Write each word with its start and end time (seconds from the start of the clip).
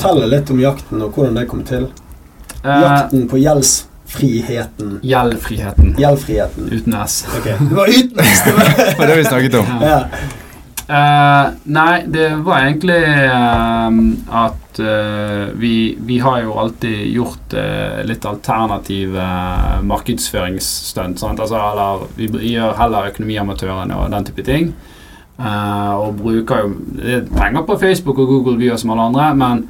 Fortell 0.00 0.28
litt 0.32 0.50
om 0.50 0.60
jakten 0.60 1.04
og 1.04 1.14
hvordan 1.14 1.38
det 1.40 1.46
kom 1.50 1.62
til. 1.68 1.88
Eh, 2.64 2.82
Jakten 2.84 3.26
på 3.30 3.40
gjeldsfriheten. 3.40 4.98
Gjeldfriheten. 5.06 5.94
Gjeldfriheten. 6.00 6.68
Uten 6.72 7.00
S. 7.04 7.22
Okay. 7.38 7.56
Det 7.60 7.76
var 7.76 7.88
uten 7.88 8.16
det 8.16 8.28
Det 8.78 8.98
var 8.98 9.12
det 9.12 9.18
vi 9.18 9.24
snakket 9.24 9.58
om. 9.62 9.74
ja. 9.84 10.04
Uh, 10.90 11.52
nei, 11.70 12.00
det 12.10 12.32
var 12.42 12.64
egentlig 12.64 12.96
uh, 13.30 13.98
at 14.40 14.80
uh, 14.82 15.52
vi, 15.54 15.94
vi 16.02 16.16
har 16.18 16.40
jo 16.42 16.56
alltid 16.58 17.04
gjort 17.14 17.54
litt 18.10 18.26
alternative 18.26 19.26
markedsføringsstunt. 19.86 21.22
Altså, 21.22 21.60
eller, 21.60 22.08
vi 22.18 22.56
gjør 22.56 22.74
heller 22.80 23.12
Økonomiamatørene 23.12 24.00
og 24.02 24.10
den 24.16 24.26
type 24.32 24.42
ting. 24.48 24.72
Eh, 25.40 25.92
og 25.96 26.18
bruker 26.20 26.64
jo 26.64 26.72
er 27.00 27.22
penger 27.32 27.62
på 27.64 27.78
Facebook 27.80 28.18
og 28.18 28.28
Google, 28.28 28.58
vi 28.60 28.68
gjør 28.68 28.80
som 28.82 28.90
alle 28.92 29.06
andre, 29.08 29.28
men 29.40 29.62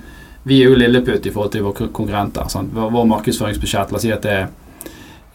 vi 0.42 0.62
er 0.62 0.70
jo 0.70 0.78
lilleputt 0.78 1.26
i 1.26 1.32
forhold 1.34 1.52
til 1.52 1.66
våre 1.66 1.90
konkurrenter. 1.92 2.48
Sant? 2.48 2.72
Vår, 2.74 2.90
vår 2.94 3.10
markedsføringsbudsjett, 3.10 3.92
la 3.92 4.00
oss 4.00 4.06
si 4.06 4.14
at 4.14 4.24
det 4.24 4.38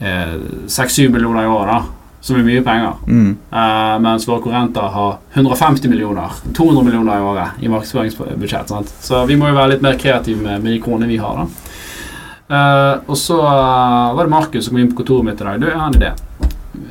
er 0.05 0.40
seks-syv 0.68 1.13
millioner 1.13 1.46
i 1.46 1.52
året, 1.52 1.70
da, 1.72 2.16
som 2.26 2.40
er 2.40 2.48
mye 2.48 2.63
penger. 2.66 2.96
Mm. 3.05 3.30
Eh, 3.52 3.94
mens 4.02 4.26
våre 4.27 4.41
konkurrenter 4.41 4.90
har 4.96 5.18
150 5.34 5.91
millioner, 5.91 6.40
200 6.58 6.84
millioner 6.88 7.20
i 7.20 7.27
året 7.30 7.62
i 7.62 7.70
markedsføringsbudsjett. 7.70 8.73
Sant? 8.73 8.96
Så 9.05 9.22
vi 9.30 9.38
må 9.38 9.52
jo 9.52 9.58
være 9.60 9.76
litt 9.76 9.86
mer 9.86 9.99
kreative 10.02 10.41
med, 10.41 10.63
med 10.63 10.73
de 10.73 10.82
kronene 10.82 11.12
vi 11.12 11.22
har. 11.22 11.44
da. 11.44 11.76
Eh, 12.46 12.96
og 13.05 13.18
så 13.18 13.38
eh, 13.41 14.16
var 14.18 14.24
det 14.24 14.34
Markus 14.34 14.66
som 14.66 14.74
kom 14.74 14.82
inn 14.82 14.91
på 14.91 15.04
kontoret 15.04 15.30
mitt 15.30 15.41
i 15.41 15.48
dag. 15.48 15.62
Du, 15.62 15.70
jeg 15.70 15.80
har 15.80 15.94
en 15.94 15.99
idé. 16.02 16.12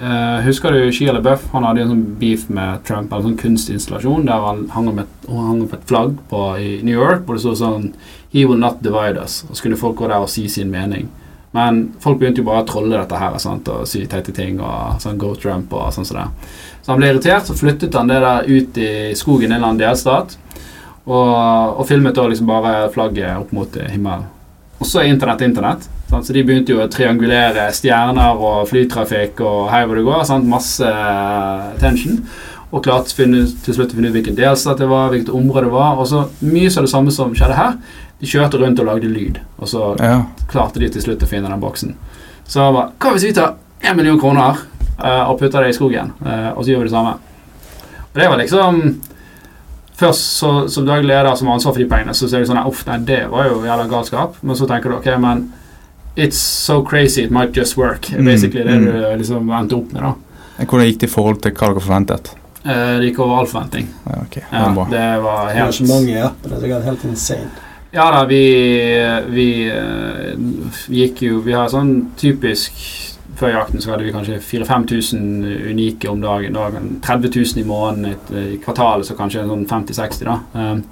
Eh, 0.03 0.39
husker 0.45 0.73
du 0.73 0.93
Shia 0.93 1.13
LaBeouf? 1.15 1.47
Han 1.53 1.65
hadde 1.67 1.85
en 1.85 1.93
sånn 1.93 2.05
beef 2.21 2.47
med 2.53 2.83
Trump, 2.89 3.13
en 3.13 3.25
sånn 3.25 3.39
kunstinstallasjon 3.41 4.27
der 4.29 4.43
han 4.45 4.65
hang 4.75 4.91
om 4.91 5.01
et, 5.03 5.13
opp 5.29 5.75
et 5.77 5.87
flagg 5.89 6.17
på, 6.31 6.41
i 6.61 6.71
New 6.87 6.97
York 6.97 7.25
hvor 7.25 7.39
det 7.39 7.45
stod 7.45 7.61
sånn 7.61 7.91
He 8.35 8.43
will 8.45 8.59
not 8.59 8.81
divide 8.83 9.21
us. 9.23 9.43
Og 9.49 9.55
så 9.55 9.67
kunne 9.67 9.79
folk 9.79 9.97
gå 10.01 10.11
der 10.11 10.25
og 10.25 10.33
si 10.33 10.49
sin 10.51 10.73
mening. 10.73 11.07
Men 11.55 11.85
folk 12.03 12.19
begynte 12.19 12.43
jo 12.43 12.49
bare 12.49 12.65
å 12.65 12.67
trolle 12.67 12.99
dette 12.99 13.19
her 13.19 13.37
sant? 13.39 13.69
og 13.71 13.87
si 13.87 14.03
teite 14.11 14.35
ting 14.35 14.59
og 14.59 14.99
sånn 15.03 15.21
Go 15.23 15.37
Trump 15.39 15.73
og 15.73 15.93
sånn 15.95 16.09
som 16.09 16.19
det. 16.19 16.29
Så 16.83 16.93
han 16.93 16.99
ble 16.99 17.13
irritert, 17.13 17.47
så 17.47 17.55
flyttet 17.55 17.95
han 17.95 18.11
det 18.11 18.19
der 18.25 18.49
ut 18.51 18.81
i 18.83 18.91
skogen 19.17 19.53
i 19.53 19.55
en 19.55 19.61
eller 19.61 19.71
annen 19.71 19.85
delstat. 19.85 20.35
Og, 21.05 21.79
og 21.79 21.85
filmet 21.87 22.17
da 22.17 22.27
liksom 22.27 22.51
bare 22.51 22.89
flagget 22.93 23.39
opp 23.39 23.55
mot 23.55 23.79
himmelen. 23.87 24.27
Og 24.81 24.89
så 24.89 25.05
er 25.05 25.13
internett 25.13 25.45
internett. 25.47 25.87
Så 26.23 26.33
de 26.37 26.43
begynte 26.47 26.75
jo 26.75 26.83
å 26.83 26.89
triangulere 26.91 27.67
stjerner 27.75 28.37
og 28.39 28.69
flytrafikk 28.71 29.41
og 29.45 29.71
hei 29.73 29.85
hvor 29.87 29.99
det 29.99 30.05
går. 30.07 30.25
Sant? 30.29 30.47
Masse 30.49 30.91
tension. 31.83 32.21
Og 32.75 32.83
klarte 32.85 33.15
finne, 33.15 33.45
til 33.65 33.77
slutt 33.77 33.93
å 33.95 33.99
finne 33.99 34.11
ut 34.11 34.17
hvilken 34.17 34.37
delstat 34.39 34.81
det 34.83 34.89
var, 34.91 35.11
hvilket 35.13 35.35
område 35.35 35.69
det 35.69 35.75
var. 35.75 35.99
Og 35.99 36.09
så 36.11 36.25
mye 36.43 36.71
så 36.71 36.83
det 36.85 36.91
samme 36.91 37.15
som 37.15 37.35
skjedde 37.35 37.59
her. 37.59 37.77
De 38.21 38.31
kjørte 38.31 38.59
rundt 38.61 38.81
og 38.83 38.89
lagde 38.91 39.11
lyd. 39.11 39.41
Og 39.59 39.69
så 39.69 39.97
Ja. 40.01 40.25
klarte 40.51 40.81
de 40.81 40.89
til 40.89 41.03
slutt 41.03 41.23
å 41.23 41.31
finne 41.31 41.49
den 41.49 41.61
boksen. 41.61 41.95
Så 42.47 42.61
jeg 42.61 42.75
bare 42.75 42.91
Hva 43.01 43.13
hvis 43.13 43.25
vi 43.25 43.33
tar 43.33 43.55
én 43.83 43.97
million 43.97 44.21
kroner 44.21 44.59
uh, 45.03 45.31
og 45.31 45.39
putter 45.39 45.63
det 45.63 45.71
i 45.71 45.79
skogen, 45.79 46.13
uh, 46.25 46.53
og 46.57 46.65
så 46.65 46.71
gjør 46.71 46.79
vi 46.79 46.85
det 46.85 46.91
samme? 46.91 47.15
Og 48.15 48.21
det 48.21 48.29
var 48.29 48.39
liksom 48.39 49.01
Først 49.95 50.39
så, 50.41 50.69
som 50.69 50.87
daglig 50.87 51.07
leder 51.07 51.37
som 51.39 51.47
har 51.47 51.55
ansvar 51.55 51.73
for 51.73 51.79
de 51.79 51.87
pengene, 51.87 52.15
så 52.15 52.27
ser 52.29 52.43
du 52.43 52.49
sånn 52.49 52.67
Uff, 52.67 52.81
nei, 52.89 52.99
det 53.07 53.31
var 53.31 53.47
jo 53.47 53.61
jævla 53.63 53.87
galskap. 53.87 54.41
Men 54.43 54.57
så 54.57 54.67
tenker 54.67 54.91
du 54.91 54.97
ok, 54.97 55.07
men 55.23 55.53
It's 56.17 56.39
so 56.39 56.83
crazy, 56.83 57.25
it 57.25 57.31
might 57.31 57.57
just 57.57 57.77
work. 57.77 58.11
Mm, 58.11 58.25
Basically 58.25 58.65
det 58.65 58.77
mm. 58.79 58.85
du 58.85 59.17
liksom 59.19 59.51
endte 59.51 59.75
opp 59.75 59.93
med, 59.93 60.03
da. 60.03 60.15
Hvordan 60.65 60.87
gikk 60.87 61.01
det 61.01 61.09
i 61.09 61.13
forhold 61.13 61.41
til 61.43 61.53
hva 61.53 61.71
dere 61.73 61.83
forventet? 61.83 62.35
Eh, 62.65 62.99
det 63.01 63.11
gikk 63.11 63.19
over 63.21 63.41
all 63.41 63.49
forventning. 63.51 63.89
Ja, 64.07 64.21
ok, 64.23 64.35
det 64.35 64.45
Ja, 64.53 64.69
var 64.73 64.91
det 64.91 65.23
var 65.23 65.49
Det 65.53 65.63
var 65.63 65.73
så 65.73 65.85
mange 65.85 66.11
Ja. 66.13 66.31
Det 66.43 66.71
var 66.71 66.81
helt 66.81 67.05
insane. 67.05 67.51
Ja 67.93 68.11
da, 68.11 68.25
vi, 68.25 68.45
vi, 69.27 69.67
eh, 69.69 70.39
vi 70.89 70.97
gikk 71.05 71.23
jo 71.23 71.41
Vi 71.45 71.53
har 71.53 71.69
sånn 71.71 72.11
typisk 72.19 72.73
Før 73.39 73.53
jakten 73.55 73.83
så 73.83 73.93
hadde 73.93 74.07
vi 74.07 74.13
kanskje 74.15 74.39
4000-5000 74.39 75.71
unike 75.71 76.09
om 76.11 76.21
dagen. 76.21 76.53
dagen 76.55 77.01
30 77.03 77.31
000 77.35 77.65
i 77.65 77.65
måneden. 77.67 78.05
Et, 78.13 78.31
eh, 78.31 78.53
I 78.55 78.59
kvartalet 78.63 79.07
så 79.07 79.17
kanskje 79.19 79.43
sånn 79.43 79.67
50-60, 79.67 80.25
da. 80.25 80.39
Um, 80.55 80.85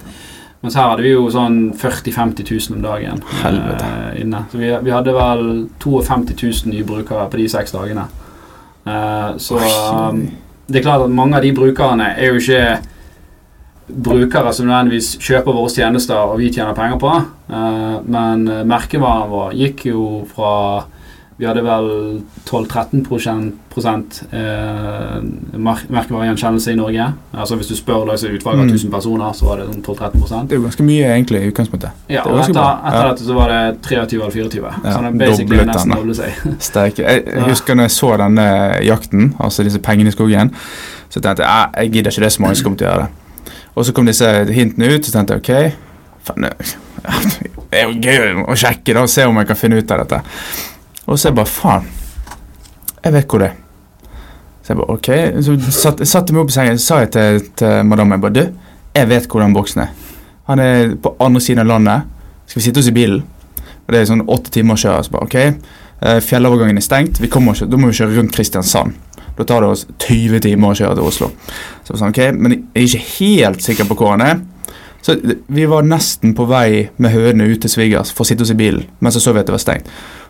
mens 0.63 0.77
her 0.79 0.89
hadde 0.89 1.03
vi 1.03 1.11
jo 1.11 1.25
sånn 1.31 1.57
40 1.75 2.13
000-50 2.15 2.51
000 2.71 2.77
om 2.77 2.85
dagen 2.85 3.23
Helvete. 3.41 3.89
eh, 3.89 4.21
inne. 4.23 4.45
Så 4.51 4.61
vi, 4.61 4.71
vi 4.85 4.93
hadde 4.95 5.15
vel 5.15 5.43
52 5.83 6.37
000 6.39 6.71
nye 6.71 6.87
brukere 6.87 7.27
på 7.29 7.41
de 7.41 7.49
seks 7.51 7.75
dagene. 7.75 8.07
Eh, 8.87 9.29
så 9.43 9.59
um, 9.59 10.23
det 10.67 10.79
er 10.79 10.87
klart 10.87 11.05
at 11.05 11.13
mange 11.13 11.37
av 11.37 11.43
de 11.43 11.51
brukerne 11.55 12.13
er 12.15 12.31
jo 12.31 12.39
ikke 12.39 12.63
brukere 13.87 14.53
som 14.55 14.67
nødvendigvis 14.69 15.17
kjøper 15.19 15.55
våre 15.55 15.71
tjenester 15.71 16.15
og 16.23 16.39
vi 16.39 16.51
tjener 16.53 16.75
penger 16.77 16.99
på. 17.01 17.11
Eh, 17.51 17.95
men 18.15 18.47
eh, 18.47 18.63
merkevaren 18.67 19.31
vår 19.31 19.55
gikk 19.59 19.87
jo 19.91 20.05
fra 20.31 20.53
Vi 21.43 21.47
hadde 21.49 21.59
vel 21.65 21.87
12-13 22.47 23.01
prosent 23.73 24.19
eh, 24.31 25.17
merkevaregjenkjennelse 25.59 26.71
i 26.71 26.75
Norge. 26.79 27.07
Altså 27.35 27.57
Hvis 27.59 27.67
du 27.67 27.75
spør 27.75 28.05
liksom, 28.11 28.37
utvalget 28.37 28.59
av 28.61 28.65
Mm. 28.69 28.71
1000 28.77 28.91
personer, 28.93 29.33
så 29.35 29.45
var 29.49 29.57
det 29.59 29.65
sånn 29.67 29.81
12-13% 29.83 30.47
Det 30.47 30.55
er 30.55 30.61
jo 30.61 30.63
ganske 30.67 30.83
mye 30.87 31.09
egentlig 31.09 31.41
i 31.43 31.49
utgangspunktet. 31.51 31.89
Ja, 32.09 32.21
og 32.23 32.39
etter, 32.39 32.61
etter 32.61 32.99
Ja. 33.01 33.09
dette 33.09 33.23
så 33.27 33.33
var 33.35 33.49
det 33.51 33.81
23 33.89 34.21
eller 34.21 34.31
24. 34.31 34.71
Ja, 34.85 34.93
så 34.93 35.03
er 35.03 35.11
basically 35.19 35.65
nesten 35.65 35.89
den, 35.89 35.97
doblet 35.99 36.15
seg. 36.15 36.31
Sterk. 36.69 36.97
Jeg, 37.03 37.23
jeg 37.25 37.35
Ja. 37.35 37.43
husker 37.49 37.75
når 37.75 37.83
jeg 37.89 37.91
så 37.91 38.17
denne 38.23 38.47
jakten, 38.87 39.35
altså 39.39 39.63
disse 39.67 39.79
pengene 39.79 40.07
i 40.07 40.15
skogen, 40.15 40.53
så 41.09 41.19
tenkte 41.19 41.43
jeg 41.43 41.69
jeg 41.75 41.91
gidder 41.91 42.11
ikke 42.11 42.19
det 42.23 42.25
er 42.31 42.37
så 42.37 42.41
mange 42.41 42.55
som 42.55 42.63
kommer 42.63 42.77
til 42.77 42.87
å 42.87 42.91
gjøre 42.91 43.01
det. 43.03 43.51
Og 43.75 43.85
så 43.85 43.91
kom 43.93 44.05
disse 44.05 44.31
hintene 44.53 44.95
ut, 44.95 45.03
så 45.05 45.11
tenkte 45.11 45.33
jeg 45.33 45.43
ok, 45.43 45.75
fan, 46.23 46.41
det 46.43 47.79
er 47.81 47.83
jo 47.89 47.99
gøy 47.99 48.45
å 48.47 48.55
sjekke 48.55 48.93
da, 48.93 49.01
og 49.01 49.09
se 49.09 49.25
om 49.27 49.35
jeg 49.41 49.47
kan 49.47 49.55
finne 49.59 49.81
ut 49.81 49.91
av 49.91 50.05
dette. 50.07 50.21
Og 51.05 51.19
så 51.19 51.27
er 51.27 51.31
jeg 51.31 51.39
bare 51.41 51.51
faen, 51.51 51.89
jeg 53.03 53.13
vet 53.13 53.27
hvor 53.27 53.43
det 53.43 53.49
er. 53.51 53.59
Så 54.63 54.71
jeg 54.71 54.79
bare 54.79 54.95
ok, 54.95 55.09
så 55.43 55.57
satt, 55.75 56.03
satte 56.07 56.33
meg 56.33 56.45
opp 56.45 56.53
i 56.53 56.55
sengen, 56.55 56.79
så 56.79 56.85
sa 56.85 56.99
jeg 57.03 57.11
til, 57.15 57.41
til 57.59 57.83
madammen, 57.87 58.15
jeg 58.15 58.23
bare 58.23 58.37
du, 58.37 58.43
jeg 58.95 59.09
vet 59.09 59.27
hvor 59.27 59.43
den 59.43 59.55
boksen 59.55 59.83
er. 59.83 59.93
Han 60.47 60.59
er 60.59 60.95
på 61.03 61.15
andre 61.23 61.41
siden 61.43 61.63
av 61.63 61.71
landet, 61.71 62.09
skal 62.47 62.59
vi 62.59 62.65
sitte 62.67 62.83
oss 62.83 62.91
i 62.91 62.95
bilen? 62.95 63.23
Og 63.83 63.91
det 63.91 63.99
er 63.99 64.07
sånn 64.07 64.23
åtte 64.31 64.51
timer 64.53 64.77
å 64.77 64.79
kjøre. 64.79 65.03
Så 65.03 65.11
bare, 65.11 65.27
ok, 65.27 65.35
eh, 66.07 66.19
Fjellovergangen 66.23 66.79
er 66.79 66.85
stengt. 66.85 67.19
Vi 67.19 67.27
kommer 67.31 67.55
ikke, 67.55 67.67
Da 67.71 67.79
må 67.79 67.89
vi 67.89 67.97
kjøre 67.99 68.15
rundt 68.15 68.35
Kristiansand. 68.35 68.95
Da 69.35 69.43
tar 69.43 69.61
det 69.61 69.69
oss 69.73 69.85
20 69.99 70.39
timer 70.39 70.71
å 70.71 70.77
kjøre 70.77 70.95
til 70.95 71.07
Oslo. 71.09 71.29
Så 71.83 71.91
jeg 71.93 71.97
sa, 71.97 72.05
sånn, 72.05 72.13
ok, 72.13 72.21
Men 72.37 72.51
jeg 72.51 72.83
er 72.83 72.87
ikke 72.87 73.19
helt 73.19 73.63
sikker 73.63 73.89
på 73.89 73.97
hvor 73.99 74.11
han 74.15 74.21
er. 74.21 74.39
Så 75.03 75.17
vi 75.47 75.65
var 75.67 75.83
nesten 75.83 76.31
på 76.35 76.45
vei 76.47 76.89
med 76.95 77.11
hønene 77.11 77.49
ut 77.51 77.61
til 77.63 77.71
svigers 77.71 78.13
for 78.15 78.23
å 78.23 78.29
sitte 78.29 78.45
oss 78.45 78.53
i 78.53 78.59
bilen, 78.59 78.85
men 79.03 79.11
så 79.11 79.19
så 79.19 79.33
vi 79.35 79.41
at 79.41 79.49
det 79.49 79.55
var 79.57 79.63
stengt. 79.63 79.89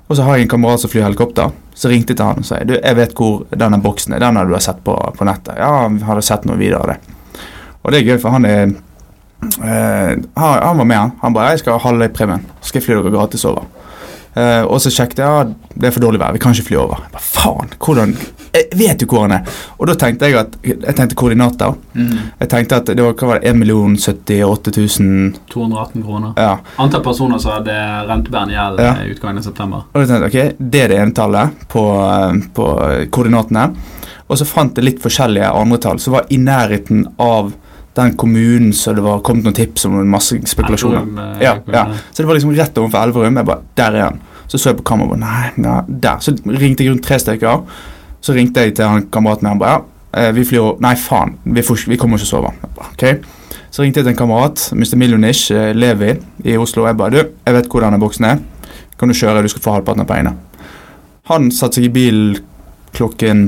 Og 0.09 0.17
så 0.17 0.25
har 0.25 0.37
jeg 0.37 0.47
en 0.47 0.53
kamerat 0.55 0.81
som 0.81 0.91
flyr 0.91 1.05
helikopter. 1.05 1.51
Så 1.77 1.89
ringte 1.89 2.11
jeg 2.11 2.19
til 2.19 2.27
han 2.27 2.41
og 2.41 2.47
sa 2.47 2.59
du, 2.67 2.73
jeg 2.75 2.97
vet 2.97 3.13
hvor 3.17 3.45
denne 3.49 3.79
boksen 3.81 4.15
er. 4.15 4.23
Den 4.23 4.39
har 4.39 4.49
du 4.49 4.55
sett 4.61 4.81
på, 4.83 4.95
på 5.17 5.27
nettet. 5.29 5.55
Ja, 5.61 5.85
han 5.85 6.01
hadde 6.03 6.25
sett 6.25 6.47
noe 6.49 6.59
videre 6.59 6.81
av 6.81 6.91
det. 6.91 6.97
Og 7.83 7.93
det 7.93 8.01
er 8.01 8.09
gøy, 8.09 8.17
for 8.19 8.35
han 8.35 8.47
er 8.49 8.63
eh, 8.65 10.11
han 10.41 10.81
var 10.81 10.83
med, 10.83 10.97
han. 10.97 11.15
Han 11.21 11.33
bare 11.33 11.53
'Jeg 11.53 11.63
skal 11.63 11.77
ha 11.77 11.87
halve 11.87 12.09
premien. 12.09 12.45
Så 12.61 12.73
skal 12.73 12.81
jeg 12.81 12.85
fly 12.85 12.95
dere 12.95 13.15
gratis 13.15 13.45
over'. 13.45 13.65
Eh, 14.35 14.63
og 14.65 14.79
så 14.81 14.89
sjekket 14.89 15.19
jeg 15.21 15.27
ja, 15.29 15.43
det 15.77 15.87
er 15.87 15.93
for 15.93 16.01
dårlig 16.01 16.19
vær, 16.21 16.33
vi 16.33 16.39
kan 16.41 16.55
ikke 16.55 16.65
fly 16.71 16.77
over. 16.81 17.03
Jeg 17.05 17.11
bare, 17.13 17.27
faen, 17.27 17.69
hvordan 17.77 18.15
Jeg 18.53 18.77
vet 18.77 19.01
jo 19.01 19.07
hvor 19.09 19.23
han 19.25 19.31
er. 19.33 19.47
Og 19.79 19.87
da 19.89 19.93
tenkte 19.97 20.27
jeg 20.29 20.37
at 20.37 20.55
Jeg 20.63 20.95
tenkte 20.97 21.15
koordinater. 21.17 21.73
Jeg 21.95 22.49
tenkte 22.49 22.75
at 22.81 22.85
det 22.91 23.01
var 23.01 23.13
hva 23.17 23.27
var 23.31 23.39
det, 23.41 23.49
1 23.49 23.63
078 23.65 24.73
000 24.99 25.33
218 25.49 26.03
kroner. 26.05 26.33
Ja. 26.37 26.59
Antall 26.81 27.03
personer 27.05 27.41
som 27.41 27.55
hadde 27.57 27.73
rentebærende 28.09 28.53
gjeld 28.53 28.79
Ja. 28.83 28.93
i 29.03 29.09
utgangen 29.13 29.37
av 29.41 29.43
september. 29.47 29.83
Og 29.93 30.01
da 30.01 30.05
tenkte 30.07 30.29
jeg, 30.37 30.53
ok, 30.53 30.55
Det 30.71 30.81
er 30.83 30.87
det 30.93 30.99
ene 31.01 31.13
tallet 31.13 31.67
på, 31.67 31.83
eh, 32.09 32.47
på 32.53 32.69
koordinatene. 33.09 33.67
Og 34.29 34.37
så 34.37 34.45
fant 34.45 34.77
jeg 34.77 34.85
litt 34.85 35.01
forskjellige 35.03 35.49
andre 35.53 35.77
tall 35.77 35.99
som 35.99 36.13
var 36.13 36.25
i 36.29 36.37
nærheten 36.37 37.05
av 37.19 37.53
den 37.95 38.15
kommunen 38.17 38.73
så 38.73 38.93
det 38.97 39.03
var 39.05 39.21
kommet 39.25 39.45
noen 39.45 39.55
tips 39.57 39.85
om 39.85 39.99
masse 40.09 40.37
spekulasjoner. 40.49 41.03
Elverum, 41.03 41.41
Ja, 41.41 41.55
ja. 41.73 41.83
Så 42.11 42.23
det 42.23 42.27
var 42.29 42.39
liksom 42.39 42.55
rett 42.57 42.77
overfor 42.77 43.03
Elverum. 43.07 43.37
Jeg 43.37 43.45
bare, 43.45 43.61
Der 43.77 43.97
er 43.99 44.03
han. 44.07 44.21
Så 44.47 44.57
så 44.57 44.69
jeg 44.69 44.77
på 44.77 44.83
kameraet 44.83 45.19
nei, 45.19 45.51
nei, 45.57 45.81
der. 45.87 46.19
Så 46.21 46.33
ringte 46.45 46.83
jeg 46.83 46.91
rundt 46.91 47.03
tre 47.05 47.19
stykker. 47.19 47.63
Så 48.21 48.33
ringte 48.33 48.61
jeg 48.61 48.75
til 48.75 48.85
han 48.85 49.07
kameraten 49.13 49.45
min. 49.47 49.51
Han 49.51 49.59
bare 49.59 49.77
ja, 49.77 50.27
eh, 50.27 50.31
vi 50.35 50.43
flyr 50.45 50.59
over 50.59 50.81
Nei, 50.81 50.95
faen, 50.95 51.37
vi, 51.43 51.61
får, 51.61 51.87
vi 51.89 51.97
kommer 51.97 52.17
ikke 52.17 52.27
å 52.27 52.33
sove. 52.33 52.51
Bare, 52.75 52.91
ok. 52.93 53.29
Så 53.73 53.81
ringte 53.81 54.01
jeg 54.01 54.05
til 54.05 54.13
en 54.13 54.19
kamerat, 54.19 54.67
Mr. 54.73 54.95
Millionish, 55.01 55.51
eh, 55.51 55.71
Levi 55.73 56.13
i 56.45 56.57
Oslo. 56.57 56.85
Jeg 56.85 56.97
bare 56.97 57.11
du, 57.15 57.31
jeg 57.45 57.55
vet 57.57 57.69
hvor 57.69 57.81
denne 57.85 57.99
boksen 58.01 58.25
er. 58.29 58.41
Kan 58.99 59.09
du 59.09 59.17
kjøre, 59.17 59.41
du 59.41 59.49
skal 59.49 59.63
få 59.65 59.77
halvparten 59.77 60.05
av 60.05 60.09
pengene. 60.09 60.35
Han 61.31 61.49
satte 61.51 61.79
seg 61.79 61.87
i 61.87 61.93
bilen 61.93 62.37
klokken 62.93 63.47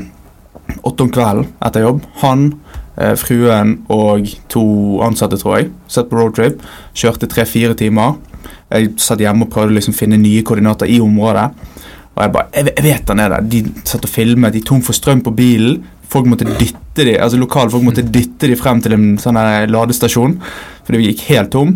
åtte 0.81 1.05
om 1.05 1.11
kvelden 1.13 1.51
etter 1.61 1.85
jobb. 1.85 2.01
Han, 2.23 2.47
fruen 3.19 3.77
og 3.91 4.29
to 4.51 4.65
ansatte, 5.03 5.39
tror 5.41 5.59
jeg, 5.59 5.71
satt 5.91 6.09
på 6.11 6.19
roadtrip. 6.19 6.61
Kjørte 6.95 7.29
tre-fire 7.31 7.75
timer. 7.77 8.15
Jeg 8.71 8.93
satt 9.01 9.23
hjemme 9.23 9.45
og 9.45 9.51
prøvde 9.53 9.75
liksom 9.75 9.95
å 9.95 9.97
finne 9.97 10.19
nye 10.19 10.43
koordinater 10.47 10.89
i 10.89 11.01
området. 11.03 11.49
Og 12.15 12.21
jeg 12.23 12.31
bare, 12.31 12.47
jeg, 12.55 12.83
vet 12.85 13.11
han 13.11 13.21
er 13.21 13.33
der. 13.35 13.47
De 13.51 13.61
satt 13.83 14.07
og 14.07 14.11
filmet. 14.11 14.55
De 14.55 14.63
tom 14.65 14.81
for 14.85 14.95
strøm 14.95 15.23
på 15.25 15.33
bilen. 15.35 15.83
Folk 16.11 16.29
måtte 16.29 16.47
dytte 16.47 17.03
de, 17.03 17.15
altså 17.19 17.39
Lokale 17.41 17.73
folk 17.73 17.83
måtte 17.83 18.05
dytte 18.05 18.47
de 18.47 18.55
frem 18.55 18.79
til 18.83 18.93
en 18.95 19.07
sånn 19.19 19.39
ladestasjon, 19.71 20.35
fordi 20.85 20.99
vi 21.01 21.07
gikk 21.09 21.23
helt 21.31 21.51
tom. 21.55 21.73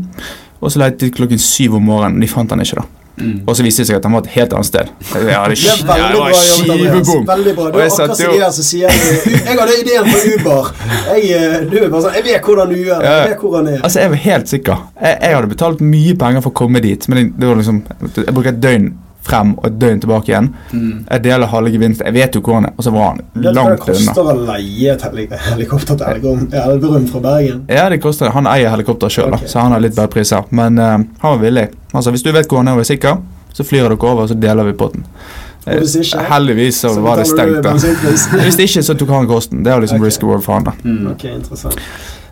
Og 0.62 0.70
så 0.72 0.84
lette 0.84 1.02
de 1.02 1.16
klokken 1.16 1.42
syv 1.42 1.80
om 1.80 1.90
morgenen. 1.90 2.22
De 2.22 2.30
fant 2.30 2.54
han 2.54 2.62
ikke, 2.64 2.84
da. 2.84 2.99
Mm. 3.20 3.42
Og 3.46 3.56
så 3.58 3.66
viste 3.66 3.84
det 3.84 3.90
seg 3.90 4.00
at 4.00 4.08
han 4.08 4.16
var 4.16 4.24
et 4.26 4.32
helt 4.36 4.54
annet 4.56 4.70
sted. 4.70 4.92
Ja, 5.14 5.42
det, 5.50 5.58
Det 5.60 5.72
er 5.72 5.82
veldig 5.90 6.20
bra 6.20 6.44
jobbet, 6.50 6.72
Andreas. 6.76 7.12
Veldig 7.32 7.56
bra. 7.58 7.68
Du 7.74 7.80
er 7.80 7.90
akkurat 7.90 8.16
som 8.18 8.32
de 8.34 8.40
der 8.40 8.54
som 8.56 8.68
sier 8.70 8.90
Jeg 8.90 9.60
hadde 9.60 9.76
ideen 9.82 10.10
på 10.14 10.22
Uber. 10.34 10.72
Jeg, 11.10 11.28
eh, 11.36 11.58
du 11.70 11.76
er 11.82 11.90
bare 11.90 12.04
sånn 12.06 12.18
Jeg 12.20 12.26
vet 12.30 12.50
hvordan 12.50 12.74
du 12.74 12.78
gjør 12.80 13.04
det. 13.04 13.12
Jeg 13.12 13.34
vet 13.34 13.44
hvor 13.44 13.58
han 13.60 13.70
er. 13.74 13.84
Altså, 13.84 14.00
jeg 14.04 14.14
var 14.16 14.24
helt 14.30 14.56
sikker. 14.56 14.88
Jeg, 15.02 15.20
jeg 15.22 15.38
hadde 15.40 15.52
betalt 15.56 15.84
mye 15.84 16.16
penger 16.24 16.46
for 16.46 16.54
å 16.56 16.60
komme 16.64 16.84
dit, 16.86 17.10
men 17.12 17.32
det 17.36 17.52
var 17.52 17.60
liksom 17.60 17.84
Jeg 18.16 18.34
bruker 18.36 18.54
et 18.56 18.64
døgn 18.64 18.90
frem 19.26 19.52
og 19.58 19.66
et 19.68 19.80
døgn 19.82 20.00
tilbake 20.04 20.32
igjen. 20.32 20.48
Mm. 20.72 20.94
Jeg 21.10 21.24
deler 21.24 21.52
halve 21.52 21.72
gevinsten. 21.74 22.08
Jeg 22.08 22.16
vet 22.16 22.38
jo 22.38 22.42
hvor 22.46 22.60
han 22.60 22.70
er, 22.70 22.76
og 22.78 22.86
så 22.86 22.94
var 22.96 23.10
han 23.10 23.20
langt 23.44 23.58
unna. 23.58 23.74
Det 23.76 24.06
koster 24.06 24.32
å 24.32 24.36
leie 24.48 24.94
et 24.94 25.36
helikopter 25.50 26.00
til 26.00 26.32
Elverum 26.62 27.10
fra 27.12 27.24
Bergen. 27.26 27.66
Ja, 27.72 27.90
det 27.92 28.00
koster 28.04 28.30
det. 28.30 28.36
Han 28.38 28.50
eier 28.52 28.72
helikopter 28.74 29.12
sjøl, 29.14 29.34
okay. 29.34 29.50
så 29.52 29.66
han 29.66 29.76
har 29.76 29.84
litt 29.84 29.98
bedre 29.98 30.12
priser. 30.14 30.48
Men 30.56 30.80
uh, 30.80 30.96
han 30.96 31.36
var 31.36 31.44
villig. 31.44 31.68
Altså, 31.92 32.16
Hvis 32.16 32.26
du 32.26 32.32
vet 32.32 32.48
hvor 32.48 32.64
han 32.64 32.72
er 32.72 32.80
og 32.80 32.86
er 32.86 32.90
sikker, 32.94 33.20
så 33.54 33.66
flyr 33.66 33.90
dere 33.90 34.00
over, 34.00 34.24
og 34.24 34.32
så 34.32 34.38
deler 34.40 34.70
vi 34.70 34.78
potten. 34.80 35.06
Ikke, 35.70 36.22
Heldigvis 36.30 36.80
så, 36.82 36.94
Så 36.94 37.02
var 37.04 37.20
det 37.20 37.28
stengt. 37.28 37.60
da. 37.64 37.74
Hvis 38.46 38.60
ikke, 38.60 38.84
så 38.84 38.96
tok 38.98 39.12
han 39.14 39.28
kosten. 39.28 39.66
Det 39.66 39.74
var 39.74 39.84
liksom 39.84 40.00
okay. 40.00 40.08
risk 40.08 40.24
award 40.24 40.42
for 40.46 40.54
han. 40.54 40.64
da 40.64 40.72
Mm. 40.84 41.12
Ok, 41.12 41.24
interessant. 41.26 41.82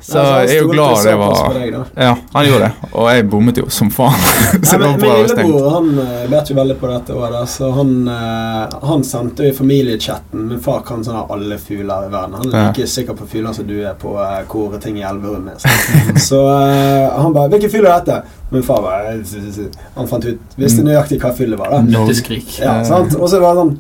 Så 0.07 0.21
jeg 0.23 0.55
er 0.55 0.61
jo 0.61 0.67
glad 0.71 1.01
det 1.03 1.13
var 1.19 1.57
Ja, 1.99 2.13
han 2.33 2.45
gjorde 2.47 2.59
det. 2.69 2.89
Og 2.95 3.07
jeg 3.11 3.25
bommet 3.29 3.57
jo 3.59 3.65
som 3.69 3.89
faen. 3.91 4.13
så 4.63 4.77
Nei, 4.79 4.79
det 4.79 4.79
men, 4.79 5.01
min 5.01 5.15
lillebror 5.17 5.65
han 5.73 5.89
eh, 5.99 6.21
vet 6.31 6.51
jo 6.51 6.55
veldig 6.55 6.77
på 6.79 6.91
dette 6.93 7.17
da. 7.33 7.41
Så 7.51 7.71
han, 7.75 7.91
eh, 8.07 8.77
han 8.87 9.03
sendte 9.03 9.43
jo 9.43 9.51
i 9.51 9.57
familiechatten 9.57 10.45
Min 10.47 10.61
far 10.63 10.79
kan 10.87 11.03
sånn 11.03 11.19
alle 11.29 11.57
fugler 11.59 12.07
i 12.07 12.11
verden. 12.13 12.37
Han 12.39 12.53
er 12.53 12.57
Ja. 12.57 12.69
like 12.71 12.87
sikker 12.87 13.13
på 13.19 13.27
fugler 13.27 13.53
som 13.57 13.67
du 13.67 13.75
er 13.83 13.97
på 13.99 14.15
eh, 14.23 14.39
hvor 14.47 14.77
ting 14.79 14.97
i 15.01 15.03
Elverum 15.03 15.49
er. 15.51 15.59
Så, 15.59 15.75
så 16.29 16.41
eh, 16.55 17.19
han 17.19 17.33
bare 17.35 17.49
'Hvilken 17.51 17.69
fugl 17.75 17.85
er 17.91 17.99
dette?' 17.99 18.23
Min 18.51 18.63
far 18.63 18.79
bare 18.81 19.11
eh, 19.17 19.21
s- 19.27 19.35
s- 19.35 19.57
s- 19.59 19.77
Han 19.97 20.07
fant 20.07 20.23
ut 20.25 20.39
Visste 20.55 20.81
Mm. 20.81 20.87
nøyaktig 20.93 21.19
hva 21.19 21.33
fuglet 21.35 21.59
var. 21.59 21.69
da 21.75 21.81
Nøtteskrik. 21.81 22.59
ja, 22.61 22.79
sant? 22.83 23.15
Og 23.19 23.27
så 23.29 23.39
var 23.43 23.55
det 23.55 23.61
sånn 23.65 23.77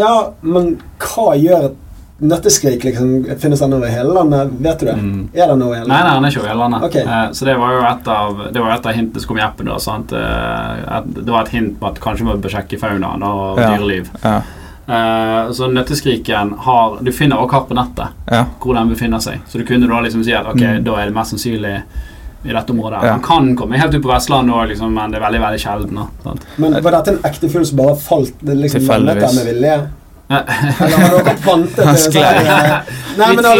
Ja, 0.00 0.30
men 0.42 0.78
hva 0.98 1.34
gjør 1.36 1.64
et 1.70 1.76
nøtteskrik? 2.20 2.84
liksom 2.84 3.24
Finnes 3.40 3.60
den 3.60 3.72
over 3.76 3.88
hele 3.88 4.12
landet? 4.14 4.50
Vet 4.60 4.80
du 4.80 4.86
det? 4.86 4.94
Mm. 5.00 5.28
Er 5.34 5.46
den 5.52 5.62
over 5.62 5.74
hele 5.80 5.88
Nei, 5.88 6.00
nei, 6.04 6.14
han 6.14 6.24
er 6.24 6.30
ikke 6.34 6.40
over 6.42 6.52
hele 6.52 6.60
landet. 6.64 6.86
Okay. 6.90 7.04
Uh, 7.04 7.32
så 7.32 7.44
det 7.48 7.56
var 7.58 7.72
jo 7.76 7.82
et 7.90 8.08
av 8.14 8.40
Det 8.52 8.60
var 8.64 8.74
et 8.76 8.86
av 8.86 8.92
hintene 8.98 9.20
som 9.24 9.28
kom 9.32 9.38
i 9.38 9.44
appen. 9.46 9.66
da, 9.72 9.78
sant? 9.78 10.12
Uh, 10.12 10.98
et, 11.00 11.10
det 11.24 11.28
var 11.32 11.42
et 11.46 11.52
hint 11.56 11.78
på 11.80 11.86
at 11.90 12.00
kanskje 12.00 12.24
man 12.28 12.40
bør 12.44 12.56
sjekke 12.56 12.78
faunaen 12.80 13.22
og 13.22 13.58
Ja. 13.60 13.74
dyreliv. 13.76 14.10
Ja, 14.24 14.40
Uh, 14.90 15.52
så 15.54 15.68
nøtteskriken 15.70 16.54
har 16.64 16.96
Du 17.04 17.12
finner 17.14 17.36
også 17.38 17.52
her 17.52 17.66
på 17.68 17.74
nettet 17.78 18.08
ja. 18.32 18.40
hvor 18.58 18.74
den 18.74 18.88
befinner 18.90 19.20
seg. 19.22 19.38
Så 19.46 19.58
du 19.60 19.64
kunne 19.64 19.86
da 19.86 20.00
liksom 20.02 20.24
si 20.26 20.32
at 20.34 20.46
ok, 20.50 20.56
Mm. 20.58 20.82
da 20.84 20.96
er 20.98 21.04
det 21.06 21.14
mest 21.14 21.30
sannsynlig 21.30 21.82
i 22.44 22.48
dette 22.52 22.72
området. 22.72 23.02
Ja. 23.04 23.12
Den 23.12 23.22
kan 23.22 23.54
komme 23.54 23.78
helt 23.78 23.94
ut 23.94 24.02
på 24.02 24.08
Vestlandet 24.10 24.54
òg, 24.56 24.66
liksom, 24.72 24.92
men 24.96 25.12
det 25.12 25.20
er 25.20 25.26
veldig 25.28 25.40
veldig 25.44 25.60
sjelden. 25.60 26.08
Men 26.58 26.72
var 26.82 26.90
dette 26.96 27.08
en 27.12 27.18
ekte 27.22 27.50
fugl 27.52 27.66
som 27.68 27.76
bare 27.76 27.94
falt 28.00 28.34
det 28.40 28.56
liksom 28.56 28.80
Tilfeldigvis. 28.80 29.36
med 29.36 29.46
vilje? 29.54 29.76
Eh, 30.30 30.82
Eller 30.84 30.96
har 30.96 31.14
dere 31.24 31.32
pantet 31.42 31.76
det? 31.90 31.94
sånn, 31.98 32.16
eh, 32.22 32.90
Nei, 33.18 33.30
men 33.34 33.44
har 33.48 33.56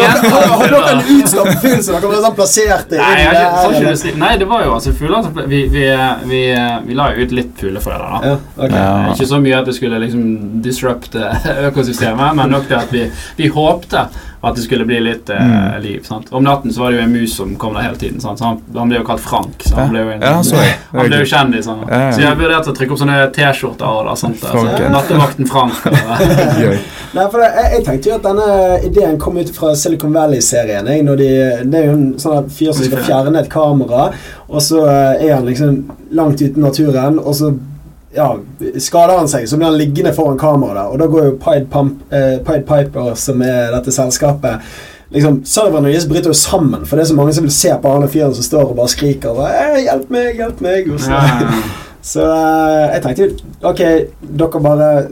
dere, 0.71 0.93
en 0.93 1.01
utstoppet 1.17 1.59
fugl 1.65 1.81
som 1.83 1.97
dere 2.05 2.21
sånn 2.23 2.37
plasserte 2.39 3.01
Nei, 3.01 3.09
inn 3.25 3.31
har 3.35 3.75
der? 3.75 3.97
ikke 3.97 4.13
Nei, 4.23 4.29
det 4.39 4.47
var 4.53 4.63
jo 4.69 4.77
altså 4.77 4.93
fugler 4.95 5.25
som 5.27 5.41
vi, 5.51 5.65
vi, 5.73 5.83
vi, 6.31 6.41
vi 6.87 6.99
la 7.01 7.09
jo 7.17 7.27
ut 7.27 7.35
litt 7.35 7.51
fuglefrø 7.59 7.97
der, 7.97 8.07
da. 8.07 8.21
Ja, 8.31 8.37
ok. 8.55 8.77
Ja. 8.79 8.87
Ikke 9.17 9.27
så 9.33 9.41
mye 9.43 9.59
at 9.59 9.67
det 9.67 9.75
skulle 9.81 9.99
liksom 10.05 10.23
disrupte 10.63 11.33
økosystemet, 11.73 12.39
men 12.39 12.55
nok 12.55 12.71
til 12.71 12.79
at 12.79 12.95
vi, 12.95 13.05
vi 13.41 13.51
håpte 13.59 14.07
at 14.43 14.55
det 14.57 14.63
skulle 14.65 14.87
bli 14.89 15.01
litt 15.05 15.29
eh, 15.29 15.37
Mm. 15.41 15.83
liv. 15.83 16.05
sant? 16.05 16.29
Om 16.33 16.45
natten 16.45 16.73
så 16.73 16.81
var 16.81 16.91
det 16.93 16.99
jo 16.99 17.03
en 17.05 17.13
mus 17.13 17.35
som 17.37 17.57
kom 17.57 17.75
der 17.75 17.83
hele 17.83 17.97
tiden. 17.97 18.21
Sant? 18.21 18.39
Så 18.39 18.45
han, 18.45 18.61
han 18.75 18.89
ble 18.89 18.99
jo 18.99 19.05
kalt 19.05 19.21
Frank. 19.21 19.63
Så 19.67 19.75
han 19.77 19.91
ble 19.93 20.01
jo 20.01 20.11
en, 20.15 20.21
Ja, 20.23 20.43
så 20.43 20.57
jeg. 20.57 20.75
Han 20.97 21.09
ble 21.11 21.19
jo 21.21 21.27
kjendis. 21.29 21.67
Han. 21.69 21.83
Ja, 21.89 21.99
ja. 22.07 22.11
Så 22.17 22.21
jeg 22.25 22.39
vurderte 22.39 22.71
å 22.73 22.77
trykke 22.77 22.93
opp 22.97 22.99
sånne 23.03 23.19
T-skjorter. 23.37 23.87
og 23.87 24.07
da, 24.09 24.15
sant? 24.17 24.41
Altså, 24.41 24.65
Frank, 24.65 24.81
ja. 24.81 24.89
Nattevakten 24.97 25.47
Frank. 25.51 25.87
Og, 25.87 26.27
Gøy. 26.63 26.79
Nei, 27.15 27.27
for 27.33 27.45
jeg, 27.45 27.67
jeg 27.75 27.85
tenkte 27.91 28.09
jo 28.13 28.17
at 28.17 28.23
denne 28.31 28.49
ideen 28.89 29.19
kom 29.19 29.37
ut 29.37 29.51
fra 29.57 29.75
Silicon 29.77 30.13
Valley-serien. 30.15 30.87
jeg, 30.87 31.03
når 31.05 31.17
de- 31.17 31.65
Det 31.71 31.81
er 31.83 31.87
jo 31.91 31.93
en 31.99 32.07
sånn 32.19 32.49
fyr 32.51 32.73
som 32.73 32.85
skal 32.87 33.05
fjerne 33.05 33.39
et 33.45 33.51
kamera, 33.51 34.11
og 34.49 34.61
så 34.63 34.85
eh, 34.89 35.27
er 35.29 35.35
han 35.35 35.45
liksom 35.47 35.83
langt 36.13 36.41
ute 36.41 36.57
i 36.57 36.61
naturen, 36.65 37.19
og 37.19 37.35
så 37.35 37.53
ja, 38.15 38.31
skader 38.79 39.19
han 39.19 39.29
seg, 39.31 39.45
så 39.49 39.59
blir 39.59 39.71
han 39.71 39.79
liggende 39.79 40.13
foran 40.17 40.39
kameraet. 40.39 40.77
der, 40.77 40.87
Og 40.93 40.99
da 40.99 41.07
går 41.07 41.25
jo 41.29 41.37
Pied, 41.43 41.69
Pump, 41.71 42.01
eh, 42.13 42.39
Pied 42.47 42.67
Piper, 42.67 43.15
som 43.15 43.43
er 43.43 43.71
dette 43.77 43.93
selskapet 43.95 44.65
liksom, 45.11 45.41
Serverne 45.45 45.91
deres 45.91 46.09
bryter 46.09 46.31
jo 46.31 46.35
sammen, 46.39 46.87
for 46.87 46.97
det 46.97 47.05
er 47.05 47.13
så 47.13 47.19
mange 47.19 47.35
som 47.37 47.47
vil 47.47 47.55
se 47.55 47.73
på 47.83 47.95
han 47.95 48.09
fyren 48.11 48.35
som 48.35 48.47
står 48.47 48.69
og 48.73 48.77
bare 48.79 48.93
skriker. 48.93 49.31
Og, 49.31 49.47
eh, 49.47 49.81
'Hjelp 49.85 50.11
meg, 50.11 50.37
hjelp 50.37 50.61
meg!' 50.61 50.93
Og 50.93 51.01
så, 51.01 51.11
ja, 51.11 51.63
så 52.13 52.27
eh, 52.27 52.95
jeg 52.95 53.03
tenkte 53.03 53.27
jo 53.27 53.33
Ok, 53.63 53.83
dere 54.39 54.63
bare 54.63 55.09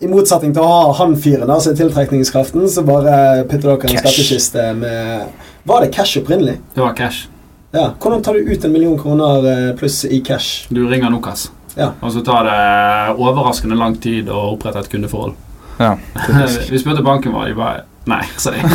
I 0.00 0.06
motsetning 0.06 0.52
til 0.54 0.62
å 0.62 0.66
ha 0.68 0.92
han 1.00 1.16
fyren, 1.18 1.50
altså 1.50 1.74
tiltrekningskraften, 1.74 2.68
så 2.70 2.84
bare 2.86 3.44
putter 3.50 3.72
dere 3.74 3.90
en 3.90 3.98
skattkiste 3.98 4.68
med 4.78 5.26
Var 5.66 5.80
det 5.80 5.92
cash 5.92 6.20
opprinnelig? 6.20 6.60
det 6.74 6.80
var 6.80 6.94
cash. 6.94 7.26
Ja. 7.72 7.90
Hvordan 8.00 8.22
tar 8.22 8.32
du 8.32 8.46
ut 8.48 8.64
en 8.64 8.72
million 8.72 8.98
kroner 8.98 9.44
eh, 9.44 9.76
pluss 9.76 10.04
i 10.04 10.20
cash? 10.20 10.68
Du 10.70 10.86
ringer 10.88 11.10
Nokas. 11.10 11.50
Ja. 11.78 11.92
Og 12.00 12.12
så 12.12 12.24
tar 12.26 12.48
det 12.48 13.18
overraskende 13.18 13.78
lang 13.78 13.94
tid 14.02 14.30
å 14.30 14.48
opprette 14.54 14.82
et 14.82 14.90
kundeforhold. 14.92 15.36
Ja. 15.78 15.94
Vi 16.72 16.80
spurte 16.80 17.04
banken 17.06 17.36
vår, 17.36 17.52
de 17.52 17.58
bare 17.58 17.86
Nei, 18.08 18.22
sa 18.40 18.54
de. 18.54 18.62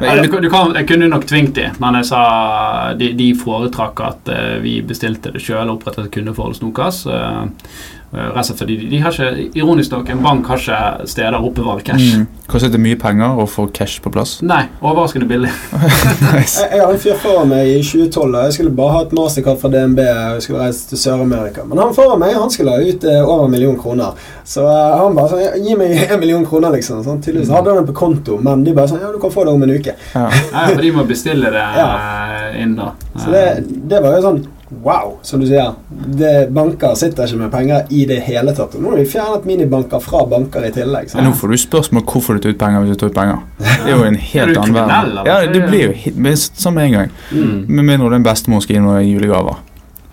Eh, 0.00 0.16
du, 0.22 0.32
du 0.40 0.48
kan, 0.48 0.72
jeg 0.76 0.86
kunne 0.88 1.10
nok 1.12 1.26
tvingt 1.28 1.58
de, 1.58 1.66
men 1.80 1.98
jeg 1.98 2.06
sa 2.08 2.20
de, 2.96 3.10
de 3.16 3.26
foretrakk 3.36 4.00
at 4.00 4.30
eh, 4.32 4.54
vi 4.64 4.78
bestilte 4.84 5.28
det 5.34 5.42
sjøl 5.44 5.66
og 5.66 5.74
opprettet 5.74 6.06
et 6.06 6.14
kundeforhold 6.14 6.54
hos 6.56 6.62
Nokas. 6.64 7.00
Eh, 8.12 8.18
eh, 8.18 8.26
rett 8.34 8.42
og 8.42 8.48
slett 8.50 8.58
fordi 8.64 8.76
de, 8.80 8.90
de 8.90 9.00
har 9.04 9.14
ikke, 9.14 9.48
Ironisk 9.60 9.92
nok, 9.94 10.08
en 10.10 10.22
bank 10.24 10.46
har 10.50 10.58
ikke 10.62 11.08
steder 11.10 11.38
å 11.38 11.46
oppbevare 11.50 11.84
cash. 11.86 12.16
Mm. 12.18 12.26
Kostet 12.50 12.72
det 12.74 12.80
mye 12.82 12.98
penger 12.98 13.38
å 13.38 13.46
få 13.46 13.68
cash 13.74 14.00
på 14.02 14.10
plass? 14.10 14.38
Nei, 14.42 14.64
overraskende 14.82 15.28
billig. 15.30 15.50
nice. 16.34 16.58
Jeg, 16.58 16.72
jeg 16.74 16.82
har 16.82 16.90
en 16.90 17.02
fyr 17.04 17.18
foran 17.22 17.52
meg 17.52 17.70
i 17.70 17.78
2012. 17.86 18.24
og 18.26 18.48
Jeg 18.48 18.56
skulle 18.56 18.74
bare 18.80 18.96
ha 18.96 19.02
et 19.06 19.14
mastercard 19.14 19.60
fra 19.62 19.70
DNB. 19.70 20.02
Jeg 20.02 20.44
skulle 20.46 20.64
reise 20.64 20.88
til 20.90 21.02
Sør-Amerika. 21.04 21.66
Men 21.70 21.82
han 21.84 21.94
foran 21.94 22.22
meg 22.22 22.34
han 22.34 22.50
skulle 22.50 22.74
ha 22.74 22.82
ut 22.82 23.06
eh, 23.06 23.20
over 23.22 23.46
en 23.46 23.54
million 23.54 23.78
kroner. 23.78 24.18
Så 24.44 24.66
eh, 24.66 24.98
han 24.98 25.18
bare 25.18 25.30
sånn 25.34 25.64
Gi 25.66 25.76
meg 25.78 25.94
en 26.10 26.22
million 26.22 26.46
kroner, 26.46 26.74
liksom. 26.74 27.04
Sånn, 27.06 27.22
tydeligvis 27.22 27.52
hadde 27.54 27.74
han 27.74 27.84
det 27.84 27.92
på 27.92 27.98
konto, 28.02 28.38
men 28.42 28.64
de 28.66 28.74
bare 28.76 28.90
sånn 28.90 29.02
Ja, 29.04 29.12
du 29.14 29.20
kan 29.22 29.34
få 29.34 29.46
det 29.46 29.54
om 29.54 29.66
en 29.66 29.74
uke. 29.76 29.94
Ja. 30.14 30.26
ja 30.30 30.64
for 30.72 30.82
de 30.82 30.94
må 30.96 31.06
bestille 31.08 31.52
det 31.54 31.66
Ja. 31.78 31.90
eh, 32.50 32.62
inn, 32.64 32.74
da. 32.78 32.94
Så 33.14 33.30
det, 33.30 33.44
det 33.90 34.02
var 34.02 34.18
jo 34.18 34.26
sånn 34.26 34.42
Wow, 34.70 35.16
som 35.26 35.40
du 35.42 35.46
sier. 35.48 35.72
Det, 35.90 36.50
banker 36.54 36.94
sitter 36.94 37.26
ikke 37.26 37.40
med 37.40 37.50
penger 37.50 37.88
i 37.90 38.04
det 38.06 38.20
hele 38.22 38.52
tatt. 38.54 38.76
Og 38.78 38.84
nå 38.84 38.92
har 38.92 39.00
vi 39.00 39.06
fjernet 39.10 39.48
minibanker 39.48 40.02
fra 40.04 40.20
banker 40.30 40.68
i 40.68 40.70
tillegg. 40.74 41.10
Men 41.16 41.26
nå 41.26 41.32
får 41.40 41.50
du 41.50 41.56
spørsmål 41.58 42.04
hvorfor 42.06 42.38
du 42.38 42.44
tar 42.44 42.54
ut 42.54 42.60
penger 42.60 42.84
hvis 42.84 42.94
du 42.94 43.00
tar 43.02 43.10
ut 43.10 43.18
penger. 43.18 43.40
Det 43.58 43.90
er 43.90 43.96
jo 43.96 44.06
en 44.06 44.20
helt 44.34 44.60
annen 44.62 44.78
verden. 44.78 45.18
Ja, 45.26 45.40
det 45.50 45.64
blir 45.66 45.90
jo 45.90 46.36
sånn 46.38 46.78
med 46.78 46.86
en 46.86 46.96
gang. 47.00 47.10
Mm. 47.34 47.58
Med 47.66 47.90
mindre 47.90 48.14
din 48.14 48.26
bestemor 48.30 48.62
skal 48.62 48.78
gi 48.78 48.84
noen 48.86 49.02
julegaver. 49.08 49.58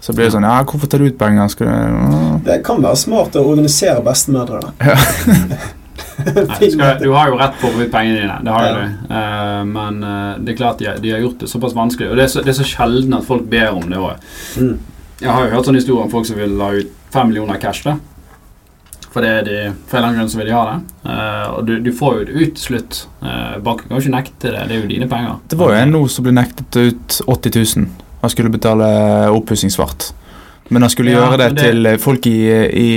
Så 0.02 0.14
blir 0.16 0.28
det 0.28 0.34
sånn 0.38 0.46
Ja, 0.46 0.58
hvorfor 0.64 0.90
tar 0.90 1.02
du 1.02 1.10
ut 1.10 1.18
penger? 1.20 1.50
Skal 1.54 1.68
du 1.70 2.46
Det 2.46 2.62
kan 2.66 2.82
være 2.82 2.98
smart 2.98 3.38
å 3.38 3.46
organisere 3.46 4.02
bestemødre. 4.06 4.62
da. 4.66 4.94
Nei, 6.18 6.58
du, 6.60 6.72
skal, 6.74 6.98
du 7.02 7.12
har 7.14 7.30
jo 7.30 7.38
rett 7.38 7.58
på 7.62 7.70
å 7.70 7.78
ut 7.82 7.92
pengene 7.94 8.20
dine, 8.24 8.38
det 8.44 8.54
har 8.56 8.66
Ja. 8.66 8.74
du. 8.76 9.14
Uh, 9.14 9.64
men 9.70 10.00
uh, 10.04 10.36
det 10.42 10.54
er 10.54 10.58
klart 10.58 10.80
de, 10.82 10.90
de 11.04 11.12
har 11.14 11.20
gjort 11.24 11.40
det 11.44 11.50
såpass 11.52 11.76
vanskelig. 11.78 12.10
Og 12.12 12.18
det 12.18 12.26
er 12.26 12.32
så, 12.34 12.42
det 12.46 12.54
er 12.56 12.58
så 12.62 12.66
sjelden 12.68 13.14
at 13.20 13.26
folk 13.28 13.46
ber 13.52 13.70
om 13.78 13.86
det 13.92 14.00
òg. 14.02 14.28
Mm. 14.58 14.76
Jeg 15.22 15.32
har 15.34 15.46
jo 15.48 15.54
hørt 15.56 15.66
sånne 15.70 15.82
historier 15.82 16.04
om 16.06 16.12
folk 16.14 16.26
som 16.30 16.38
vil 16.40 16.58
ha 16.62 16.72
ut 16.78 16.92
fem 17.14 17.30
millioner 17.32 17.58
cash. 17.62 17.84
da 17.86 17.96
For 19.14 19.22
det 19.26 19.30
er 19.36 19.46
de, 19.48 19.56
for 19.88 19.98
en 19.98 20.04
eller 20.04 20.08
annen 20.10 20.20
grunn 20.22 20.30
så 20.34 20.38
vil 20.42 20.50
de 20.52 20.58
ha 20.58 20.66
det. 20.72 20.78
Uh, 21.06 21.46
og 21.58 21.62
du, 21.70 21.74
du 21.86 21.92
får 21.96 22.20
jo 22.20 22.26
det 22.28 22.36
ut 22.42 22.54
til 22.58 22.66
slutt. 22.68 23.00
Uh, 23.22 23.56
banken 23.66 23.88
kan 23.88 23.98
jo 23.98 24.04
ikke 24.06 24.16
nekte 24.18 24.52
det. 24.54 24.66
Det 24.70 24.76
er 24.78 24.84
jo 24.84 24.92
dine 24.92 25.08
penger. 25.10 25.40
Det 25.54 25.58
var 25.62 25.74
jo 25.74 25.80
en 25.86 25.96
nå 25.96 26.04
som 26.14 26.26
ble 26.28 26.36
nektet 26.38 26.82
ut 26.82 27.22
80 27.26 27.58
000. 27.78 27.90
Han 28.22 28.34
skulle 28.34 28.54
betale 28.54 28.88
oppussingsvart. 29.34 30.12
Men 30.70 30.84
han 30.84 30.92
skulle 30.92 31.14
Ja, 31.14 31.22
gjøre 31.24 31.38
det, 31.40 31.46
det- 31.56 31.64
til 31.64 31.86
eh, 31.88 31.98
folk 32.04 32.26
i, 32.28 32.40
i 32.76 32.88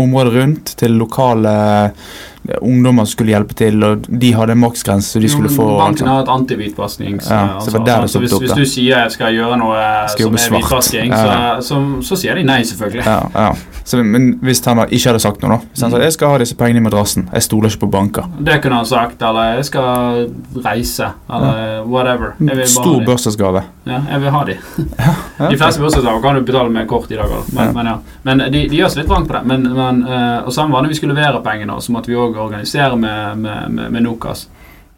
området 0.00 0.32
rundt, 0.32 0.70
til 0.80 0.94
lokale 0.96 1.52
eh, 1.84 2.14
ungdommer 2.60 3.04
skulle 3.04 3.32
hjelpe 3.34 3.54
til, 3.58 3.82
og 3.84 4.06
de 4.08 4.32
hadde 4.34 4.52
en 4.52 4.60
maksgrense, 4.62 5.12
så 5.12 5.22
de 5.22 5.28
skulle 5.28 5.50
få 5.52 5.66
Banken 5.78 6.06
altså. 6.06 6.06
har 6.06 6.22
et 6.22 6.32
antivitvaskings... 6.34 7.30
Ja, 7.30 7.40
altså, 7.56 7.70
så 7.70 7.76
det 7.76 7.80
var 7.80 7.86
der 7.86 8.00
det 8.06 8.10
så 8.10 8.22
hvis, 8.22 8.32
hvis 8.42 8.50
du 8.56 8.64
sier 8.64 9.02
jeg 9.02 9.14
skal 9.16 9.34
gjøre 9.34 9.58
noe 9.60 9.80
Skal 10.12 10.26
som 10.26 10.36
er 10.56 10.58
hvitvasking, 10.58 11.10
Ja. 11.12 11.56
så, 11.60 11.68
så, 11.68 11.80
så 12.08 12.20
sier 12.22 12.38
de 12.38 12.44
nei, 12.46 12.60
selvfølgelig. 12.64 13.04
Ja, 13.06 13.18
ja. 13.34 13.80
Så, 13.86 14.00
men 14.02 14.32
hvis 14.42 14.64
han 14.66 14.80
ikke 14.88 15.12
hadde 15.12 15.22
sagt 15.22 15.42
noe, 15.42 15.56
da 15.56 15.58
Hvis 15.72 15.82
han 15.84 15.90
sa 15.90 15.98
'jeg 16.02 16.12
skal 16.12 16.28
ha 16.28 16.38
disse 16.42 16.56
pengene 16.58 16.80
i 16.82 16.82
madrassen', 16.88 17.28
jeg 17.32 17.42
stoler 17.42 17.70
ikke 17.70 17.84
på 17.86 17.90
banker 17.90 18.24
Det 18.42 18.60
kunne 18.62 18.80
han 18.80 18.86
sagt, 18.86 19.22
eller 19.22 19.54
jeg 19.54 19.64
skal 19.64 20.30
reise, 20.64 21.10
eller 21.30 21.84
whatever. 21.86 22.34
Stor 22.66 23.04
bursdagsgave. 23.06 23.62
Ja, 23.86 24.00
jeg 24.10 24.20
vil 24.20 24.30
ha 24.30 24.44
de. 24.44 24.56
De 25.38 25.56
fleste 25.58 25.80
bursdagsgaver 25.82 26.22
kan 26.22 26.34
du 26.34 26.44
betale 26.48 26.72
med 26.72 26.88
kort 26.88 27.10
i 27.10 27.16
dag, 27.16 27.30
men, 27.52 27.66
Ja. 27.66 27.72
men, 27.72 27.86
ja. 27.86 27.96
men 28.22 28.38
de, 28.52 28.62
de 28.68 28.76
gjør 28.78 28.88
seg 28.92 29.02
litt 29.02 29.10
vrang 29.10 29.26
på 29.28 29.36
det. 29.36 29.42
Men, 29.44 29.66
men, 29.76 30.02
eh, 30.08 30.46
og 30.46 30.52
samme 30.54 30.72
var 30.72 30.82
det 30.82 30.94
vi 30.94 31.00
skulle 31.00 31.16
levere 31.16 31.42
pengene, 31.44 31.76
så 31.80 31.92
måtte 31.92 32.12
vi 32.12 32.16
òg 32.16 32.38
organisere 32.40 32.96
med, 32.96 33.38
med, 33.42 33.70
med, 33.70 33.90
med 33.92 34.06
Nokas. 34.06 34.46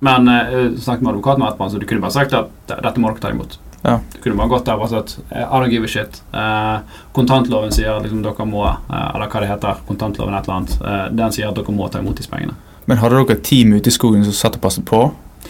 Men 0.00 0.28
uh, 0.30 0.76
snakket 0.78 1.02
med 1.02 1.11
advokaten 1.11 1.42
etterpå, 1.42 1.66
så 1.71 1.78
du 1.83 1.87
kunne 1.90 2.04
bare 2.04 2.14
sagt 2.14 2.35
at 2.38 2.52
dette 2.71 3.00
må 3.02 3.11
dere 3.11 3.18
ta 3.25 3.33
imot. 3.35 3.59
Ja. 3.83 3.97
Du 4.12 4.21
kunne 4.23 4.38
bare 4.38 4.50
gått 4.52 4.66
der 4.66 4.78
og 4.78 4.90
sagt 4.90 5.16
eh, 5.30 5.42
I 5.42 5.59
don't 5.59 5.71
give 5.71 5.85
a 5.87 5.90
shit. 5.90 6.21
Eh, 6.35 6.78
kontantloven 7.14 7.73
sier 7.75 7.99
liksom 8.02 8.23
dere 8.23 8.47
må, 8.47 8.64
eh, 8.66 9.09
eller 9.14 9.30
hva 9.30 9.42
det 9.42 9.50
heter, 9.52 9.83
kontantloven 9.88 10.35
et 10.35 10.47
eller 10.47 10.57
annet, 10.57 10.75
eh, 10.83 11.04
den 11.18 11.35
sier 11.35 11.50
at 11.50 11.59
dere 11.59 11.75
må 11.75 11.87
ta 11.90 12.02
imot 12.02 12.18
disse 12.18 12.30
pengene. 12.30 12.54
Men 12.87 12.99
hadde 13.02 13.18
dere 13.21 13.37
et 13.38 13.45
team 13.47 13.75
ute 13.75 13.90
i 13.90 13.95
skogen 13.95 14.23
som 14.26 14.35
satt 14.35 14.59
og 14.59 14.62
passet 14.66 14.87
på? 14.88 15.02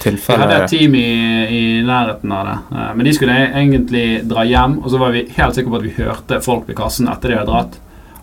Vi 0.04 0.14
hadde 0.28 0.60
et 0.62 0.70
team 0.70 0.94
i, 0.94 1.08
i 1.50 1.62
nærheten 1.82 2.32
av 2.32 2.46
det, 2.46 2.56
eh, 2.76 2.88
men 2.94 3.08
de 3.08 3.12
skulle 3.16 3.34
egentlig 3.48 4.06
dra 4.30 4.44
hjem, 4.46 4.78
og 4.82 4.92
så 4.92 5.00
var 5.00 5.14
vi 5.16 5.26
helt 5.36 5.58
sikre 5.58 5.72
på 5.72 5.80
at 5.80 5.86
vi 5.88 5.94
hørte 5.98 6.40
folk 6.44 6.68
ved 6.70 6.78
kassen 6.78 7.10
etter 7.10 7.32
de 7.32 7.38
hadde 7.40 7.50
dratt. 7.50 7.78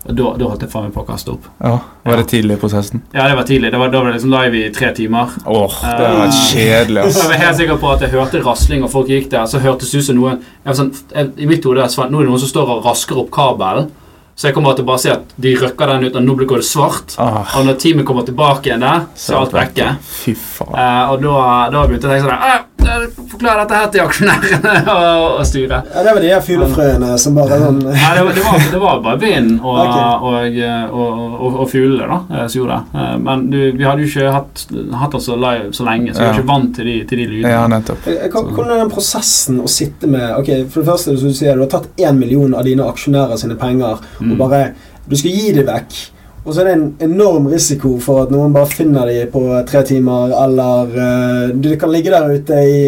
Og 0.06 0.14
da, 0.14 0.28
da 0.38 0.48
holdt 0.52 0.62
jeg 0.62 0.70
faen 0.70 0.86
meg 0.86 0.94
på 0.94 1.02
å 1.02 1.06
kaste 1.08 1.32
opp. 1.32 1.46
Ja, 1.58 1.80
Var 2.06 2.20
det 2.20 2.26
tidlig 2.30 2.56
i 2.56 2.60
prosessen? 2.62 3.02
Ja, 3.10 3.24
det 3.26 3.34
var 3.40 3.46
tidlig. 3.48 3.72
Det 3.74 3.80
var, 3.80 3.90
da 3.90 4.02
var 4.04 4.12
det 4.12 4.20
liksom 4.20 4.34
live 4.36 4.60
i 4.60 4.68
tre 4.74 4.92
timer. 4.94 5.32
Åh, 5.42 5.78
det 5.82 6.10
var 6.14 6.30
uh, 6.30 6.36
kjedelig, 6.52 7.00
ass. 7.02 7.18
jeg 7.24 7.32
var 7.32 7.42
helt 7.42 7.60
sikker 7.60 7.80
på 7.82 7.90
at 7.90 8.04
jeg 8.06 8.14
hørte 8.14 8.42
rasling, 8.44 8.84
og 8.86 8.92
folk 8.92 9.10
gikk 9.10 9.26
der. 9.34 9.48
Så 9.50 9.62
hørtes 9.64 9.90
det 9.90 10.04
ut 10.04 10.08
som 10.10 10.20
noen 10.20 10.38
jeg 10.38 10.70
var 10.70 10.78
sånn, 10.78 10.92
jeg, 11.10 11.32
I 11.42 11.48
mitt 11.50 11.66
hode 11.66 11.82
nå 11.82 12.04
er 12.06 12.12
det 12.12 12.30
noen 12.30 12.42
som 12.44 12.52
står 12.52 12.74
og 12.76 12.86
rasker 12.86 13.18
opp 13.24 13.32
kabelen. 13.34 13.90
Så 14.36 14.48
jeg 14.50 14.54
kommer 14.54 14.74
til 14.76 14.84
å 14.84 14.88
bare 14.90 15.00
se 15.00 15.10
at 15.14 15.30
de 15.40 15.54
røkker 15.56 15.88
den 15.94 16.04
ut, 16.10 16.16
og 16.20 16.24
nå 16.26 16.34
går 16.44 16.60
det 16.60 16.66
svart. 16.68 17.14
Ah, 17.16 17.54
Og 17.56 17.64
når 17.64 17.78
teamet 17.80 18.04
kommer 18.04 18.26
tilbake 18.26 18.68
igjen 18.68 18.82
der, 18.84 19.06
så 19.16 19.32
er 19.32 19.38
alt 19.40 19.54
vekke. 19.56 19.86
Fy 20.04 20.34
faen. 20.36 20.74
Eh, 20.76 21.12
og 21.14 21.22
da, 21.24 21.36
da 21.72 21.86
begynte 21.88 22.10
jeg 22.12 22.20
å 22.20 22.28
tenke 22.28 22.28
sånn 22.28 22.75
ah, 22.88 23.04
Forklar 23.30 23.58
dette 23.62 23.78
her 23.80 23.88
til 23.92 24.02
aksjonærene 24.04 24.72
og, 24.94 25.24
og 25.40 25.46
styret. 25.48 25.88
Ja, 25.94 26.02
det 26.06 26.12
var 26.16 26.20
de 26.24 26.30
her 26.32 26.44
fuglefrøene 26.46 27.10
som 27.20 27.36
bare 27.36 27.58
sånn 27.60 27.80
ja, 27.90 28.10
det 28.16 28.24
var, 28.26 28.32
det, 28.38 28.44
var, 28.46 28.66
det 28.72 28.80
var 28.82 29.00
bare 29.04 29.20
vind 29.22 29.50
og, 29.60 29.78
okay. 29.82 30.06
og, 30.30 30.90
og, 31.00 31.20
og, 31.48 31.58
og 31.64 31.70
fuglene 31.72 32.08
da, 32.12 32.18
eh, 32.38 32.46
som 32.48 32.60
gjorde 32.62 32.78
det. 32.78 33.02
Eh, 33.04 33.14
Men 33.26 33.46
du, 33.52 33.58
vi 33.76 33.86
hadde 33.88 34.06
jo 34.06 34.10
ikke 34.12 34.32
hatt, 34.36 34.64
hatt 35.02 35.18
oss 35.20 35.28
så 35.30 35.36
live 35.40 35.72
så 35.76 35.86
lenge, 35.88 36.14
så 36.14 36.22
vi 36.22 36.28
var 36.30 36.40
ikke 36.40 36.50
vant 36.52 36.72
til 36.78 36.90
de, 36.92 36.96
til 37.10 37.22
de 37.22 37.28
lydene. 37.34 37.54
Ja, 37.56 37.62
nettopp. 37.70 38.06
Eh, 38.12 38.26
Hvordan 38.32 38.72
er 38.76 38.82
den 38.84 38.92
prosessen 38.94 39.60
å 39.62 39.68
sitte 39.70 40.08
med 40.10 40.36
Ok, 40.40 40.50
For 40.72 40.82
det 40.82 40.88
første, 40.90 41.16
som 41.20 41.32
du 41.32 41.36
sier, 41.36 41.56
du 41.58 41.64
har 41.66 41.72
tatt 41.76 41.88
én 42.00 42.18
million 42.18 42.54
av 42.56 42.64
dine 42.66 42.86
aksjonærer 42.86 43.40
sine 43.40 43.58
penger, 43.60 43.98
og 44.18 44.26
Mm. 44.26 44.36
bare 44.38 44.60
Du 45.08 45.14
skal 45.16 45.30
gi 45.30 45.52
dem 45.54 45.66
vekk. 45.68 45.92
Og 46.46 46.54
så 46.54 46.62
er 46.62 46.68
det 46.68 46.74
en 46.76 46.88
enorm 47.10 47.48
risiko 47.50 47.96
for 47.98 48.22
at 48.22 48.30
noen 48.30 48.52
bare 48.54 48.70
finner 48.70 49.10
dem 49.10 49.30
på 49.32 49.42
tre 49.66 49.82
timer, 49.86 50.30
eller 50.46 50.92
uh, 50.94 51.54
Du 51.58 51.72
kan 51.76 51.90
ligge 51.90 52.14
der 52.14 52.36
ute 52.38 52.60
i 52.62 52.82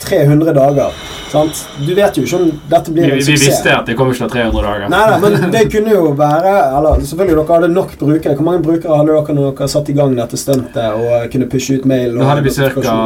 300 0.00 0.52
dager. 0.56 0.94
Sant? 1.30 1.60
Du 1.86 1.92
vet 1.94 2.16
jo 2.16 2.22
ikke 2.24 2.38
om 2.40 2.46
dette 2.70 2.90
Vi, 2.90 2.94
blir 2.96 3.12
vi, 3.14 3.22
suksess. 3.22 3.28
vi 3.28 3.36
suksess. 3.36 3.50
visste 3.52 3.74
at 3.76 3.86
det 3.86 3.94
kommer 3.98 4.16
ikke 4.16 4.26
til 4.26 4.32
300 4.32 4.62
dager. 4.64 4.86
Nei, 4.90 5.02
nei, 5.10 5.18
men 5.22 5.52
det 5.54 5.62
kunne 5.70 5.92
jo 5.92 6.14
være 6.18 6.54
Eller 6.78 7.04
selvfølgelig 7.10 7.36
dere 7.36 7.58
hadde 7.58 7.68
nok 7.74 7.92
brukere. 8.00 8.34
Hvor 8.38 8.46
mange 8.48 8.62
brukere 8.64 8.96
hadde 8.96 9.12
dere 9.12 9.36
når 9.36 9.52
dere 9.60 9.68
satte 9.74 9.92
i 9.92 9.96
gang 10.00 10.16
dette 10.18 10.40
stuntet 10.40 10.96
og 10.96 11.28
kunne 11.34 11.50
pushe 11.52 11.76
ut 11.78 11.86
mail? 11.92 12.16
og 12.16 12.24
Da 12.24 12.30
hadde 12.32 12.46
vi 12.48 12.54
ca. 12.56 12.96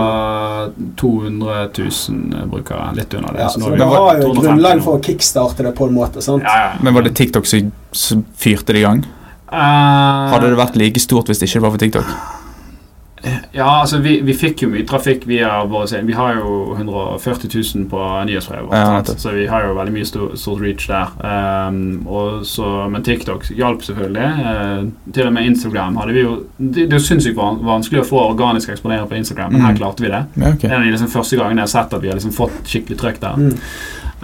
200 1.03 1.59
000 1.83 2.49
brukere. 2.55 2.87
Litt 2.97 3.19
under 3.19 3.35
det. 3.35 3.43
Ja, 3.43 3.51
så 3.51 3.61
så 3.61 3.75
det 3.75 3.83
vi 3.83 3.91
har 3.99 4.23
jo 4.23 4.33
grunnlag 4.39 4.81
for 4.87 5.01
å 5.01 5.05
kickstarte 5.05 5.67
det 5.67 5.75
på 5.77 5.91
en 5.91 5.99
måte. 5.99 6.23
sant? 6.25 6.47
ja, 6.47 6.57
ja. 6.69 6.73
Men 6.81 6.97
var 6.97 7.05
det 7.05 7.17
TikTok 7.19 7.51
som 7.51 7.73
som 7.95 8.25
fyrte 8.39 8.73
det 8.75 8.81
i 8.81 8.87
gang? 8.87 9.05
Eh, 9.55 10.31
Hadde 10.35 10.51
det 10.51 10.59
vært 10.59 10.81
like 10.81 11.01
stort 11.03 11.31
hvis 11.31 11.39
det 11.43 11.51
ikke 11.53 11.63
var 11.67 11.77
for 11.77 11.85
TikTok? 11.85 12.17
Ja, 13.55 13.81
altså 13.81 13.99
vi, 14.05 14.19
vi 14.21 14.35
fikk 14.37 14.65
jo 14.65 14.69
mye 14.69 14.85
trafikk 14.85 15.23
via 15.31 15.63
våre 15.71 15.87
scener. 15.89 16.05
Vi 16.11 16.17
har 16.19 16.35
jo 16.37 16.75
140 16.75 17.49
000 17.55 17.87
på 17.89 18.01
nyhetsbrevet. 18.29 18.75
Ja, 18.77 18.99
så 19.17 19.33
vi 19.33 19.47
har 19.49 19.65
jo 19.65 19.77
veldig 19.79 19.95
mye 19.95 20.09
stor, 20.09 20.35
stort 20.37 20.61
reach 20.61 20.85
der. 20.91 21.15
Um, 21.25 22.03
og 22.05 22.43
så, 22.51 22.67
men 22.93 23.07
TikTok 23.07 23.47
hjalp 23.57 23.87
selvfølgelig. 23.87 24.27
Uh, 24.45 25.13
til 25.17 25.31
og 25.31 25.33
med 25.39 25.49
Instagram 25.55 25.97
hadde 26.03 26.19
vi 26.19 26.27
jo 26.27 26.35
Det, 26.59 26.85
det 26.91 26.99
er 26.99 27.07
sinnssykt 27.07 27.39
van 27.39 27.63
vanskelig 27.65 28.03
å 28.03 28.09
få 28.11 28.21
organisk 28.27 28.75
eksponering 28.75 29.09
på 29.09 29.17
Instagram, 29.23 29.55
men 29.57 29.65
her 29.65 29.73
Mm. 29.73 29.81
klarte 29.81 30.05
vi 30.05 30.13
det. 30.13 30.23
Ja, 30.37 30.51
okay. 30.53 30.69
En 30.69 30.77
av 30.83 30.85
de 30.85 30.93
liksom 30.93 31.15
første 31.15 31.41
gangene 31.41 31.63
jeg 31.65 31.71
har 31.71 31.75
sett 31.79 31.95
at 31.97 32.03
vi 32.05 32.13
har 32.13 32.21
liksom 32.21 32.37
fått 32.37 32.61
skikkelig 32.69 32.99
trøkk 33.01 33.23
der. 33.25 33.41
Mm. 33.41 33.57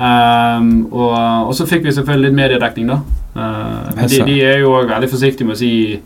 Um, 0.01 0.71
og, 0.93 1.17
og 1.49 1.55
så 1.57 1.65
fikk 1.71 1.89
vi 1.89 1.93
selvfølgelig 1.97 2.29
litt 2.29 2.37
mediedekning, 2.43 2.93
da. 2.93 3.01
Uh, 3.37 3.91
men 3.97 4.09
de, 4.09 4.23
de 4.27 4.41
er 4.43 4.59
jo 4.65 4.73
veldig 4.89 5.09
forsiktige 5.11 5.47
med 5.47 5.55
å 5.55 5.59
si 5.61 6.01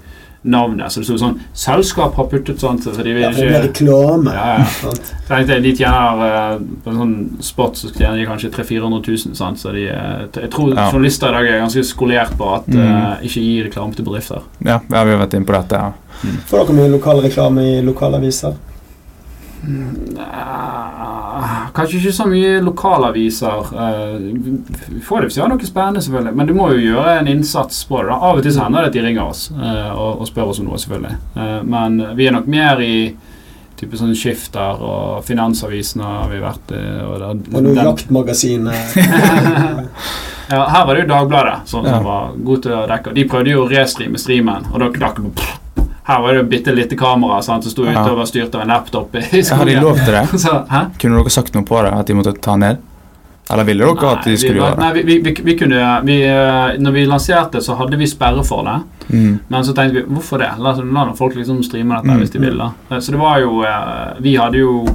navnet. 0.45 0.93
Så 0.93 1.01
det 1.01 1.07
sto 1.09 1.15
sånn 1.17 1.39
'Selskap 1.57 2.15
har 2.19 2.27
puttet 2.29 2.59
sånt', 2.61 2.83
så 2.85 2.93
de 3.03 3.15
vil 3.15 3.23
Ja, 3.23 3.31
for 3.31 3.41
det 3.41 3.49
blir 3.49 3.63
reklame. 3.65 4.33
Ja, 4.35 4.59
ja. 4.59 4.91
tenkte, 5.29 5.57
De 5.63 5.73
tjener 5.73 6.25
eh, 6.27 6.59
på 6.85 6.91
en 6.91 6.99
sånn 6.99 7.15
spot 7.41 7.77
så 7.81 7.89
tjener 7.97 8.17
de 8.21 8.27
kanskje 8.29 8.51
300 8.53 9.01
000-400 9.01 9.09
000. 9.29 9.35
Sant? 9.35 9.59
Så 9.59 9.73
de, 9.73 9.87
eh, 9.89 10.27
jeg 10.43 10.51
tror 10.51 10.75
Ja. 10.77 10.91
journalister 10.93 11.29
i 11.29 11.33
dag 11.33 11.47
er 11.47 11.61
ganske 11.65 11.85
skolert 11.85 12.37
på 12.37 12.55
at 12.57 12.67
Mm. 12.69 12.77
uh, 12.83 13.17
ikke 13.23 13.41
gi 13.41 13.63
reklame 13.71 13.95
til 13.97 14.05
bedrifter. 14.05 14.43
Ja, 14.61 14.81
ja, 14.91 15.05
vi 15.05 15.11
har 15.17 15.27
vært 15.27 15.35
inne 15.35 15.47
på 15.47 15.57
dette. 15.57 15.73
Ja. 15.73 15.93
Får 16.47 16.67
dere 16.67 16.77
mye 16.77 16.91
lokal 16.93 17.23
reklame 17.23 17.59
i 17.79 17.83
lokalaviser? 17.83 18.55
Eh, 19.65 21.69
kanskje 21.75 21.99
ikke 21.99 22.13
så 22.13 22.27
mye 22.29 22.61
lokalaviser. 22.65 23.59
eh, 23.85 24.19
vi 24.89 25.01
får 25.01 25.21
det 25.21 25.29
hvis 25.31 25.37
vi 25.39 25.43
har 25.43 25.49
noe 25.53 25.67
spennende, 25.67 26.03
selvfølgelig. 26.05 26.35
Men 26.37 26.47
du 26.47 26.55
må 26.55 26.69
jo 26.75 26.83
gjøre 26.95 27.19
en 27.21 27.29
innsats 27.29 27.85
på 27.89 28.03
det. 28.03 28.09
da 28.11 28.15
Av 28.21 28.37
og 28.39 28.43
til 28.43 28.53
så 28.53 28.65
hender 28.65 28.83
det 28.83 28.87
at 28.93 28.99
de 28.99 29.03
ringer 29.07 29.25
oss 29.29 29.51
eh, 29.51 29.91
og, 29.95 30.21
og 30.21 30.27
spør 30.29 30.51
oss 30.53 30.61
om 30.61 30.67
noe, 30.69 30.79
selvfølgelig. 30.79 31.17
Eh, 31.37 31.63
men 31.63 32.03
vi 32.17 32.27
er 32.29 32.33
nok 32.37 32.47
mer 32.47 32.81
i 32.85 33.15
type 33.77 33.97
sånn 33.99 34.15
Skifter 34.15 34.79
og 34.87 35.25
Finansavisen 35.27 36.01
har 36.05 36.29
vi 36.31 36.39
vært 36.45 36.71
i. 36.77 36.83
Og, 37.03 37.17
da- 37.19 37.59
Og 37.59 37.63
noe 37.65 37.75
jaktmagasin? 37.75 38.71
Ja, 40.45 40.67
her 40.69 40.83
var 40.85 40.93
det 40.95 41.07
jo 41.07 41.09
Dagbladet 41.09 41.69
som, 41.71 41.87
Ja. 41.87 41.95
som 41.97 42.05
var 42.05 42.33
god 42.45 42.63
til 42.63 42.73
å 42.77 42.83
dekke. 42.87 43.15
De 43.17 43.23
prøvde 43.25 43.51
jo 43.55 43.63
å 43.65 43.69
restreame 43.71 44.19
streamen, 44.21 44.67
og 44.75 44.79
da 44.83 44.91
knakk 44.93 45.17
det. 45.25 45.47
Her 46.05 46.21
var 46.21 46.35
det 46.37 46.43
bitte 46.51 46.73
lite 46.75 46.97
kamera 47.01 47.39
sant, 47.43 47.65
som 47.65 47.73
sto 47.73 47.85
var 47.85 48.27
styrt 48.29 48.55
av 48.55 48.61
en 48.61 48.69
laptop 48.69 49.15
i 49.17 49.43
Har 49.43 49.65
de 49.65 49.77
lov 49.81 49.97
til 50.05 50.13
det? 50.13 50.27
Så? 50.45 50.59
Kunne 51.01 51.17
dere 51.23 51.31
sagt 51.33 51.55
noe 51.57 51.65
på 51.65 51.81
det? 51.87 51.93
At 51.97 52.07
de 52.11 52.15
måtte 52.19 52.35
ta 52.45 52.57
ned? 52.61 52.83
Eller 53.51 53.65
ville 53.69 53.85
dere 53.85 54.11
at 54.11 54.25
de 54.25 54.37
skulle 54.41 54.55
vi, 54.57 54.61
gjøre 54.61 54.75
det? 54.77 54.81
nei, 54.81 54.93
vi, 54.93 55.03
vi, 55.09 55.17
vi, 55.25 55.33
vi 55.45 55.55
kunne 55.61 55.81
vi, 56.05 56.15
eh, 56.29 56.77
Når 56.81 56.93
vi 56.97 57.07
lanserte, 57.09 57.61
så 57.65 57.75
hadde 57.77 57.97
vi 58.01 58.07
sperre 58.09 58.45
for 58.45 58.65
det. 58.65 58.77
Mm. 59.17 59.35
Men 59.53 59.65
så 59.65 59.75
tenkte 59.77 60.01
vi 60.01 60.05
hvorfor 60.15 60.41
det? 60.41 60.51
La, 60.65 60.73
la 60.81 61.07
folk 61.17 61.37
liksom 61.37 61.63
streame 61.65 61.97
dette 61.99 62.09
Mm. 62.15 62.21
hvis 62.23 62.33
de 62.37 62.39
vil. 62.45 62.57
da 62.59 62.71
Eh, 62.91 63.01
Så 63.01 63.13
det 63.13 63.21
var 63.21 63.41
jo 63.41 63.63
eh, 63.65 64.15
Vi 64.21 64.37
hadde 64.37 64.59
jo 64.63 64.87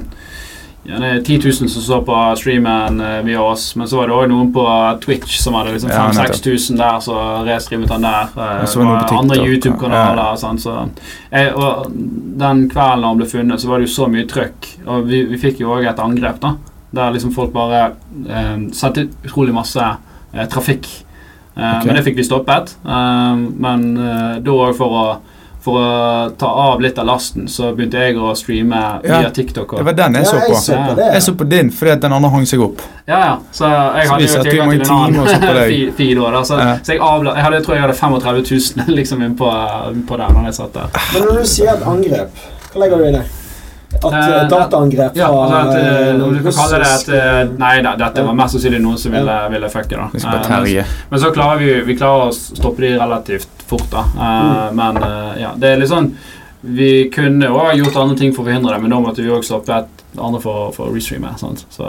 gjerne 0.86 1.08
10 1.24 1.38
000 1.44 1.52
som 1.68 1.82
så 1.84 1.98
på 2.04 2.18
streamen 2.40 3.00
eh, 3.00 3.18
via 3.26 3.42
oss, 3.42 3.76
men 3.76 3.88
så 3.88 3.98
var 4.00 4.08
det 4.08 4.14
òg 4.16 4.28
noen 4.32 4.52
på 4.54 4.64
Twitch 5.04 5.36
som 5.42 5.54
hadde 5.58 5.74
liksom 5.74 5.90
Ja, 5.92 6.06
5000-6000 6.08 6.78
der, 6.80 7.00
så 7.04 7.16
restreamet 7.46 7.90
han 7.90 8.06
der. 8.06 8.30
Eh, 8.36 8.78
Og 8.80 9.12
andre 9.18 9.36
YouTube-kanaler. 9.44 10.22
ja. 10.32 10.36
Sånn, 10.40 10.58
Så, 10.58 10.76
og 11.54 11.92
den 12.40 12.64
kvelden 12.72 13.04
han 13.04 13.20
ble 13.20 13.26
funnet, 13.28 13.60
så 13.60 13.68
var 13.68 13.78
det 13.78 13.88
jo 13.90 13.94
så 13.94 14.08
mye 14.08 14.26
trøkk. 14.30 14.70
Og 14.86 15.06
vi, 15.10 15.24
vi 15.30 15.38
fikk 15.38 15.60
jo 15.60 15.74
òg 15.76 15.84
et 15.90 16.00
angrep, 16.00 16.40
da. 16.40 16.54
Der 16.92 17.12
liksom 17.14 17.30
folk 17.34 17.52
bare 17.54 17.92
eh, 18.26 18.56
sendte 18.74 19.08
utrolig 19.24 19.52
masse 19.54 19.84
eh, 20.32 20.46
trafikk. 20.50 20.88
Eh, 21.56 21.76
okay. 21.76 21.86
Men 21.86 21.96
det 22.00 22.04
fikk 22.08 22.16
vi 22.16 22.24
stoppet. 22.26 22.72
Eh, 22.86 23.36
men 23.66 23.84
eh, 23.98 24.38
da 24.42 24.50
òg 24.64 24.74
for 24.78 24.96
å 24.96 25.04
for 25.60 25.76
å 25.76 26.36
ta 26.40 26.46
av 26.46 26.80
litt 26.80 26.98
av 26.98 27.04
lasten, 27.06 27.44
så 27.52 27.74
begynte 27.76 27.98
jeg 28.00 28.16
å 28.16 28.30
streame 28.36 28.78
Ja, 29.04 29.18
via 29.20 29.30
TikTok. 29.30 29.74
Det 29.76 29.84
var 29.84 29.92
den 29.98 30.14
jeg 30.14 30.26
så 30.26 30.36
Ja, 30.36 30.46
på. 30.48 30.54
så 30.56 30.78
på 30.88 30.94
det. 30.96 31.08
Jeg 31.12 31.22
så 31.22 31.34
på 31.36 31.48
din 31.48 31.70
fordi 31.70 31.90
at 31.92 32.00
den 32.00 32.12
andre 32.16 32.30
hang 32.30 32.46
seg 32.46 32.60
opp. 32.64 32.80
ja, 33.06 33.18
ja, 33.18 33.34
så 33.52 33.68
jeg 33.68 34.06
Så 34.06 34.12
hadde 34.12 34.24
jo 34.24 34.42
tilgang 34.50 34.70
til 34.70 34.80
en 34.80 35.18
og 35.20 35.26
på 35.26 35.32
annen 35.50 35.92
feed 35.98 36.16
da. 36.16 36.42
Så, 36.44 36.58
Ja. 36.58 36.76
så 36.82 36.92
jeg, 36.94 37.00
avla, 37.00 37.34
jeg 37.34 37.44
hadde, 37.44 37.56
jeg 37.56 37.64
tror 37.66 37.74
jeg 37.74 37.82
hadde 37.82 37.94
35 37.94 38.86
000 38.86 38.96
liksom 39.00 39.22
inn 39.22 39.36
på, 39.36 39.50
på 40.08 40.16
der 40.16 40.32
når 40.32 40.44
jeg 40.48 40.54
satt 40.54 40.72
der. 40.72 40.88
Men 41.12 41.22
når 41.28 41.38
du 41.42 41.44
sier 41.46 41.74
et 41.74 41.84
angrep, 41.86 42.30
hva 42.72 42.80
legger 42.80 42.96
du 42.96 43.04
i 43.04 43.12
det? 43.18 43.26
At 43.90 44.04
Eh, 44.14 44.18
eh, 44.30 44.48
dataangrep 44.48 45.16
Ja, 45.18 45.26
altså 45.26 45.56
at, 45.56 46.20
om 46.22 46.34
du 46.36 46.42
kan 46.44 46.52
kalle 46.54 46.78
det 46.78 46.90
at 47.10 47.58
Nei 47.58 47.82
da, 47.82 47.96
dette 47.98 48.22
var 48.22 48.36
mest 48.38 48.54
sannsynlig 48.54 48.78
noen 48.80 48.96
som 49.02 49.10
ville, 49.12 49.38
ville 49.50 49.68
fucke, 49.68 49.96
da. 49.98 50.06
Men- 50.14 50.84
Men 51.10 51.20
så 51.20 51.32
klarer 51.34 51.58
vi, 51.58 51.80
vi 51.88 51.96
klarer 51.98 52.28
å 52.30 52.32
stoppe 52.32 52.78
de 52.80 52.92
relativt 52.96 53.48
fort, 53.70 53.88
da. 53.92 54.04
Mm. 54.14 54.76
Men 54.78 55.02
eh, 55.06 55.32
ja, 55.44 55.54
det 55.58 55.70
er 55.70 55.80
litt 55.80 55.92
sånn 55.92 56.10
Vi 56.60 56.92
kunne 57.14 57.48
jo 57.48 57.60
ha 57.60 57.70
gjort 57.72 57.96
andre 57.96 58.18
ting 58.18 58.34
for 58.36 58.44
å 58.44 58.50
forhindre 58.50 58.74
det, 58.74 58.82
men 58.82 58.92
da 58.92 59.00
måtte 59.00 59.24
vi 59.24 59.32
òg 59.32 59.46
stoppet 59.46 59.88
et 59.88 60.20
andre 60.20 60.42
for 60.42 60.84
å 60.84 60.90
restreame. 60.92 61.32
Sant? 61.40 61.64
Så, 61.72 61.88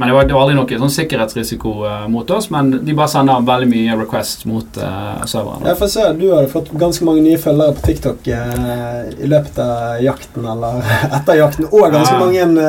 men 0.00 0.08
det 0.08 0.14
var, 0.16 0.24
det 0.24 0.32
var 0.32 0.46
aldri 0.46 0.54
noe 0.56 0.76
sånn 0.80 0.92
sikkerhetsrisiko 0.94 1.70
uh, 1.84 2.04
mot 2.08 2.30
oss, 2.32 2.46
men 2.48 2.70
de 2.86 2.94
bare 2.96 3.10
sender 3.12 3.42
veldig 3.44 3.66
mye 3.68 3.96
requests 4.00 4.46
mot 4.48 4.78
uh, 4.80 5.20
serveren. 5.28 5.66
Jeg 5.68 5.76
får 5.76 5.90
se, 5.92 6.06
Du 6.16 6.24
har 6.32 6.46
fått 6.48 6.70
ganske 6.80 7.04
mange 7.04 7.20
nye 7.26 7.36
følgere 7.42 7.74
på 7.76 7.84
TikTok 7.84 8.30
uh, 8.32 9.10
i 9.12 9.28
løpet 9.28 9.60
av 9.60 10.00
jakten, 10.00 10.46
eller 10.54 10.80
etter 11.18 11.42
jakten, 11.42 11.68
og 11.68 11.84
ganske 11.92 12.16
Ja. 12.16 12.22
mange 12.22 12.64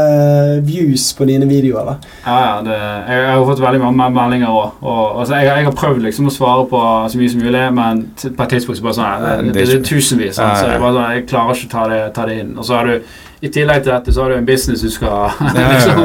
views 0.68 1.08
på 1.16 1.30
dine 1.32 1.48
videoer. 1.48 1.94
da. 1.94 1.96
Ja, 2.26 2.36
ja, 2.44 2.52
det, 2.68 2.76
jeg, 2.82 3.24
jeg 3.24 3.32
har 3.38 3.48
fått 3.54 3.64
veldig 3.64 3.82
mange 3.86 4.12
meldinger 4.20 4.52
òg. 4.52 4.84
Altså, 4.92 5.40
jeg, 5.40 5.48
jeg 5.48 5.70
har 5.72 5.80
prøvd 5.80 6.04
liksom 6.10 6.28
å 6.28 6.36
svare 6.36 6.68
på 6.68 6.84
så 7.16 7.24
mye 7.24 7.32
som 7.32 7.48
mulig, 7.48 7.66
men 7.80 8.06
på 8.20 8.36
et 8.44 8.56
tidspunkt 8.58 8.82
så 8.84 8.90
bare 8.90 9.00
sånn 9.00 9.24
Det, 9.24 9.56
det 9.56 9.64
er 9.64 9.72
det, 9.72 9.80
er 9.80 9.88
tusenvis. 9.88 10.36
Ja, 10.36 10.52
Så 10.60 10.68
jeg, 10.68 10.84
bare 10.84 10.96
sånn, 11.00 11.12
jeg 11.16 11.28
klarer 11.32 11.56
ikke 11.56 11.72
å 11.72 11.76
ta 11.78 11.88
det, 11.96 12.02
ta 12.20 12.28
det 12.28 12.40
inn. 12.44 12.58
Og 12.60 12.68
så 12.68 12.82
har 12.82 12.92
du 12.92 13.22
i 13.42 13.50
tillegg 13.50 13.84
til 13.84 13.92
dette 13.96 14.14
så 14.14 14.22
har 14.24 14.30
du 14.30 14.36
en 14.38 14.46
business 14.46 14.82
du 14.86 14.90
skal 14.94 15.32
Ja, 15.42 15.52
ja, 15.56 15.74
liksom, 15.74 16.00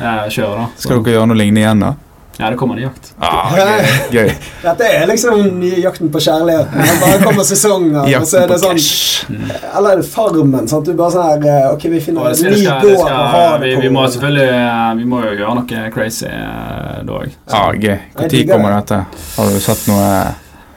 ja. 0.00 0.16
kjøre. 0.32 0.56
da 0.56 0.66
Så- 0.76 0.88
Skal 0.88 1.02
dere 1.04 1.16
gjøre 1.18 1.30
noe 1.32 1.36
lignende 1.42 1.60
igjen, 1.64 1.80
da? 1.86 1.94
Ja, 2.38 2.50
det 2.52 2.58
kommer 2.60 2.76
en 2.76 2.82
jakt. 2.82 3.14
Ah, 3.18 3.48
gøy. 3.56 3.86
gøy. 4.12 4.30
Dette 4.60 4.88
er 4.92 5.06
liksom 5.08 5.62
jakten 5.80 6.10
på 6.12 6.20
kjærligheten. 6.20 6.82
Det 6.84 6.96
bare 7.00 7.20
kommer 7.22 7.46
sesonger, 7.48 8.10
og 8.18 8.26
så 8.28 8.42
er 8.42 8.50
det 8.50 8.58
sånn. 8.60 8.82
Eller 9.72 9.94
er 9.94 10.02
det 10.02 10.08
Farmen? 10.12 10.68
Sant? 10.68 10.84
Du 10.84 10.92
bare 10.98 11.14
sånn 11.14 11.24
her 11.30 11.46
eh, 11.48 11.70
Ok, 11.72 11.86
vi 11.94 12.00
finner 12.04 12.28
en 12.34 12.52
ny 12.52 12.60
gård 12.66 13.00
og 13.00 13.08
ha 13.08 13.56
det 13.56 13.70
vi, 13.70 13.74
på. 13.78 13.80
vi 13.86 13.92
må 13.96 14.04
selvfølgelig 14.12 14.50
eh, 14.52 14.90
Vi 15.00 15.06
må 15.14 15.22
jo 15.24 15.32
gjøre 15.32 15.54
noe 15.62 15.80
crazy 15.96 16.28
eh, 16.28 16.98
da 17.08 17.16
òg. 17.22 17.32
Ah, 17.48 17.70
gøy. 17.72 17.96
Når 18.20 18.36
kommer 18.52 18.76
dette? 18.82 19.00
Har 19.38 19.56
du 19.56 19.60
satt 19.64 19.88
noe 19.88 20.10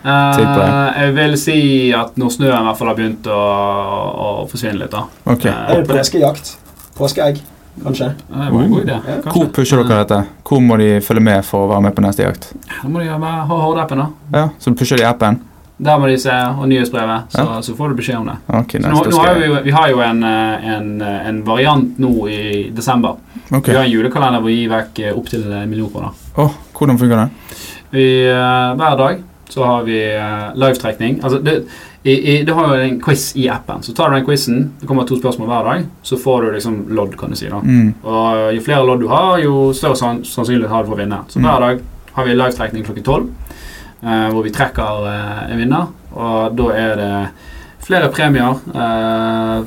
Eh, 0.03 1.01
jeg 1.01 1.13
vil 1.17 1.37
si 1.39 1.59
at 1.95 2.15
når 2.19 2.31
snøen 2.37 2.55
i 2.61 2.67
hvert 2.69 2.79
fall 2.79 2.91
har 2.91 2.97
begynt 2.99 3.27
å, 3.27 3.39
å 3.39 4.27
forsvinne 4.49 4.79
litt, 4.79 4.93
da. 4.93 5.05
okay. 5.25 5.51
uh, 5.51 5.73
Er 5.73 5.81
det 5.83 5.89
påskejakt? 5.91 6.53
Påskeegg, 6.95 7.41
kanskje? 7.83 8.13
Det 8.29 8.47
var 8.53 8.63
en 8.63 8.71
god 8.71 8.85
idé. 8.85 8.97
Ja. 9.07 9.17
Hvor 9.27 9.51
pusher 9.55 9.83
dere 9.83 10.05
dette? 10.05 10.21
Hvor 10.47 10.63
må 10.63 10.79
de 10.79 10.89
følge 11.03 11.23
med 11.27 11.45
for 11.47 11.67
å 11.67 11.71
være 11.73 11.85
med 11.89 11.95
på 11.97 12.05
neste 12.05 12.25
jakt? 12.25 12.49
Da 12.69 12.89
må 12.91 13.03
de 13.03 13.11
ha 13.11 13.35
Horde-appen, 13.51 14.03
da. 14.05 14.09
Ja, 14.35 14.49
Så 14.59 14.71
du 14.71 14.79
pusher 14.79 14.99
de 14.99 15.07
appen? 15.07 15.41
Der 15.79 15.95
må 15.99 16.09
de 16.11 16.17
se, 16.19 16.33
og 16.59 16.65
nyhetsbrevet. 16.67 17.31
Så, 17.31 17.43
Ja. 17.43 17.61
så 17.63 17.75
får 17.75 17.89
du 17.93 17.95
beskjed 17.95 18.17
om 18.19 18.25
det. 18.27 18.35
Okay, 18.51 18.81
nice, 18.83 18.91
nå, 18.91 19.03
nå 19.13 19.21
har 19.23 19.37
vi, 19.39 19.47
vi 19.63 19.71
har 19.71 19.87
jo 19.87 20.01
en, 20.03 20.23
eh, 20.27 20.65
en, 20.75 20.89
en 21.01 21.39
variant 21.47 21.99
nå 22.03 22.11
i 22.27 22.41
desember. 22.75 23.15
Okay. 23.47 23.71
Vi 23.71 23.77
har 23.77 23.85
en 23.85 23.91
julekalender 23.93 24.43
hvor 24.43 24.51
vi 24.51 24.57
gir 24.59 24.73
vekk 24.73 24.99
opptil 25.15 25.45
en 25.47 25.69
million 25.71 25.87
kroner. 25.93 26.11
Oh, 26.35 26.51
hvordan 26.75 26.99
fungerer 26.99 27.29
det? 27.29 27.55
Vi, 27.95 28.05
eh, 28.27 28.75
hver 28.75 28.97
dag 28.99 29.23
så 29.49 29.63
har 29.65 29.83
vi 29.87 29.97
uh, 30.15 30.51
live-trekning. 30.55 31.19
Altså, 31.23 31.39
det, 31.43 31.55
i, 32.03 32.13
i, 32.13 32.33
det 32.47 32.53
har 32.55 32.67
jo 32.69 32.81
en 32.85 32.99
quiz 33.03 33.23
i 33.35 33.47
appen. 33.51 33.81
Så 33.83 33.91
tar 33.97 34.09
du 34.09 34.15
den 34.15 34.25
quizen, 34.27 34.59
det 34.79 34.87
kommer 34.87 35.03
to 35.09 35.17
spørsmål 35.19 35.49
hver 35.49 35.65
dag, 35.67 35.85
så 36.05 36.17
får 36.21 36.45
du 36.45 36.51
liksom 36.55 36.77
lodd, 36.95 37.17
kan 37.19 37.33
du 37.33 37.35
si. 37.35 37.49
da. 37.51 37.59
Mm. 37.65 37.89
Og 38.07 38.53
jo 38.55 38.61
flere 38.63 38.85
lodd 38.87 39.01
du 39.03 39.09
har, 39.11 39.39
jo 39.43 39.73
større 39.75 39.97
sann- 39.99 40.21
sannsynlighet 40.23 40.71
har 40.71 40.85
du 40.85 40.91
for 40.93 40.95
å 40.95 41.01
vinne. 41.01 41.19
Så 41.27 41.39
Mm. 41.41 41.49
hver 41.49 41.59
dag 41.65 41.81
har 42.13 42.25
vi 42.29 42.37
live-trekning 42.37 42.85
klokken 42.87 43.03
tolv, 43.09 43.27
eh, 44.03 44.29
hvor 44.31 44.43
vi 44.47 44.53
trekker 44.55 45.03
uh, 45.09 45.51
en 45.51 45.57
vinner. 45.59 45.87
Og 46.15 46.55
da 46.57 46.69
er 46.73 46.95
det 46.95 47.13
flere 47.89 48.09
premier. 48.13 48.55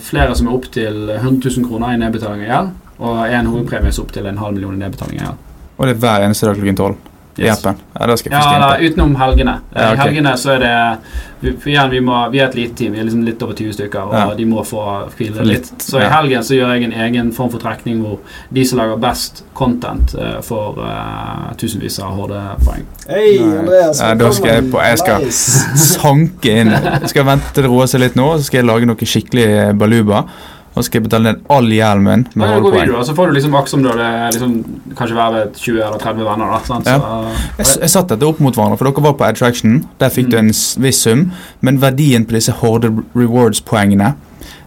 flere 0.00 0.34
som 0.36 0.48
er 0.48 0.54
opp 0.54 0.66
til 0.72 1.08
100 1.10 1.50
000 1.58 1.68
kroner 1.68 1.94
i 1.94 1.98
nedbetaling 2.00 2.42
av 2.46 2.48
gjeld. 2.48 2.70
Og 3.02 3.22
en 3.28 3.46
hovedpremie 3.50 3.92
som 3.92 4.04
er 4.04 4.06
opp 4.06 4.12
til 4.14 4.26
en 4.30 4.38
halv 4.38 4.54
million 4.54 4.74
i 4.74 4.78
nedbetaling 4.84 5.20
av 5.20 5.26
gjeld. 5.26 5.38
Og 5.78 5.86
det 5.88 5.94
er 5.96 6.00
hver 6.04 6.26
eneste 6.26 6.46
dag 6.46 6.56
klokken 6.58 6.76
tolv 6.78 6.96
Yes. 7.38 7.58
appen? 7.64 7.76
Ja, 7.98 8.06
det 8.06 8.18
skal 8.18 8.32
jeg 8.32 8.42
Ja, 8.42 8.58
da, 8.60 8.76
utenom 8.78 9.14
helgene. 9.16 9.54
i 9.72 9.78
Ja, 9.78 9.92
okay. 9.92 9.96
Helgene 10.04 10.32
så 10.36 10.50
er 10.54 10.58
det 10.58 10.98
vi, 11.42 11.72
igjen, 11.72 11.90
vi, 11.90 12.00
må, 12.00 12.30
vi 12.30 12.38
er 12.38 12.44
et 12.50 12.54
lite 12.54 12.74
team. 12.76 12.92
Vi 12.92 13.00
er 13.00 13.04
liksom 13.04 13.22
litt 13.24 13.42
over 13.42 13.54
20 13.54 13.72
stykker, 13.72 14.00
og 14.02 14.12
Ja. 14.14 14.34
de 14.36 14.44
må 14.44 14.62
få 14.64 14.82
hvile 15.16 15.42
litt. 15.44 15.70
litt, 15.72 15.82
Så 15.82 15.98
i 15.98 16.08
helgen 16.12 16.42
så 16.42 16.54
gjør 16.54 16.74
jeg 16.74 16.84
en 16.84 16.92
egen 16.92 17.32
form 17.32 17.50
for 17.50 17.58
trekning 17.58 18.02
hvor 18.02 18.18
de 18.52 18.64
som 18.64 18.78
lager 18.78 18.96
best 19.00 19.42
content, 19.54 20.14
uh, 20.14 20.40
får 20.42 20.78
uh, 20.78 21.54
tusenvis 21.56 21.98
av 22.00 22.12
HD-poeng. 22.20 22.84
Hei. 23.08 23.38
Andreas. 23.58 24.00
Ja, 24.00 24.14
da 24.14 24.30
skal 24.30 24.46
jeg 24.48 24.70
på- 24.70 24.82
jeg 24.84 24.98
skal- 24.98 25.24
Nice. 25.24 25.76
Sanke 25.76 26.44
inn. 26.60 26.70
Jeg 26.70 27.08
skal 27.08 27.24
vente 27.24 27.52
til 27.54 27.62
det 27.64 27.70
roer 27.70 27.86
seg 27.86 28.00
litt 28.00 28.14
nå, 28.14 28.36
så 28.38 28.44
skal 28.44 28.58
jeg 28.60 28.66
lage 28.66 28.86
noe 28.86 28.96
skikkelig 28.96 29.78
baluba. 29.78 30.26
Og 30.74 30.84
skal 30.86 31.00
jeg 31.00 31.04
betale 31.10 31.22
ned 31.28 31.40
all 31.52 31.66
gjelden 31.68 32.02
min 32.06 32.22
med 32.34 32.48
Ja, 32.48 32.60
går 32.64 32.72
video, 32.72 33.02
så 33.04 33.12
får 33.14 33.26
du 33.28 33.32
liksom 33.36 33.54
aks 33.58 33.74
om 33.76 33.82
du 33.84 33.90
liksom, 33.92 34.54
kanskje 34.96 35.16
være 35.18 35.42
20 35.52 35.82
eller 35.84 35.98
30 36.00 36.24
venner. 36.24 36.50
da, 36.54 36.60
sant? 36.64 36.86
Ja. 36.86 36.98
Så, 36.98 37.58
Jeg, 37.58 37.80
jeg 37.82 37.90
satte 37.90 38.16
dette 38.16 38.26
opp 38.30 38.40
mot 38.40 38.54
hverandre, 38.56 38.78
for 38.80 38.88
dere 38.88 39.04
var 39.04 39.12
på 39.20 39.24
Attraction. 39.28 39.82
Der 40.00 40.08
fikk 40.08 40.30
du 40.30 40.36
Mm. 40.38 40.48
en 40.48 40.82
viss 40.82 41.02
sum. 41.02 41.30
Men 41.60 41.78
verdien 41.82 42.24
på 42.24 42.32
disse 42.38 42.52
Horde 42.52 42.88
Rewards-poengene 43.14 44.14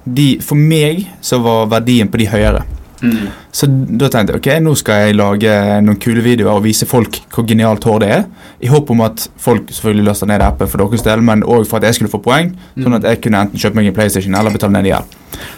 de, 0.05 0.38
For 0.41 0.55
meg 0.55 1.07
så 1.21 1.39
var 1.41 1.65
verdien 1.71 2.07
på 2.12 2.17
de 2.21 2.27
høyere. 2.29 2.62
mm. 3.01 3.27
Så 3.51 3.65
da 3.97 4.07
tenkte 4.09 4.33
jeg 4.35 4.41
ok, 4.41 4.50
nå 4.63 4.75
skal 4.77 5.07
jeg 5.07 5.15
lage 5.15 5.81
noen 5.81 5.97
kule 6.00 6.21
videoer 6.21 6.55
og 6.59 6.63
vise 6.63 6.85
folk 6.85 7.19
hvor 7.33 7.45
genialt 7.47 7.81
det 8.00 8.09
er. 8.09 8.25
I 8.62 8.67
håp 8.67 8.89
om 8.91 9.01
at 9.01 9.27
folk 9.38 9.67
selvfølgelig 9.71 10.05
løste 10.05 10.27
ned 10.27 10.41
appen 10.41 10.67
for 10.67 10.77
deres 10.77 11.01
del, 11.01 11.21
men 11.21 11.41
òg 11.43 11.65
for 11.67 11.77
at 11.77 11.83
jeg 11.83 11.95
skulle 11.95 12.12
få 12.12 12.21
poeng. 12.21 12.53
Sånn 12.77 12.95
at 12.95 13.03
jeg 13.03 13.21
kunne 13.21 13.41
enten 13.45 13.57
kjøpe 13.59 13.75
meg 13.75 13.88
en 13.88 13.93
PlayStation 13.93 14.35
eller 14.35 14.51
betale 14.51 14.71
ned 14.77 14.85
gjeld. 14.85 15.05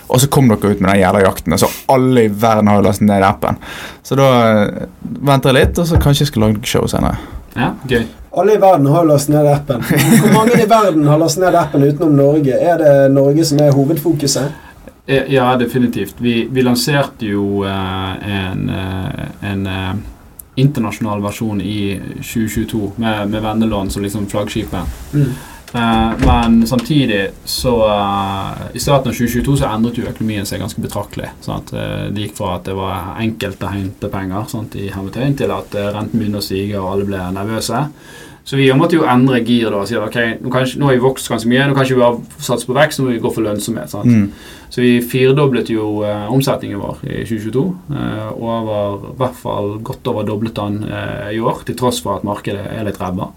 Og 0.07 0.21
så 0.21 0.29
kom 0.31 0.47
dere 0.51 0.73
ut 0.73 0.81
med 0.83 0.89
den 0.91 1.01
jævla 1.01 1.23
jakten, 1.25 1.57
så 1.59 1.69
alle 1.93 2.27
i 2.27 2.31
verden 2.31 2.69
har 2.71 2.79
jo 2.79 2.85
lastet 2.87 3.07
ned 3.09 3.25
appen. 3.27 3.57
Så 4.03 4.17
da 4.19 4.27
eh, 4.51 4.85
venter 5.03 5.51
jeg 5.53 5.59
litt, 5.67 5.81
og 5.81 5.89
så 5.89 5.99
kanskje 6.01 6.25
jeg 6.25 6.31
skal 6.33 6.45
lage 6.47 6.69
show 6.69 6.87
senere. 6.89 7.17
Ja, 7.57 7.71
gøy. 7.89 8.05
Alle 8.37 8.53
i 8.53 8.61
verden 8.61 8.85
har 8.93 9.03
jo 9.05 9.11
lastet 9.13 9.33
ned 9.35 9.47
appen. 9.49 9.81
Hvor 10.21 10.33
mange 10.35 10.59
i 10.61 10.69
verden 10.69 11.07
har 11.09 11.19
lastet 11.21 11.45
ned 11.47 11.57
appen 11.57 11.87
utenom 11.87 12.15
Norge? 12.19 12.53
Er 12.59 12.77
det 12.83 12.95
Norge 13.15 13.45
som 13.49 13.61
er 13.65 13.73
hovedfokuset? 13.73 14.51
Eh, 15.07 15.23
Ja, 15.33 15.55
definitivt. 15.57 16.19
Vi, 16.19 16.47
vi 16.51 16.61
lanserte 16.61 17.25
jo 17.25 17.63
eh, 17.65 18.37
en, 18.41 18.69
en 19.41 19.67
internasjonal 20.57 21.21
versjon 21.21 21.61
i 21.61 21.99
2022 22.17 22.91
med, 22.97 23.29
med 23.29 23.41
vennelån 23.45 23.89
som 23.93 24.03
liksom 24.03 24.25
flaggskipet. 24.29 24.97
Mm. 25.13 25.31
Eh, 25.73 26.11
men 26.25 26.61
samtidig 26.67 27.29
så 27.43 27.73
eh, 27.89 28.61
I 28.73 28.79
starten 28.79 29.11
av 29.11 29.17
2022 29.17 29.57
så 29.59 29.71
endret 29.73 29.97
jo 29.99 30.07
økonomien 30.07 30.47
seg 30.47 30.61
ganske 30.63 30.81
betraktelig. 30.83 31.33
Sant? 31.43 31.73
Eh, 31.75 32.07
det 32.13 32.27
gikk 32.27 32.37
fra 32.39 32.53
at 32.55 32.69
det 32.69 32.77
var 32.77 33.17
enkelt 33.19 33.65
å 33.67 33.73
hente 33.73 34.11
penger 34.13 34.47
sant, 34.53 34.77
i 34.79 34.87
hermetegn, 34.93 35.35
til 35.41 35.51
at 35.51 35.75
renten 35.75 36.15
begynte 36.21 36.39
å 36.39 36.47
stige 36.47 36.79
og 36.79 36.93
alle 36.93 37.09
ble 37.09 37.25
nervøse. 37.35 37.83
Så 38.47 38.55
vi 38.55 38.69
måtte 38.71 38.95
jo 38.95 39.03
endre 39.03 39.41
gir 39.43 39.67
da 39.73 39.81
og 39.81 39.89
si 39.89 39.97
at 39.97 40.05
ok, 40.07 40.37
nå, 40.39 40.49
kan, 40.53 40.63
ikke- 40.63 40.79
nå 40.79 40.85
har 40.87 40.93
vi 40.95 41.03
vokst 41.03 41.27
ganske 41.27 41.49
mye, 41.51 41.65
nå 41.67 41.73
kan 41.75 41.83
ikke 41.83 41.97
vi 41.97 42.05
bare 42.05 42.21
satse 42.39 42.65
på 42.65 42.77
vekst, 42.77 42.99
nå 43.01 43.03
må 43.09 43.11
vi 43.11 43.19
gå 43.19 43.31
for 43.35 43.43
lønnsomhet. 43.43 43.91
Mm. 44.07 44.29
Så 44.69 44.81
vi 44.81 45.01
firedoblet 45.03 45.67
jo 45.67 46.03
eh, 46.07 46.31
omsetningen 46.31 46.79
vår 46.79 47.01
i 47.03 47.25
2022. 47.27 47.65
Eh, 47.91 48.29
og 48.39 48.69
var 48.69 48.95
i 48.95 49.11
hvert 49.19 49.35
fall 49.35 49.69
godt 49.83 50.07
over 50.07 50.23
doblet 50.23 50.55
den 50.55 50.79
eh, 50.87 51.35
i 51.35 51.41
år, 51.43 51.59
til 51.67 51.75
tross 51.75 51.99
for 51.99 52.15
at 52.15 52.23
markedet 52.23 52.63
er 52.71 52.87
litt 52.87 52.99
ræva. 53.03 53.33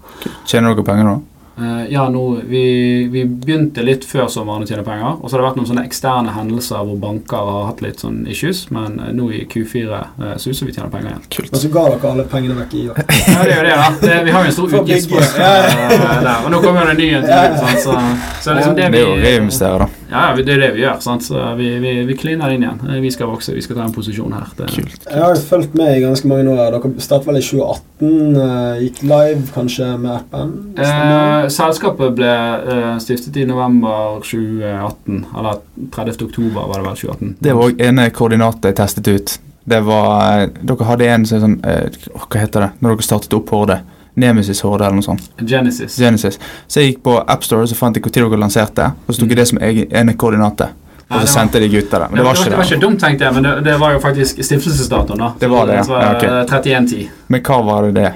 Tjener 0.47 0.71
dere 0.79 0.87
penger 0.87 1.09
nå? 1.09 1.17
Eh, 1.61 1.93
ja, 1.93 2.09
nå, 2.09 2.39
vi, 2.47 2.63
vi 3.11 3.25
begynte 3.25 3.83
litt 3.85 4.05
før 4.07 4.25
sommeren 4.31 4.65
å 4.65 4.67
tjene 4.69 4.85
penger. 4.85 5.19
Og 5.19 5.29
så 5.29 5.35
har 5.37 5.43
det 5.43 5.47
vært 5.49 5.59
noen 5.59 5.69
sånne 5.69 5.83
eksterne 5.85 6.33
hendelser 6.33 6.81
hvor 6.87 6.97
banker 7.01 7.51
har 7.51 7.67
hatt 7.69 7.83
litt 7.85 8.01
sånn 8.01 8.23
issues. 8.31 8.63
Men 8.73 8.97
eh, 8.97 9.11
nå 9.17 9.29
i 9.35 9.43
Q4 9.51 9.99
eh, 9.99 10.33
suser 10.41 10.69
vi 10.69 10.75
tjener 10.75 10.89
penger 10.93 11.11
igjen. 11.11 11.27
Kult. 11.37 11.53
Og 11.53 11.61
så 11.61 11.71
ga 11.75 11.85
dere 11.91 12.13
alle 12.13 12.27
pengene 12.31 12.57
vekk 12.63 12.77
i 12.79 12.85
år. 12.93 13.03
Ja, 13.31 13.43
det 13.47 13.53
er 13.53 13.59
jo 13.59 13.65
det, 13.67 13.75
da. 13.77 13.89
Det, 14.01 14.15
vi 14.25 14.33
har 14.33 14.43
jo 14.43 14.49
en 14.49 14.55
stor 14.55 14.73
utgiftspost 14.81 15.37
eh, 15.37 15.95
der. 16.25 16.31
Og 16.41 16.51
nå 16.53 16.61
kommer 16.65 16.89
det 16.89 16.95
en 16.97 17.01
ny 17.03 17.09
en 17.19 17.27
til. 17.29 17.59
Sant? 17.61 17.83
Så, 17.85 17.97
så 18.41 18.57
liksom 18.57 18.77
det 18.79 18.89
Det 18.91 19.03
er 19.03 19.07
jo 19.07 19.17
vi 19.17 19.27
reinvestere, 19.27 19.85
da. 19.85 20.00
Ja, 20.11 20.33
det 20.35 20.51
er 20.51 20.59
det 20.59 20.69
vi 20.75 20.81
gjør. 20.83 20.97
Sant? 21.03 21.23
Så 21.23 21.39
vi, 21.55 21.69
vi, 21.79 21.91
vi 22.09 22.15
kliner 22.19 22.51
inn 22.51 22.65
igjen. 22.65 22.81
Eh, 22.89 22.99
Vi 23.01 23.11
skal 23.15 23.29
vokse, 23.31 23.53
vi 23.55 23.61
skal 23.63 23.77
ta 23.79 23.85
en 23.87 23.93
posisjon 23.95 24.33
her. 24.35 24.49
Det, 24.57 24.67
Kult. 24.75 25.05
Jeg 25.07 25.21
har 25.23 25.35
fulgt 25.47 25.77
med 25.79 25.93
i 25.97 26.01
ganske 26.03 26.27
mange 26.27 26.51
år. 26.51 26.75
Dere 26.75 26.91
startet 27.05 27.29
vel 27.31 27.39
i 27.39 27.43
2018. 27.47 28.41
eh, 28.45 28.81
Gikk 28.85 28.99
live 29.07 29.45
kanskje 29.55 29.87
med 30.03 30.11
appen? 30.17 30.51
Eh, 30.75 31.47
selskapet 31.55 32.15
ble 32.19 32.33
eh, 32.33 32.97
stiftet 33.03 33.39
i 33.39 33.45
november 33.47 34.19
2018. 34.27 35.23
Eller 35.37 35.61
30. 35.95 36.25
oktober 36.27 36.67
var 36.67 36.81
det 36.81 36.89
vel 36.89 36.99
2018. 37.05 37.33
Det 37.47 37.55
var 37.55 37.71
òg 37.71 37.81
ene 37.87 38.09
koordinatet 38.15 38.69
jeg 38.73 38.79
testet 38.81 39.07
ut. 39.15 39.37
Det 39.71 39.79
var 39.85 40.41
eh, 40.41 40.47
Dere 40.65 40.87
hadde 40.89 41.07
en 41.13 41.25
som 41.29 41.41
sånn 41.43 41.57
eh, 41.69 41.87
Hva 42.17 42.39
heter 42.41 42.63
det 42.65 42.69
når 42.81 42.95
dere 42.97 43.05
startet 43.05 43.35
opp 43.37 43.51
Horde? 43.53 43.75
Nemesis 44.15 44.61
Horde 44.65 44.85
eller 44.85 44.99
noe 44.99 45.05
sånt. 45.05 45.29
Genesis. 45.39 45.95
Genesis. 45.99 46.39
Så 46.67 46.81
jeg 46.81 46.93
gikk 46.93 47.03
på 47.03 47.17
AppStore 47.21 47.67
så 47.67 47.75
fant 47.79 47.95
jeg 47.95 48.03
når 48.03 48.29
dere 48.29 48.39
lanserte, 48.43 48.91
og 49.07 49.13
så 49.15 49.21
tok 49.21 49.29
jeg 49.29 49.37
det 49.37 49.47
som 49.47 49.61
ene 49.61 50.13
koordinatet. 50.19 50.77
Og 51.11 51.21
så 51.21 51.27
sendte 51.27 51.59
de 51.59 51.67
gutta 51.67 51.99
det. 51.99 52.09
Men 52.11 52.17
det 52.21 52.23
var 52.25 52.33
det 52.35 52.45
ikke 52.47 52.57
var 52.57 52.67
ikke 52.69 52.81
dumt, 52.81 52.99
tenkte 53.03 53.25
jeg, 53.25 53.33
men 53.35 53.43
det, 53.43 53.55
det 53.65 53.79
var 53.79 53.91
jo 53.91 53.99
faktisk 53.99 54.43
stiftelsesdatoen. 54.43 55.19
da 55.19 55.31
Det 55.39 55.49
var 55.51 55.65
det, 55.67 55.75
ja. 55.75 55.83
Så, 55.83 55.91
Ja, 55.99 56.11
ok. 56.15 56.23
eh, 56.23 56.43
3110. 56.47 57.09
Men 57.27 57.41
hva 57.41 57.57
var 57.67 57.87
det 57.87 57.95
det? 57.99 58.11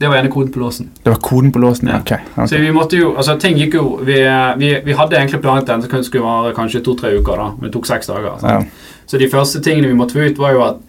Det 0.00 0.08
var 0.08 0.16
ene 0.16 0.30
koden 0.32 0.52
på 0.52 0.58
låsen. 0.62 0.88
Det 1.04 1.10
var 1.12 1.18
koden 1.20 1.52
på 1.52 1.58
låsen? 1.62 1.88
Ja. 1.88 2.00
Ja. 2.00 2.00
Ok. 2.00 2.12
ok. 2.36 2.48
Så 2.48 2.58
vi 2.58 2.70
måtte 2.72 2.96
jo, 2.96 3.12
altså 3.16 3.36
ting 3.38 3.58
gikk 3.58 3.74
jo 3.74 4.00
Vi, 4.04 4.16
vi, 4.58 4.70
vi 4.84 4.92
hadde 4.96 5.16
egentlig 5.18 5.42
planet 5.42 5.66
den 5.66 5.82
som 5.82 6.04
skulle 6.04 6.24
vare 6.24 6.54
kanskje 6.56 6.80
to-tre 6.82 7.12
uker, 7.20 7.36
da 7.36 7.50
men 7.58 7.68
det 7.68 7.72
tok 7.76 7.86
seks 7.86 8.08
dager. 8.08 8.38
sant? 8.40 8.66
Ja. 8.66 8.96
Så 9.06 9.18
de 9.18 9.28
første 9.30 9.60
tingene 9.62 9.88
vi 9.88 9.94
måtte 9.98 10.16
få 10.16 10.24
ut, 10.26 10.38
var 10.38 10.52
jo 10.56 10.62
at 10.64 10.80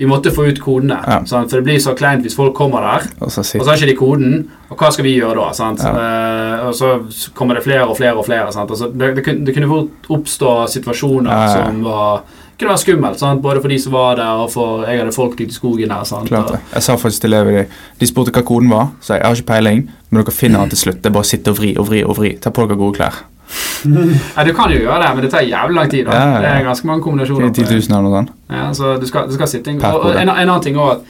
vi 0.00 0.06
måtte 0.08 0.30
få 0.32 0.46
ut 0.48 0.58
kodene. 0.64 0.96
Ja. 1.04 1.18
sant? 1.28 1.50
For 1.52 1.60
det 1.60 1.66
blir 1.68 1.80
så 1.84 1.92
kleint 1.98 2.24
hvis 2.24 2.34
folk 2.38 2.54
kommer 2.56 2.80
der, 2.86 3.08
Og 3.20 3.28
så 3.30 3.42
og 3.44 3.64
så 3.64 3.68
har 3.68 3.76
ikke 3.76 3.90
de 3.92 3.96
koden. 3.98 4.36
Og 4.70 4.78
hva 4.80 4.88
skal 4.94 5.04
vi 5.04 5.12
gjøre 5.18 5.36
da? 5.36 5.48
sant? 5.52 5.82
Ja. 5.84 5.90
Uh, 5.92 6.68
og 6.70 6.74
så 6.74 7.30
kommer 7.36 7.58
det 7.58 7.64
flere 7.66 7.84
og 7.84 7.98
flere 7.98 8.16
og 8.16 8.24
flere. 8.24 8.52
sant? 8.54 8.70
Altså, 8.72 8.88
det, 8.88 9.10
det, 9.18 9.24
kunne, 9.26 9.44
det 9.46 9.54
kunne 9.58 9.82
oppstå 10.08 10.54
situasjoner 10.72 11.28
Ja, 11.30 11.48
som 11.52 11.82
var 11.84 12.22
kunne 12.60 12.72
være 12.74 12.78
skummelt. 12.84 13.18
sant? 13.20 13.42
Både 13.42 13.60
for 13.60 13.68
de 13.72 13.78
som 13.80 13.92
var 13.92 14.16
der, 14.16 14.40
og 14.44 14.50
for 14.52 14.86
jeg 14.88 14.98
hadde 15.02 15.12
folk 15.16 15.36
ute 15.36 15.48
i 15.50 15.52
skogen 15.52 15.88
der. 15.92 16.04
sant? 16.04 16.28
Klart 16.28 16.54
det. 16.54 16.60
Jeg 16.74 16.82
sa 16.82 16.96
faktisk 16.96 17.20
til 17.26 17.32
elever 17.34 17.66
De 18.00 18.06
spurte 18.08 18.32
hva 18.32 18.42
koden 18.44 18.70
var, 18.72 18.88
så 19.00 19.14
jeg 19.18 19.24
har 19.26 19.36
ikke 19.36 19.52
peiling, 19.52 19.90
men 20.10 20.22
dere 20.22 20.32
finner 20.32 20.60
den 20.64 20.72
til 20.72 20.78
slutt. 20.86 21.02
Det 21.04 21.12
er 21.12 21.16
bare 21.18 21.28
å 21.28 21.32
sitte 21.34 21.52
og 21.52 21.60
vri 21.60 21.74
og 21.76 21.88
vri 21.92 22.02
og 22.04 22.16
vri. 22.20 22.32
Ta 22.40 22.50
på 22.50 22.64
dere 22.66 22.80
gode 22.80 22.96
klær. 23.00 23.20
Ja, 24.36 24.44
Du 24.44 24.52
kan 24.54 24.70
jo 24.72 24.78
gjøre 24.82 25.00
det, 25.02 25.10
men 25.16 25.24
det 25.24 25.30
tar 25.32 25.42
jævlig 25.46 25.76
lang 25.76 25.90
tid. 25.90 26.06
Ja, 26.06 26.12
ja, 26.14 26.30
ja. 26.34 26.40
Det 26.44 26.52
er 26.54 26.64
ganske 26.68 26.86
mange 26.90 27.02
kombinasjoner. 27.02 27.50
Det 27.50 27.64
er 27.64 27.68
10 27.72 27.88
000 27.88 27.98
eller 27.98 28.06
noe 28.08 28.16
sånt. 28.20 28.32
Ja, 28.50 28.64
så 28.76 28.94
du 29.00 29.06
skal, 29.08 29.28
du 29.30 29.34
skal 29.38 29.48
sitte 29.50 29.70
en, 29.74 29.82
og, 29.84 30.08
en, 30.14 30.28
en 30.28 30.32
annen 30.36 30.62
ting 30.64 30.78
at 30.80 31.04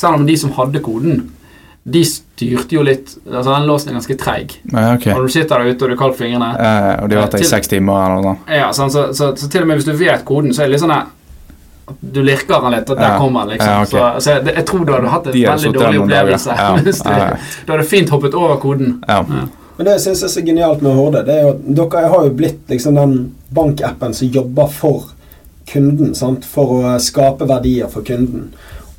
Selv 0.00 0.16
om 0.20 0.26
de 0.26 0.36
som 0.40 0.52
hadde 0.56 0.80
koden, 0.80 1.18
de 1.90 2.00
styrte 2.04 2.76
jo 2.76 2.82
litt 2.84 3.14
altså 3.26 3.54
Den 3.54 3.66
låsen 3.68 3.90
er 3.90 3.96
ganske 3.98 4.16
treig. 4.20 4.54
Ja, 4.72 4.94
okay. 4.94 5.14
Når 5.16 5.26
du 5.28 5.32
sitter 5.32 5.60
der 5.64 5.72
ute 5.74 5.84
og 5.86 5.90
du 5.90 5.94
er 5.96 6.00
kald 6.00 6.14
på 6.16 6.22
fingrene 6.24 6.50
Eh, 6.56 6.90
og 7.02 7.08
de 7.10 7.16
har 7.16 7.24
vært 7.26 7.38
der 7.38 7.44
i 7.44 7.48
seks 7.50 7.68
timer 7.72 8.04
eller 8.04 8.20
noe 8.20 8.34
sånt. 8.34 8.52
ja, 8.60 8.68
sånn, 8.76 8.92
så, 8.92 9.06
så, 9.16 9.30
så 9.40 9.48
til 9.52 9.64
og 9.64 9.70
med 9.72 9.80
hvis 9.80 9.88
du 9.88 9.94
vet 9.96 10.24
koden, 10.28 10.52
så 10.54 10.62
er 10.62 10.68
det 10.70 10.76
litt 10.76 10.84
sånn 10.84 10.92
at 10.96 11.16
du 12.00 12.20
lirker 12.22 12.60
den 12.62 12.70
litt, 12.76 12.90
og 12.92 12.96
der 13.00 13.08
Ja. 13.08 13.18
kommer 13.18 13.40
den, 13.48 13.56
liksom. 13.56 13.70
Ja, 13.72 13.80
ok. 13.82 13.90
Så, 13.90 14.02
så 14.22 14.34
jeg, 14.36 14.54
jeg 14.60 14.64
tror 14.68 14.84
du 14.86 14.92
hadde 14.94 15.08
hatt 15.10 15.24
en 15.26 15.32
veldig 15.34 15.72
dårlig 15.74 16.00
opplevelse. 16.04 16.54
Ja. 16.60 16.68
du, 16.76 16.90
Ja, 16.92 17.16
ja. 17.18 17.38
du 17.66 17.72
hadde 17.72 17.86
fint 17.90 18.12
hoppet 18.14 18.36
over 18.38 18.60
koden. 18.62 18.92
Ja. 19.08 19.24
Men 19.80 19.86
det 19.86 19.92
jeg 19.94 20.00
synes 20.10 20.22
er 20.26 20.28
så 20.28 20.40
genialt 20.44 20.82
med 20.84 20.92
Horde, 20.92 21.22
det 21.24 21.32
er 21.38 21.46
jo 21.46 21.50
at 21.54 21.60
dere 21.78 22.08
har 22.12 22.24
jo 22.26 22.32
blitt 22.36 22.68
liksom 22.68 22.98
den 22.98 23.14
bankappen 23.56 24.12
som 24.12 24.28
jobber 24.28 24.66
for 24.76 25.06
kunden, 25.70 26.10
sant? 26.18 26.44
for 26.44 26.74
å 26.76 26.98
skape 27.00 27.48
verdier 27.48 27.88
for 27.88 28.04
kunden. 28.04 28.50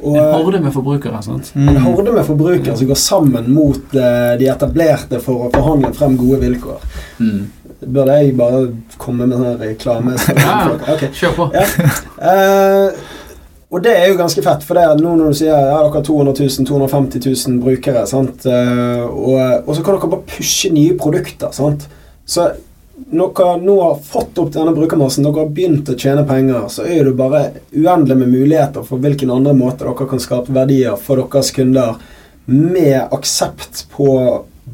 Og 0.02 0.18
En 0.18 0.42
horde 0.42 0.64
med 0.64 0.74
forbrukere. 0.74 1.22
sant? 1.22 1.52
en 1.54 1.78
horde 1.86 2.16
med 2.16 2.26
forbrukere 2.26 2.74
som 2.80 2.90
går 2.90 2.98
sammen 2.98 3.52
mot 3.54 3.94
eh, 3.94 4.34
de 4.42 4.50
etablerte 4.50 5.22
for 5.22 5.46
å 5.46 5.52
forhandle 5.54 5.94
frem 5.94 6.18
gode 6.18 6.42
vilkår. 6.48 6.82
Mm. 7.22 7.44
Burde 7.86 8.18
jeg 8.18 8.34
bare 8.42 8.64
komme 8.98 9.30
med 9.30 9.38
sånn 9.38 9.62
reklame? 9.62 10.18
Ja. 10.42 10.64
okay. 10.96 11.14
Kjør 11.14 11.38
på. 11.38 11.52
Ja. 11.54 11.68
Eh, 12.26 13.06
og 13.72 13.80
det 13.86 13.92
er 13.96 14.10
jo 14.12 14.18
ganske 14.20 14.42
fett, 14.44 14.66
for 14.68 14.76
det 14.76 14.84
er 14.84 15.00
nå 15.00 15.14
når 15.16 15.32
du 15.32 15.38
sier 15.40 15.54
ja, 15.54 15.78
dere 15.78 15.94
har 15.94 16.04
200 16.04 16.34
000, 16.44 16.68
250 16.68 17.24
000 17.24 17.62
brukere, 17.64 18.04
sant? 18.10 18.44
Eh, 18.44 19.06
og, 19.08 19.64
og 19.64 19.78
så 19.78 19.86
kan 19.86 19.96
dere 19.96 20.12
bare 20.12 20.28
pushe 20.28 20.74
nye 20.76 20.98
produkter. 21.00 21.54
Sant? 21.56 21.86
Så 22.28 22.50
når 23.16 23.32
dere 23.38 23.62
nå 23.64 23.78
har 23.80 24.02
fått 24.04 24.42
opp 24.44 24.52
denne 24.52 24.74
brukermassen, 24.76 25.24
dere 25.24 25.46
har 25.46 25.54
begynt 25.56 25.88
å 25.88 25.96
tjene 25.96 26.26
penger, 26.28 26.68
så 26.74 26.84
er 26.84 27.08
det 27.08 27.16
bare 27.20 27.46
uendelig 27.72 28.20
med 28.20 28.34
muligheter 28.34 28.84
for 28.88 29.00
hvilken 29.04 29.32
andre 29.32 29.56
måte 29.56 29.88
dere 29.88 30.10
kan 30.10 30.24
skape 30.24 30.56
verdier 30.56 31.00
for 31.00 31.24
deres 31.24 31.54
kunder 31.56 31.96
med 32.52 33.14
aksept 33.16 33.86
på 33.96 34.10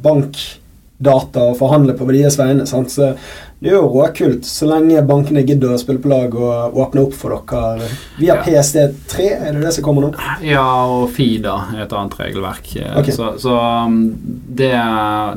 bankdata 0.03 1.51
og 1.51 1.59
forhandle 1.61 1.93
på 1.97 2.09
deres 2.09 2.39
vegne. 2.41 2.65
Sant? 2.65 2.97
Så 2.97 3.13
det 3.57 3.71
er 3.71 3.73
jo 3.79 3.87
råkult 3.89 4.45
så 4.45 4.67
lenge 4.69 5.01
bankene 5.09 5.41
gidder 5.41 5.71
å 5.73 5.79
spille 5.81 6.01
på 6.01 6.11
lag 6.11 6.35
og 6.37 6.75
åpne 6.77 7.07
opp 7.07 7.15
for 7.17 7.33
dere 7.33 7.87
via 8.19 8.35
Ja. 8.35 8.43
PST3, 8.45 9.25
Er 9.47 9.53
det 9.55 9.63
det 9.63 9.71
som 9.73 9.83
kommer 9.83 10.05
nå? 10.05 10.11
Ja, 10.45 10.85
og 10.85 11.09
FIDA 11.15 11.55
er 11.73 11.81
et 11.87 11.93
annet 11.93 12.19
regelverk. 12.19 12.69
Okay. 12.99 13.15
Så, 13.15 13.31
så 13.41 13.57
um, 13.57 14.13
det, 14.61 14.75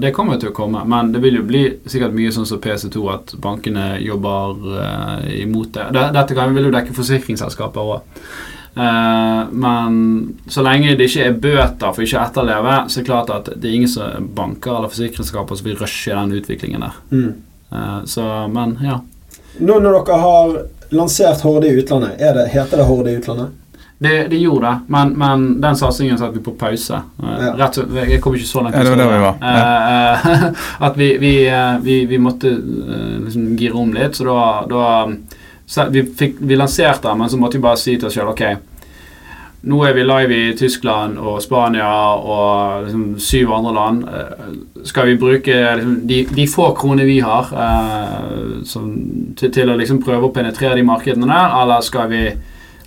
det 0.04 0.12
kommer 0.12 0.36
til 0.36 0.52
å 0.52 0.56
komme. 0.56 0.84
Men 0.84 1.14
det 1.14 1.24
vil 1.24 1.40
jo 1.40 1.46
bli 1.48 1.64
sikkert 1.88 2.12
mye 2.12 2.32
sånn 2.34 2.48
som 2.48 2.60
PC2 2.60 3.08
at 3.14 3.34
bankene 3.40 3.96
jobber 4.04 4.68
uh, 4.68 5.18
imot 5.40 5.72
det. 5.72 5.88
det. 5.96 6.06
Dette 6.20 6.36
kan, 6.36 6.52
vil 6.52 6.68
jo 6.68 6.76
dekke 6.76 6.96
forsikringsselskaper 6.96 7.96
òg. 7.96 8.24
men 9.50 9.94
så 10.46 10.62
lenge 10.62 10.92
det 10.96 11.08
ikke 11.08 11.24
er 11.26 11.40
bøter 11.42 11.90
for 11.90 12.04
ikke 12.04 12.20
å 12.20 12.22
etterleve, 12.22 12.76
så 12.86 13.00
er 13.00 13.02
det 13.02 13.08
klart 13.08 13.32
at 13.34 13.48
det 13.56 13.66
er 13.66 13.74
ingen 13.80 13.90
som 13.90 14.28
banker 14.36 14.76
eller 14.76 14.92
forsikringsselskaper 14.92 15.58
som 15.58 15.66
vil 15.66 15.80
rushe 15.80 16.14
den 16.14 16.36
utviklingen 16.38 16.84
der. 16.84 17.00
Mm. 17.10 17.32
Eh, 17.72 18.04
så, 18.04 18.48
men 18.52 18.78
ja. 18.82 19.00
Nå 19.58 19.78
når 19.80 19.96
dere 20.04 20.18
har 20.20 20.54
lansert 20.90 21.40
Horde 21.46 21.68
i 21.68 21.76
utlandet, 21.80 22.16
er 22.18 22.34
det, 22.34 22.48
heter 22.54 22.80
det 22.82 22.84
Horde 22.88 23.10
i 23.12 23.18
utlandet? 23.20 23.56
Det, 24.00 24.14
det 24.32 24.38
gjorde 24.40 24.66
det, 24.66 24.78
men, 24.94 25.10
men 25.20 25.42
den 25.60 25.76
satsingen 25.76 26.16
satte 26.18 26.38
vi 26.38 26.44
på 26.44 26.54
pause. 26.56 27.02
Eh, 27.22 27.34
Ja. 27.44 27.52
Rett, 27.58 27.76
jeg 28.08 28.20
kom 28.24 28.34
ikke 28.34 28.48
så 28.48 28.62
langt. 28.64 28.76
Ja, 28.76 28.82
det 28.84 28.94
var 28.94 28.96
der 28.96 29.12
vi 29.12 29.18
var. 29.26 29.34
historien. 29.34 30.46
Eh, 30.46 30.64
at 30.88 30.96
vi, 30.96 31.10
vi, 31.20 31.34
vi, 31.82 31.98
vi 32.06 32.18
måtte 32.18 32.50
liksom 33.26 33.56
gire 33.60 33.76
om 33.76 33.92
litt, 33.94 34.16
så 34.16 34.24
da, 34.24 34.40
da 34.70 34.86
så 35.70 35.84
vi, 35.92 36.02
fikk, 36.16 36.40
vi 36.40 36.56
lanserte 36.56 37.08
den, 37.08 37.18
men 37.20 37.30
så 37.30 37.36
måtte 37.38 37.58
vi 37.60 37.62
bare 37.62 37.78
si 37.78 37.94
til 37.98 38.08
oss 38.08 38.16
sjøl 38.16 38.32
ok, 38.32 38.40
nå 39.62 39.80
er 39.84 39.92
vi 39.92 40.04
live 40.04 40.36
i 40.36 40.52
Tyskland 40.56 41.18
og 41.20 41.42
Spania 41.44 41.88
og 42.16 42.86
liksom 42.86 43.02
syv 43.20 43.52
andre 43.52 43.74
land. 43.76 44.04
Eh, 44.08 44.54
Skal 44.88 45.10
vi 45.10 45.18
bruke 45.20 45.56
liksom, 45.76 45.98
de, 46.08 46.22
de 46.36 46.46
få 46.48 46.70
kronene 46.78 47.04
vi 47.04 47.18
har 47.20 47.50
eh, 47.52 48.62
som, 48.64 48.88
til, 49.36 49.52
til 49.52 49.68
å 49.68 49.76
liksom 49.76 50.00
prøve 50.04 50.30
å 50.30 50.32
penetrere 50.32 50.78
de 50.78 50.86
markedene 50.86 51.28
der, 51.28 51.58
eller 51.60 51.84
skal 51.84 52.08
vi 52.08 52.24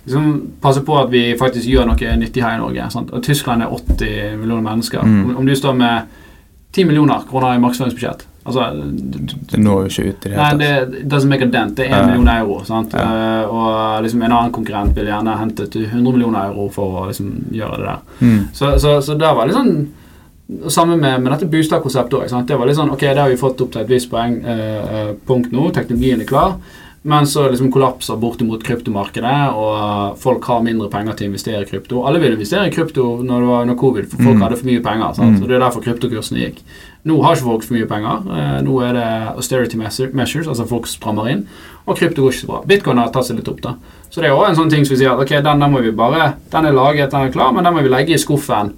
liksom 0.04 0.34
passe 0.60 0.82
på 0.84 0.98
at 0.98 1.12
vi 1.14 1.22
faktisk 1.38 1.70
gjør 1.70 1.92
noe 1.92 2.16
nyttig 2.18 2.42
her 2.42 2.58
i 2.58 2.62
Norge? 2.64 2.90
Sant? 2.90 3.14
Og 3.14 3.22
Tyskland 3.22 3.62
er 3.62 3.72
80 3.72 4.36
millioner 4.42 4.66
mennesker. 4.66 5.06
Mm. 5.06 5.24
Om, 5.24 5.36
om 5.42 5.46
du 5.46 5.54
står 5.54 5.78
med 5.78 6.20
10 6.74 6.90
millioner 6.90 7.22
kroner 7.30 7.54
i 7.54 7.62
markedsføringsbudsjett 7.62 8.26
altså, 8.44 8.66
Det 9.50 9.58
når 9.60 9.80
jo 9.82 9.88
ikke 9.88 10.04
ut 10.08 10.26
i 10.26 10.28
det 10.28 10.36
hele 10.36 10.50
tatt. 10.50 10.92
Det, 10.92 11.02
doesn't 11.08 11.28
make 11.32 11.42
a 11.42 11.46
dent. 11.46 11.74
Det 11.76 11.86
er 11.86 11.94
1 11.94 11.96
Ja. 11.98 12.06
million 12.06 12.28
euro. 12.28 12.60
Ja. 12.68 12.82
Uh, 13.04 13.54
og 13.54 14.02
liksom 14.04 14.22
en 14.22 14.32
annen 14.32 14.52
konkurrent 14.52 14.94
vil 14.96 15.06
gjerne 15.06 15.38
hente 15.38 15.66
til 15.70 15.84
100 15.86 16.12
millioner 16.12 16.48
euro 16.50 16.68
for 16.70 17.02
å 17.02 17.06
liksom 17.08 17.32
gjøre 17.52 17.76
det 17.76 17.86
der. 17.86 17.98
Mm. 18.20 18.48
Så, 18.52 18.78
så, 18.78 19.00
så 19.02 19.18
der 19.18 19.34
var 19.34 19.46
litt 19.46 19.56
sånn 19.56 19.76
Samme 20.68 20.98
med, 21.00 21.22
med 21.24 21.32
dette 21.32 21.46
booster-konseptet 21.48 22.18
òg. 22.18 22.46
Det 22.46 22.56
var 22.60 22.66
litt 22.68 22.76
sånn 22.76 22.90
Ok, 22.92 23.00
det 23.00 23.16
har 23.16 23.30
vi 23.32 23.36
fått 23.40 23.62
opp 23.64 23.70
til 23.72 23.80
et 23.80 23.88
visst 23.88 24.10
poeng, 24.12 24.34
eh, 24.44 25.14
punkt 25.26 25.50
nå. 25.56 25.70
Teknologien 25.72 26.20
er 26.20 26.28
klar. 26.28 26.58
Men 27.08 27.24
så 27.28 27.46
liksom 27.48 27.70
kollapser 27.72 28.16
bortimot 28.20 28.62
kryptomarkedet, 28.64 29.54
og 29.56 30.18
folk 30.20 30.44
har 30.44 30.60
mindre 30.64 30.90
penger 30.92 31.16
til 31.16 31.26
å 31.26 31.30
investere 31.32 31.62
i 31.64 31.68
krypto. 31.68 32.04
Alle 32.04 32.20
ville 32.20 32.36
investere 32.36 32.68
i 32.68 32.72
krypto 32.72 33.22
når 33.24 33.40
det 33.40 33.48
var 33.48 33.62
under 33.66 33.74
covid, 33.80 34.06
for 34.10 34.16
folk 34.22 34.36
Mm. 34.36 34.42
hadde 34.44 34.56
for 34.60 34.66
mye 34.66 34.82
penger. 34.84 35.14
Sant? 35.14 35.32
Mm. 35.32 35.40
Så 35.40 35.48
Det 35.48 35.56
er 35.56 35.64
derfor 35.64 35.80
kryptokursene 35.84 36.40
gikk. 36.44 36.60
Nå 37.04 37.18
har 37.20 37.36
ikke 37.36 37.44
folk 37.44 37.64
for 37.66 37.76
mye 37.76 37.88
penger. 37.88 38.22
Eh, 38.32 38.58
nå 38.64 38.78
er 38.86 38.94
det 38.96 39.08
austerity 39.34 39.76
measures, 39.76 40.48
altså 40.48 40.64
folk 40.68 40.88
strammer 40.88 41.28
inn. 41.28 41.42
Og 41.84 41.98
krypto 41.98 42.24
går 42.24 42.32
ikke 42.32 42.40
så 42.46 42.48
bra. 42.48 42.62
Bitcoin 42.70 43.00
har 43.02 43.12
tatt 43.12 43.28
seg 43.28 43.40
litt 43.40 43.50
opp, 43.52 43.60
da. 43.64 43.74
Så 44.08 44.22
det 44.22 44.30
er 44.30 44.36
også 44.36 44.54
en 44.54 44.58
sånn 44.62 44.72
ting 44.72 44.86
som 44.86 44.94
vi 44.94 45.02
sier 45.02 45.12
at 45.12 45.20
ok, 45.20 45.34
den, 45.44 45.60
den 45.60 45.72
må 45.74 45.82
vi 45.84 45.92
bare 45.92 46.34
Den 46.52 46.68
er 46.70 46.76
laget, 46.76 47.10
den 47.12 47.28
er 47.28 47.34
klar, 47.34 47.52
men 47.52 47.66
den 47.66 47.76
må 47.76 47.82
vi 47.84 47.92
legge 47.92 48.16
i 48.16 48.20
skuffen 48.20 48.72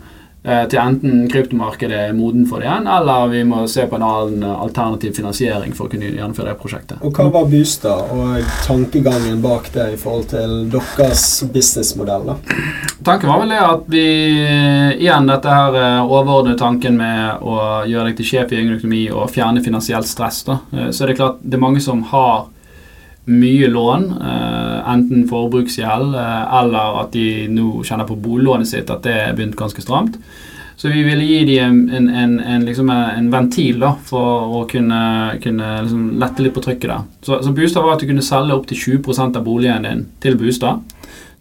til 0.70 0.78
enten 0.78 1.24
kryptomarkedet 1.32 1.96
er 2.08 2.12
moden 2.14 2.44
for 2.46 2.62
det 2.62 2.68
igjen, 2.68 2.86
eller 2.86 3.26
vi 3.32 3.40
må 3.48 3.64
se 3.70 3.86
på 3.90 3.98
en 3.98 4.04
annen 4.06 4.44
eh, 4.46 4.60
alternativ 4.62 5.14
finansiering 5.16 5.74
for 5.74 5.88
å 5.88 5.92
kunne 5.92 6.06
gjennomføre 6.12 6.52
det 6.52 6.60
prosjektet. 6.60 7.00
Og 7.02 7.16
hva 7.18 7.26
var 7.34 7.48
Booster 7.50 8.12
og 8.14 8.46
tankegangen 8.66 9.40
bak 9.42 9.70
det 9.74 9.88
i 9.94 9.98
forhold 10.00 10.28
til 10.30 10.56
deres 10.70 11.24
businessmodell? 11.52 12.30
da? 12.30 12.36
Tanken 13.06 13.30
var 13.30 13.42
vel 13.42 13.54
det 13.54 13.62
at 13.62 13.84
vi 13.92 14.06
Igjen 14.96 15.26
dette 15.28 15.50
her 15.52 15.76
eh, 15.80 16.02
overordnede 16.06 16.58
tanken 16.60 16.96
med 16.98 17.42
å 17.42 17.58
gjøre 17.86 18.10
deg 18.10 18.20
til 18.20 18.30
sjef 18.30 18.52
i 18.54 18.60
egen 18.60 18.76
økonomi 18.76 19.04
og 19.12 19.30
fjerne 19.34 19.62
finansielt 19.64 20.08
stress. 20.08 20.44
da. 20.46 20.60
Eh, 20.72 20.90
Så 20.90 21.04
er 21.04 21.12
det 21.12 21.18
klart 21.20 21.42
det 21.42 21.58
er 21.58 21.66
mange 21.66 21.82
som 21.82 22.02
har 22.12 22.46
mye 23.26 23.68
lån, 23.68 24.04
eh, 24.22 24.90
enten 24.92 25.24
forbruksgjeld 25.28 26.14
eh, 26.14 26.58
eller 26.60 27.00
at 27.02 27.14
de 27.16 27.46
nå 27.50 27.82
kjenner 27.86 28.06
på 28.06 28.18
boliglånet 28.22 28.70
sitt 28.70 28.90
at 28.92 29.02
det 29.06 29.14
er 29.14 29.34
begynt 29.34 29.58
ganske 29.58 29.82
stramt. 29.82 30.20
Så 30.76 30.90
vi 30.92 31.02
ville 31.02 31.24
gi 31.24 31.44
dem 31.48 31.78
en, 31.88 32.08
en, 32.08 32.40
en, 32.40 32.64
liksom 32.66 32.90
en 32.92 33.30
ventil 33.32 33.80
da, 33.80 33.94
for 34.04 34.58
å 34.58 34.64
kunne, 34.68 34.98
kunne 35.42 35.70
liksom 35.86 36.10
lette 36.20 36.44
litt 36.44 36.54
på 36.54 36.62
trykket 36.66 36.90
der. 36.92 37.06
Så, 37.24 37.38
så 37.42 37.54
Bostad 37.56 37.86
var 37.86 37.96
at 37.96 38.04
du 38.04 38.10
kunne 38.10 38.24
selge 38.24 38.58
opptil 38.58 38.82
20% 39.00 39.40
av 39.40 39.46
boligen 39.46 39.88
din 39.88 40.04
til 40.20 40.36
Bostad. 40.38 40.84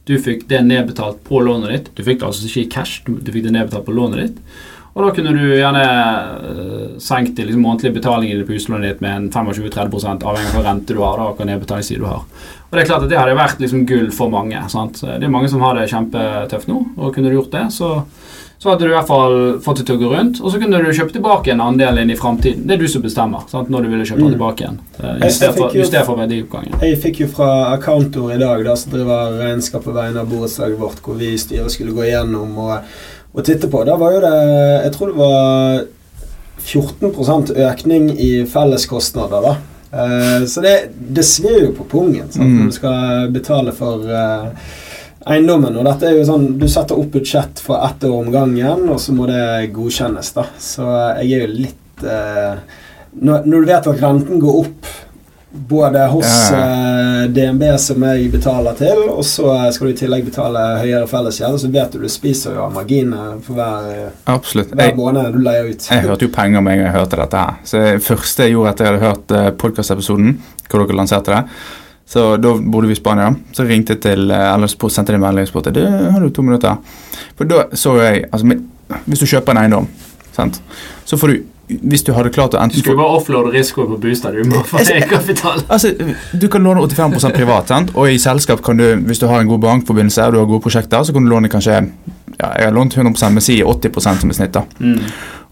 Du 0.08 0.16
fikk 0.22 0.46
det 0.48 0.62
nedbetalt 0.64 1.20
på 1.28 1.42
lånet 1.44 1.74
ditt. 1.74 1.92
Du 1.98 2.06
fikk 2.08 2.22
det 2.22 2.30
altså 2.30 2.48
ikke 2.48 2.64
i 2.64 2.72
cash, 2.78 3.04
du 3.06 3.32
fikk 3.34 3.48
det 3.50 3.54
nedbetalt 3.58 3.88
på 3.88 3.98
lånet 3.98 4.24
ditt. 4.24 4.64
Og 4.96 5.04
da 5.04 5.10
kunne 5.12 5.34
du 5.36 5.42
gjerne 5.58 5.82
senkt 7.04 7.36
senke 7.36 7.44
liksom, 7.46 7.62
månedlige 7.66 7.98
betaling 7.98 8.46
på 8.48 8.56
huslånet 8.56 8.94
ditt 8.94 9.02
med 9.04 9.16
en 9.18 9.26
25-30 9.32 10.24
avhengig 10.24 10.54
av 10.54 10.56
hva 10.56 10.64
rente 10.70 10.96
du 10.96 11.02
har. 11.04 11.18
da, 11.20 11.26
og 11.34 11.36
hva 11.42 11.50
nedbetalingstid 11.50 12.00
du 12.00 12.06
har. 12.08 12.24
Og 12.70 12.72
det 12.78 12.86
er 12.86 12.88
klart 12.90 13.04
at 13.04 13.12
det 13.12 13.20
hadde 13.20 13.36
vært 13.36 13.60
liksom 13.60 13.84
gull 13.90 14.08
for 14.16 14.32
mange. 14.32 14.62
sant? 14.72 15.02
Det 15.04 15.24
er 15.28 15.32
mange 15.32 15.50
som 15.52 15.62
har 15.62 15.76
det 15.76 15.90
kjempetøft 15.92 16.72
nå, 16.72 16.80
og 16.98 17.14
kunne 17.16 17.30
du 17.30 17.36
gjort 17.36 17.52
det, 17.52 17.66
så, 17.76 17.90
så 18.58 18.72
hadde 18.72 18.88
du 18.88 18.92
i 18.94 18.96
hvert 18.96 19.08
fall 19.08 19.36
fått 19.64 19.82
det 19.82 19.86
til 19.90 19.98
å 19.98 20.02
gå 20.02 20.12
rundt. 20.16 20.40
Og 20.42 20.52
så 20.52 20.62
kunne 20.62 20.80
du 20.80 20.88
kjøpe 20.96 21.16
tilbake 21.18 21.52
en 21.54 21.64
andel 21.66 22.00
inn 22.02 22.14
i 22.16 22.18
framtiden. 22.20 22.64
Det 22.68 22.78
er 22.78 22.84
du 22.86 22.88
som 22.92 23.04
bestemmer 23.04 23.44
sant? 23.52 23.70
når 23.72 23.84
du 23.86 23.92
ville 23.92 24.08
kjøpe 24.08 24.24
den 24.24 24.32
Mm. 24.32 24.38
tilbake 24.38 24.64
igjen. 24.64 24.80
Istedenfor 25.28 26.06
for 26.08 26.22
verdioppgangen. 26.24 26.80
Jeg 26.82 27.02
fikk 27.04 27.20
jo 27.26 27.28
fra 27.36 27.50
Accountor 27.76 28.32
i 28.34 28.40
dag, 28.40 28.64
da, 28.64 28.76
som 28.80 28.92
driver 28.96 29.36
regnskap 29.44 29.84
på 29.84 29.94
vegne 29.96 30.24
av 30.24 30.32
borettslaget 30.32 30.80
vårt, 30.80 31.04
hvor 31.04 31.20
vi 31.20 31.34
i 31.34 31.38
styret 31.38 31.72
skulle 31.72 31.92
gå 31.96 32.08
igjennom 32.08 32.58
og, 32.58 32.96
og 33.36 33.44
titte 33.46 33.70
på. 33.72 33.84
Da 33.88 33.98
var 34.00 34.16
jo 34.16 34.24
det 34.24 34.36
Jeg 34.86 34.96
tror 34.96 35.12
det 35.12 35.20
var 35.20 35.86
14% 36.66 37.54
økning 37.68 38.10
i 38.18 38.32
felleskostnader, 38.50 39.44
da. 39.46 39.56
Uh, 39.96 40.46
så 40.50 40.64
det, 40.64 40.74
det 40.98 41.24
svir 41.24 41.68
jo 41.68 41.76
på 41.78 41.86
pungen 41.88 42.28
sant? 42.32 42.50
Mm. 42.50 42.56
når 42.58 42.72
du 42.72 42.76
skal 42.76 43.30
betale 43.32 43.72
for 43.76 44.08
uh, 44.10 44.50
eiendommen. 45.30 45.78
Og 45.78 45.86
dette 45.88 46.10
er 46.10 46.18
jo 46.18 46.26
sånn 46.28 46.48
Du 46.60 46.66
setter 46.68 47.00
opp 47.00 47.14
budsjett 47.14 47.62
for 47.64 47.86
ett 47.86 48.04
år 48.04 48.18
om 48.18 48.32
gangen, 48.34 48.90
og 48.90 49.00
så 49.02 49.16
må 49.16 49.30
det 49.30 49.70
godkjennes, 49.76 50.34
da. 50.36 50.48
Så 50.60 50.90
jeg 51.22 51.38
er 51.38 51.46
jo 51.46 51.62
litt 51.62 52.06
uh, 52.08 52.58
når, 53.16 53.46
når 53.48 53.62
du 53.62 53.72
vet 53.72 53.90
at 53.94 54.02
renten 54.04 54.42
går 54.44 54.62
opp 54.66 54.95
både 55.56 56.08
hos 56.12 56.52
eh, 56.52 57.30
DNB, 57.30 57.64
som 57.80 58.04
jeg 58.04 58.28
betaler 58.34 58.76
til, 58.78 59.02
og 59.10 59.24
så 59.26 59.54
skal 59.74 59.90
du 59.90 59.94
i 59.94 59.98
tillegg 59.98 60.26
betale 60.28 60.64
høyere 60.82 61.08
fellesgjeld, 61.10 61.58
så 61.62 61.70
vet 61.74 61.96
du 61.96 62.04
du 62.04 62.12
spiser 62.12 62.58
jo 62.58 62.66
av 62.66 62.76
marginene 62.76 63.40
for 63.46 63.58
hver, 63.58 64.12
hver 64.76 64.94
måned 64.98 65.34
du 65.34 65.40
leier 65.46 65.72
ut. 65.72 65.88
jeg 65.90 66.06
hørte 66.06 66.28
jo 66.28 66.34
penger 66.36 66.62
med 66.66 66.76
en 66.76 66.84
gang 66.84 66.92
jeg 66.92 66.98
hørte 67.00 67.22
dette 67.22 67.46
her. 67.46 67.58
Så 67.64 67.82
det 67.82 67.96
første 68.06 68.46
jeg 68.46 68.56
gjorde 68.56 68.76
etter 68.76 68.86
jeg 68.86 68.94
hadde 68.94 69.08
hørt 69.08 69.34
uh, 69.36 69.50
podkastepisoden, 69.64 70.38
hvor 70.70 70.84
dere 70.84 70.98
lanserte 70.98 71.34
det 71.34 71.42
Så 72.10 72.38
da 72.38 72.54
bodde 72.60 72.90
vi 72.90 72.94
i 72.94 73.00
Spania. 73.00 73.32
Så 73.54 73.64
ringte 73.66 73.96
jeg 73.96 74.02
til 74.04 74.32
eh, 74.32 74.46
Eller 74.54 74.70
sendte 74.70 75.14
de 75.14 75.18
en 75.18 75.24
melding 75.24 75.48
og 75.48 75.50
spurte 75.50 75.72
Du, 75.74 75.82
har 75.86 76.22
du 76.22 76.30
to 76.30 76.44
minutter. 76.46 76.78
For 77.38 77.50
da 77.50 77.64
så 77.74 77.96
jeg 78.02 78.26
altså, 78.32 78.58
Hvis 79.06 79.24
du 79.24 79.26
kjøper 79.26 79.56
en 79.56 79.62
eiendom, 79.64 79.88
sant? 80.36 80.62
så 81.06 81.18
får 81.18 81.32
du 81.32 81.44
hvis 81.68 82.04
du 82.04 82.14
hadde 82.14 82.30
klart 82.30 82.54
å 82.54 82.58
Du 82.60 82.64
enten 82.64 82.80
skulle 82.80 82.98
bare 82.98 83.18
offloade 83.18 83.52
risikoen 83.54 83.88
på 83.88 83.98
bostad. 84.02 84.34
Du 84.36 84.44
må 84.50 84.64
få 84.66 84.78
Jeg- 84.80 85.02
egenkapital. 85.04 85.64
Altså, 85.70 85.94
Du 86.40 86.48
kan 86.48 86.64
låne 86.64 86.82
85 86.82 87.32
privat, 87.34 87.68
sant? 87.68 87.92
og 87.96 88.10
i 88.10 88.18
selskap 88.18 88.62
kan 88.64 88.78
du, 88.78 88.96
hvis 89.08 89.20
du 89.20 89.28
har 89.28 89.40
en 89.42 89.48
god 89.48 89.60
bankforbindelse 89.62 90.24
og 90.28 90.34
du 90.34 90.40
har 90.40 90.46
gode 90.46 90.62
prosjekter, 90.62 91.04
så 91.04 91.14
kan 91.14 91.24
du 91.26 91.30
låne 91.30 91.50
kanskje 91.50 91.72
ja, 92.40 92.52
Jeg 92.58 92.66
har 92.66 92.72
lånt 92.74 92.94
100 92.98 93.30
men 93.32 93.42
si 93.42 93.62
80 93.64 94.20
som 94.20 94.30
er 94.30 94.34
snitt. 94.34 94.52
da. 94.52 94.62
Mm. 94.80 95.00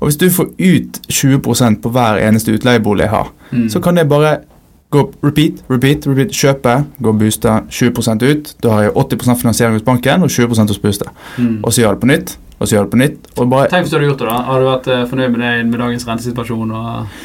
Og 0.01 0.07
hvis 0.09 0.17
du 0.17 0.29
får 0.29 0.45
ut 0.59 0.99
20% 1.09 1.81
på 1.81 1.89
hver 1.89 2.17
eneste 2.27 2.51
utleiebolig 2.51 3.01
jeg 3.01 3.09
har, 3.09 3.27
Mm. 3.51 3.69
så 3.69 3.79
kan 3.81 3.95
det 3.95 4.09
bare 4.09 4.37
gå 4.91 5.11
repeat, 5.23 5.53
repeat, 5.69 6.05
repeat, 6.07 6.29
kjøpe, 6.31 6.85
gå 7.01 7.11
booste 7.17 7.49
20% 7.69 8.21
ut. 8.23 8.53
Da 8.61 8.69
har 8.69 8.81
jeg 8.83 8.91
80% 8.93 9.39
finansiering 9.41 9.73
hos 9.73 9.81
banken 9.81 10.23
og 10.23 10.29
20 10.29 10.67
hos 10.67 10.77
booster. 10.77 11.07
Mm. 11.37 11.59
Og 11.63 11.71
så 11.73 11.81
gjør 11.81 11.89
jeg 11.89 11.99
det 11.99 12.01
på 12.01 12.07
nytt, 12.07 12.37
og 12.59 12.67
så 12.67 12.75
gjør 12.75 12.85
det 12.87 12.93
på 12.93 13.01
nytt. 13.01 13.31
Bare, 13.39 13.69
Tenk 13.71 13.87
hvis 13.87 13.93
du 13.93 13.97
hadde 13.97 14.09
gjort 14.11 14.23
det, 14.23 14.29
da. 14.29 14.37
Har 14.49 14.61
du 14.61 14.69
vært 14.69 14.91
eh, 14.93 15.05
fornøyd 15.09 15.33
med 15.33 15.41
det 15.43 15.53
med 15.71 15.79
dagens 15.81 16.07
rentesituasjon? 16.07 16.71
Og... 16.71 17.17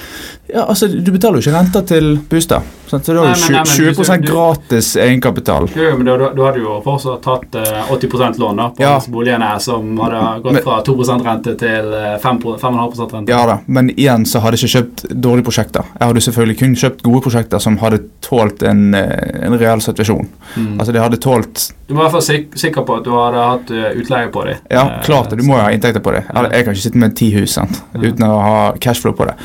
ja, 0.50 0.64
altså, 0.64 0.88
Du 0.88 1.12
betaler 1.14 1.38
jo 1.38 1.46
ikke 1.46 1.56
renter 1.58 1.86
til 1.92 2.14
sant? 2.32 2.87
Så 2.88 2.98
det 2.98 3.14
nei, 3.14 3.34
men 3.52 3.66
20, 3.68 3.94
hvis 3.98 4.08
20 4.08 4.26
gratis 4.26 4.90
egenkapital. 4.96 5.68
Jo, 5.76 5.90
jo, 5.90 5.96
men 6.00 6.08
du 6.08 6.42
hadde 6.44 6.62
jo 6.62 6.78
fortsatt 6.84 7.22
tatt 7.24 7.58
eh, 7.60 7.92
80 7.92 8.38
lån 8.40 8.56
da, 8.62 8.68
på 8.76 8.82
Ja. 8.82 8.94
boligene 9.08 9.50
som 9.60 9.98
hadde 9.98 10.22
gått 10.44 10.62
fra 10.64 10.80
2 10.86 10.96
rente 11.24 11.54
til 11.60 11.92
eh, 11.94 12.16
5 12.22 12.38
5,5% 12.38 13.12
rente. 13.12 13.32
Ja 13.32 13.46
da, 13.46 13.58
men 13.66 13.90
igjen 13.90 14.26
så 14.26 14.40
hadde 14.40 14.56
jeg 14.58 14.68
ikke 14.68 14.78
kjøpt 14.78 15.04
dårlige 15.22 15.48
prosjekter. 15.50 15.88
Jeg 15.98 16.08
hadde 16.10 16.24
selvfølgelig 16.26 16.58
kun 16.62 16.76
kjøpt 16.82 17.02
gode 17.06 17.22
prosjekter 17.26 17.62
som 17.62 17.78
hadde 17.82 18.00
tålt 18.24 18.62
en, 18.62 18.94
eh, 18.94 19.44
en 19.46 19.58
real 19.58 19.80
situasjon. 19.84 20.28
Mm. 20.56 20.78
Altså 20.78 20.92
de 20.92 21.02
hadde 21.02 21.20
tålt 21.22 21.72
Du 21.88 21.94
må 21.94 22.00
i 22.00 22.04
hvert 22.04 22.12
fall 22.18 22.22
sik 22.26 22.56
sikker 22.58 22.84
på 22.84 22.98
at 22.98 23.04
du 23.04 23.12
hadde 23.16 23.44
hatt 23.50 23.70
eh, 23.72 23.90
utleie 24.00 24.28
på 24.32 24.44
dem. 24.44 24.62
Ja, 24.70 24.86
klart 25.04 25.30
det. 25.30 25.40
Du 25.40 25.46
må 25.48 25.56
jo 25.56 25.64
ha 25.64 25.72
inntekter 25.72 26.04
på 26.04 26.12
det. 26.12 26.24
Jeg 26.28 26.64
kan 26.64 26.74
ikke 26.74 26.84
sitte 26.84 27.02
med 27.02 27.16
ti 27.16 27.30
hus 27.36 27.56
sant? 27.58 27.82
Uten 27.94 28.24
å 28.28 28.38
ha 28.42 28.72
cashflow 28.80 29.16
på 29.16 29.28
det. 29.28 29.36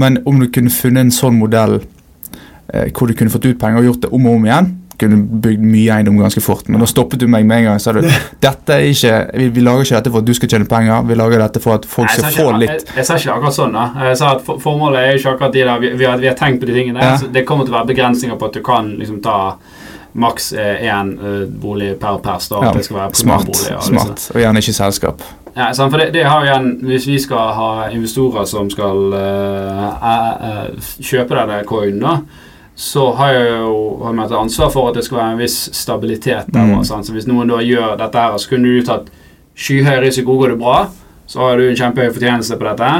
Men 0.00 0.20
om 0.26 0.40
du 0.40 0.48
kunne 0.52 0.72
funnet 0.72 1.06
en 1.06 1.14
sånn 1.14 1.36
modell 1.38 1.80
eh, 1.80 1.99
hvor 2.96 3.10
du 3.10 3.16
kunne 3.18 3.32
fått 3.32 3.48
ut 3.48 3.58
penger 3.60 3.82
og 3.82 3.90
gjort 3.90 4.06
det 4.06 4.12
om 4.14 4.28
og 4.30 4.38
om 4.38 4.46
igjen, 4.46 4.70
kunne 5.00 5.18
bygd 5.42 5.62
mye 5.64 5.94
eiendom 5.96 6.18
ganske 6.20 6.42
fort. 6.44 6.68
Men 6.68 6.82
da 6.82 6.88
stoppet 6.88 7.22
du 7.22 7.26
meg 7.30 7.46
med 7.48 7.62
en 7.62 7.70
gang. 7.70 7.80
Sa 7.80 7.94
du 7.96 8.02
dette 8.04 8.76
er 8.76 8.88
ikke, 8.90 9.14
vi, 9.40 9.48
vi 9.56 9.64
lager 9.64 9.86
ikke 9.86 9.96
dette 9.96 10.12
for 10.12 10.20
at 10.20 10.28
du 10.28 10.34
skal 10.36 10.52
tjene 10.52 10.68
penger, 10.68 11.06
vi 11.08 11.16
lager 11.16 11.44
dette 11.44 11.62
for 11.64 11.78
at 11.78 11.88
folk 11.88 12.12
skal 12.12 12.28
jeg, 12.28 12.36
få 12.36 12.48
litt. 12.60 12.74
jeg, 12.74 12.96
jeg 13.00 13.08
sa 13.08 13.16
ikke 13.16 13.36
akkurat 13.38 13.56
sånn. 13.56 13.76
da 13.78 14.10
Jeg 14.10 14.20
sa 14.20 14.32
at 14.36 14.44
for, 14.46 14.60
Formålet 14.60 15.06
er 15.06 15.20
ikke 15.20 15.36
akkurat 15.36 15.56
de 15.56 15.64
der 15.64 15.84
vi, 15.84 15.92
vi, 15.96 16.08
har, 16.08 16.20
vi 16.20 16.28
har 16.30 16.38
tenkt 16.38 16.60
på 16.62 16.68
de 16.68 16.76
tingene. 16.76 17.04
Ja. 17.04 17.16
Så 17.20 17.30
det 17.32 17.46
kommer 17.48 17.68
til 17.68 17.74
å 17.74 17.80
være 17.80 17.92
begrensninger 17.94 18.40
på 18.40 18.50
at 18.50 18.58
du 18.60 18.64
kan 18.66 18.92
liksom 19.00 19.22
ta 19.24 19.38
maks 20.20 20.52
én 20.58 21.12
bolig 21.62 21.92
per 22.02 22.18
pers. 22.18 22.48
da 22.50 22.64
Ja, 22.64 22.70
At 22.72 22.80
det 22.80 22.88
skal 22.88 22.96
være 23.04 23.14
Smart. 23.14 23.46
liksom. 23.46 24.16
Og 24.34 24.42
gjerne 24.42 24.64
ikke 24.64 24.74
selskap. 24.74 25.22
Ja, 25.54 25.72
for 25.74 25.98
det, 25.98 26.12
det 26.14 26.24
har 26.24 26.44
igjen 26.44 26.78
Hvis 26.86 27.06
vi 27.08 27.18
skal 27.18 27.54
ha 27.56 27.70
investorer 27.90 28.44
som 28.46 28.70
skal 28.70 29.14
uh, 29.14 29.86
uh, 29.98 30.28
eh, 30.50 30.92
kjøpe 31.02 31.34
denne 31.34 31.64
coinen, 31.66 32.00
da, 32.04 32.14
så 32.80 33.10
har 33.18 33.34
jeg 33.34 33.48
jo 33.60 33.72
har 34.00 34.14
jeg 34.16 34.38
ansvar 34.38 34.70
for 34.72 34.88
at 34.88 34.96
det 34.96 35.04
skal 35.04 35.18
være 35.18 35.32
en 35.34 35.40
viss 35.42 35.56
stabilitet 35.76 36.48
der. 36.48 36.70
Mm. 36.70 36.84
Så 36.84 37.12
hvis 37.12 37.26
noen 37.28 37.50
da 37.52 37.58
gjør 37.60 37.98
dette 38.00 38.22
her, 38.24 38.36
så 38.40 38.48
kunne 38.54 38.72
du 38.72 38.86
tatt 38.86 39.10
skyhøy 39.60 39.98
risiko. 40.00 40.38
Går 40.40 40.54
det 40.54 40.60
bra, 40.62 40.78
så 41.28 41.42
har 41.44 41.60
du 41.60 41.66
en 41.68 41.76
kjempehøy 41.76 42.14
fortjeneste 42.14 42.56
på 42.56 42.70
dette. 42.70 42.92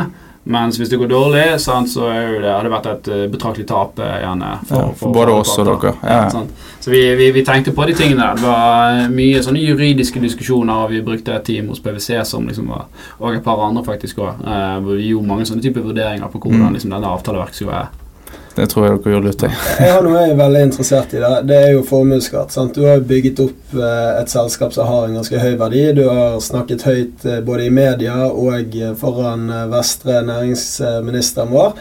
Mens 0.51 0.77
hvis 0.81 0.88
det 0.93 0.99
går 1.01 1.09
dårlig, 1.09 1.45
sant, 1.61 1.88
så 1.93 2.11
er 2.12 2.29
det, 2.43 2.49
har 2.49 2.64
det 2.64 2.73
vært 2.73 2.87
et 2.90 3.09
eh, 3.12 3.25
betraktelig 3.33 3.66
tap 3.69 4.01
gjerne. 4.01 4.51
For, 4.69 4.77
Ja, 4.83 4.90
for 5.01 5.16
både 5.16 5.35
oss 5.37 5.53
og 5.61 5.69
dere. 5.69 5.95
Ja. 6.03 6.21
Ja, 6.33 6.45
Så 6.81 6.93
vi, 6.93 7.01
vi, 7.16 7.31
vi 7.37 7.45
tenkte 7.45 7.73
på 7.77 7.85
de 7.88 7.97
tingene. 7.97 8.31
Det 8.37 8.45
var 8.45 9.01
eh, 9.03 9.09
mye 9.12 9.40
sånne 9.45 9.64
juridiske 9.64 10.21
diskusjoner, 10.21 10.85
og 10.85 10.93
vi 10.93 11.01
brukte 11.05 11.37
et 11.37 11.45
team 11.49 11.69
hos 11.73 11.81
PwC 11.85 12.23
som 12.29 12.49
liksom 12.49 12.69
var 12.73 12.88
Og 13.21 13.35
et 13.37 13.45
par 13.45 13.61
andre 13.64 13.85
faktisk 13.85 14.21
òg. 14.25 14.45
Eh, 14.45 14.79
vi 14.90 15.11
gjorde 15.11 15.33
mange 15.33 15.49
sånne 15.49 15.64
typer 15.64 15.85
vurderinger 15.88 16.29
på 16.33 16.40
hvordan 16.40 16.69
Mm. 16.69 16.73
liksom, 16.77 16.97
denne 16.97 17.12
avtaleverket 17.16 17.61
skulle 17.61 17.77
være. 17.77 18.10
Det 18.54 18.66
tror 18.66 18.86
jeg 18.86 18.98
dere 18.98 19.14
gjør 19.14 19.24
lurt 19.24 19.44
i. 19.46 19.50
Jeg 19.78 19.92
har 19.94 20.02
noe 20.04 20.22
jeg 20.24 20.32
er 20.32 20.38
veldig 20.40 20.62
interessert 20.66 21.12
i. 21.14 21.20
Det, 21.22 21.30
det 21.46 21.58
er 21.60 21.70
jo 21.76 21.84
formuesskatt. 21.86 22.56
Du 22.74 22.82
har 22.82 23.04
bygget 23.06 23.42
opp 23.44 23.76
eh, 23.78 24.08
et 24.18 24.32
selskap 24.32 24.74
som 24.74 24.90
har 24.90 25.06
en 25.06 25.18
ganske 25.20 25.42
høy 25.42 25.54
verdi. 25.60 25.84
Du 25.94 26.02
har 26.08 26.40
snakket 26.42 26.86
høyt 26.88 27.26
eh, 27.28 27.40
både 27.46 27.68
i 27.68 27.74
media 27.74 28.16
og 28.26 28.74
eh, 28.74 28.94
foran 28.98 29.46
Vestre 29.70 30.24
næringsministeren 30.26 31.54
vår. 31.54 31.76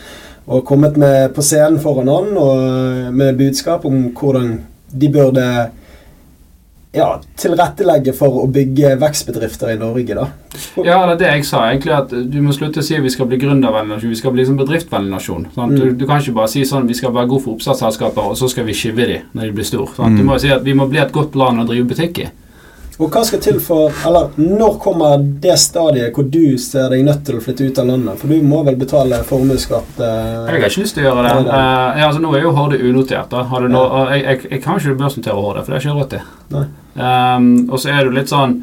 Og 0.50 0.66
kommet 0.66 0.98
med 0.98 1.34
på 1.34 1.46
scenen 1.46 1.82
foran 1.82 2.10
han 2.10 2.38
og 2.38 3.14
med 3.14 3.38
budskap 3.38 3.86
om 3.86 4.08
hvordan 4.18 4.56
de 4.90 5.10
burde 5.14 5.46
ja, 6.94 7.08
tilrettelegge 7.38 8.14
for 8.18 8.40
å 8.42 8.48
bygge 8.50 8.96
vekstbedrifter 9.02 9.74
i 9.76 9.78
Norge, 9.78 10.16
da. 10.18 10.24
Ja, 10.82 11.04
det 11.06 11.14
er 11.14 11.20
det 11.22 11.28
jeg 11.36 11.46
sa. 11.46 11.62
egentlig 11.70 11.94
at 11.94 12.10
Du 12.10 12.40
må 12.42 12.52
slutte 12.56 12.82
å 12.82 12.84
si 12.84 12.96
at 12.98 13.04
vi 13.04 13.10
skal 13.14 13.28
bli 13.30 13.38
gründervennlig 13.38 13.94
nasjon. 13.96 14.10
Vi 14.10 14.16
skal 14.16 14.32
bli 14.34 14.42
liksom 14.44 14.58
bedriftsvennlig 14.58 15.12
nasjon. 15.14 15.46
sant? 15.56 15.76
Du, 15.78 15.84
Mm. 15.86 15.98
du 15.98 16.06
kan 16.08 16.20
ikke 16.20 16.34
bare 16.34 16.48
si 16.50 16.62
sånn 16.66 16.88
vi 16.88 16.94
skal 16.96 17.12
være 17.12 17.28
gode 17.30 17.44
for 17.44 17.54
oppstartsselskaper, 17.56 18.30
og 18.32 18.36
så 18.38 18.50
skal 18.50 18.66
vi 18.66 18.74
skive 18.74 19.06
de 19.06 19.22
når 19.36 19.42
de 19.42 19.52
blir 19.52 19.66
store. 19.66 19.88
Mm. 19.98 20.18
Du 20.18 20.24
må 20.24 20.34
jo 20.34 20.40
si 20.40 20.50
at 20.50 20.64
vi 20.64 20.74
må 20.74 20.90
bli 20.90 21.00
et 21.00 21.12
godt 21.12 21.36
land 21.36 21.60
å 21.62 21.68
drive 21.68 21.88
butikk 21.88 22.20
i. 22.20 22.30
Og 23.00 23.08
hva 23.14 23.22
skal 23.24 23.40
til 23.40 23.60
for 23.64 23.94
Eller 24.06 24.34
når 24.38 24.74
kommer 24.84 25.22
det 25.44 25.54
stadiet 25.62 26.12
hvor 26.18 26.26
du 26.28 26.58
ser 26.60 26.90
deg 26.92 27.06
nødt 27.08 27.22
til 27.26 27.38
å 27.38 27.44
flytte 27.46 27.64
ut 27.70 27.78
av 27.80 27.88
landet? 27.88 28.18
For 28.20 28.28
du 28.28 28.42
må 28.44 28.60
vel 28.68 28.76
betale 28.76 29.22
formuesskatt? 29.24 29.94
eh, 30.04 30.34
Jeg 30.50 30.50
har 30.50 30.68
ikke 30.68 30.82
lyst 30.84 30.98
til 30.98 31.06
å 31.06 31.08
gjøre 31.14 31.24
det. 31.24 31.38
Eh, 31.48 32.02
ja, 32.02 32.10
altså 32.10 32.20
Nå 32.26 32.34
er 32.36 32.44
jo 32.44 32.52
Horde 32.58 32.82
unotert. 32.90 33.30
da 33.32 33.44
Har 33.44 33.62
du 33.62 33.70
nå, 33.72 33.80
uh, 33.88 34.12
jeg, 34.12 34.24
jeg, 34.26 34.52
jeg 34.52 34.62
kan 34.66 34.78
ikke 34.82 34.98
børsnotere 35.00 35.36
Horde, 35.40 35.64
for 35.64 35.72
det 35.72 35.80
har 35.80 35.82
jeg 35.82 35.92
ikke 35.92 36.00
råd 36.02 36.10
til. 36.10 36.68
Ehm, 37.00 37.70
og 37.72 37.80
så 37.80 37.90
er 37.94 37.98
det 38.04 38.10
jo 38.10 38.16
litt 38.20 38.32
sånn 38.34 38.58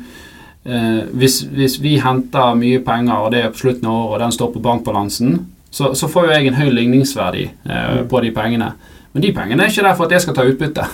uh, 0.69 1.03
hvis, 1.17 1.41
hvis 1.57 1.79
vi 1.81 1.97
henter 2.05 2.55
mye 2.61 2.81
penger, 2.85 3.17
og 3.25 3.33
det 3.33 3.41
er 3.45 3.53
på 3.55 3.63
slutten 3.65 3.89
av 3.89 3.97
året, 4.03 4.15
og 4.19 4.25
den 4.27 4.33
står 4.37 4.53
på 4.57 4.63
bankbalansen, 4.69 5.37
så, 5.71 5.95
så 5.97 6.09
får 6.09 6.27
jo 6.29 6.33
jeg 6.37 6.47
en 6.53 6.61
høy 6.61 6.71
ligningsverdi 6.73 7.43
eh, 7.69 7.87
Mm. 7.97 8.09
på 8.09 8.21
de 8.25 8.31
pengene. 8.33 8.71
Men 9.13 9.23
de 9.25 9.33
pengene 9.33 9.65
er 9.65 9.69
ikke 9.73 9.83
der 9.85 9.95
for 9.97 10.07
at 10.07 10.13
jeg 10.17 10.21
skal 10.25 10.35
ta 10.37 10.45
utbytte, 10.49 10.85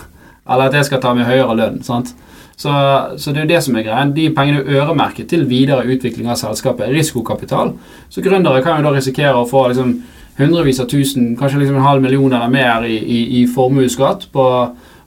eller 0.50 0.64
at 0.70 0.74
jeg 0.78 0.84
skal 0.88 1.00
ta 1.02 1.12
med 1.14 1.26
høyere 1.26 1.54
lønn. 1.58 1.82
sant? 1.86 2.14
Så, 2.56 2.72
så 3.18 3.32
det 3.32 3.40
er 3.40 3.46
jo 3.46 3.52
det 3.54 3.62
som 3.64 3.76
er 3.76 3.86
greien. 3.86 4.14
De 4.16 4.28
pengene 4.34 4.62
er 4.62 4.82
øremerket 4.82 5.30
til 5.32 5.46
videre 5.50 5.86
utvikling 5.88 6.30
av 6.30 6.38
selskapet. 6.40 6.92
Risikokapital. 6.92 7.74
Så 8.12 8.24
gründere 8.24 8.62
kan 8.62 8.78
jo 8.78 8.86
da 8.86 8.94
risikere 8.96 9.34
å 9.38 9.48
få 9.48 9.68
liksom 9.72 9.96
hundrevis 10.38 10.80
av 10.80 10.88
tusen, 10.88 11.34
kanskje 11.36 11.62
liksom 11.62 11.80
en 11.80 11.86
halv 11.86 12.04
million 12.04 12.32
eller 12.32 12.52
mer 12.52 12.86
i, 12.88 12.96
i, 12.96 13.20
i 13.40 13.42
formuesskatt 13.50 14.30
på, 14.32 14.46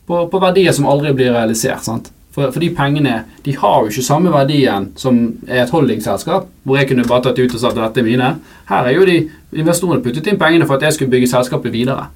på, 0.05 0.25
på 0.29 0.41
verdier 0.43 0.75
som 0.75 0.89
aldri 0.89 1.15
blir 1.17 1.34
realisert. 1.34 1.86
sant? 1.86 2.12
For, 2.36 2.51
for 2.51 2.60
de 2.60 2.69
pengene 2.75 3.21
de 3.45 3.53
har 3.55 3.77
jo 3.79 3.93
ikke 3.93 4.03
samme 4.03 4.34
verdien 4.34 4.89
som 4.99 5.21
er 5.47 5.63
et 5.63 5.71
holdingselskap, 5.71 6.49
hvor 6.67 6.77
jeg 6.77 6.89
kunne 6.89 7.08
bare 7.08 7.29
tatt 7.29 7.39
ut 7.39 7.55
og 7.55 7.62
sagt 7.62 7.77
at 7.79 7.86
dette 7.88 8.03
er 8.03 8.10
mine. 8.10 8.34
Her 8.67 8.89
er 8.89 8.97
jo 8.97 9.08
de 9.08 9.21
investorene 9.55 10.03
puttet 10.03 10.27
inn 10.27 10.39
pengene 10.41 10.67
for 10.67 10.75
at 10.75 10.84
jeg 10.84 10.97
skulle 10.97 11.13
bygge 11.15 11.31
selskapet 11.31 11.73
videre. 11.73 12.10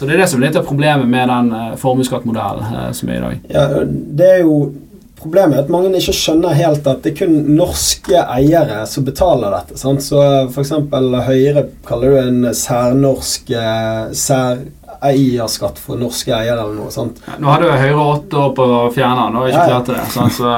Så 0.00 0.06
det 0.08 0.14
er 0.14 0.22
det 0.22 0.30
som 0.32 0.40
er 0.40 0.46
litt 0.46 0.54
av 0.56 0.62
problemet 0.64 1.08
med 1.12 1.28
den 1.28 1.50
uh, 1.52 1.72
formuesskattmodellen 1.76 2.70
eh, 2.72 2.92
som 2.96 3.10
er 3.12 3.18
i 3.18 3.24
dag. 3.26 3.42
Ja, 3.52 3.64
det 4.16 4.30
er 4.38 4.46
jo 4.46 4.62
Problemet 5.20 5.58
at 5.60 5.68
mange 5.68 5.90
ikke 5.98 6.14
skjønner 6.16 6.54
helt 6.56 6.86
at 6.88 7.02
det 7.04 7.10
er 7.10 7.16
kun 7.18 7.34
norske 7.52 8.22
eiere 8.22 8.86
som 8.88 9.04
betaler 9.04 9.52
dette. 9.52 9.76
Sant? 9.76 10.00
Så 10.00 10.16
f.eks. 10.46 10.70
Høyre 11.26 11.66
kaller 11.84 12.14
det 12.16 12.22
en 12.30 12.54
særnorsk 12.56 13.52
eh, 13.52 14.14
særeierskatt 15.00 15.78
for 15.80 15.98
norske 16.00 16.32
eiere 16.34 16.60
eller 16.60 16.76
noe 16.76 16.92
sånt. 16.92 17.20
Ja, 17.26 17.38
Nå 17.40 17.48
hadde 17.50 17.68
jo 17.68 17.78
Høyre 17.80 18.04
åtte 18.04 18.36
år 18.40 18.52
på 18.56 18.66
å 18.66 18.80
fjerne 18.94 19.24
den, 19.26 19.38
og 19.40 19.48
ikke 19.48 19.64
Ja, 19.70 19.80
til 19.86 19.96
det. 19.96 20.04
Sånn, 20.12 20.30
så, 20.34 20.52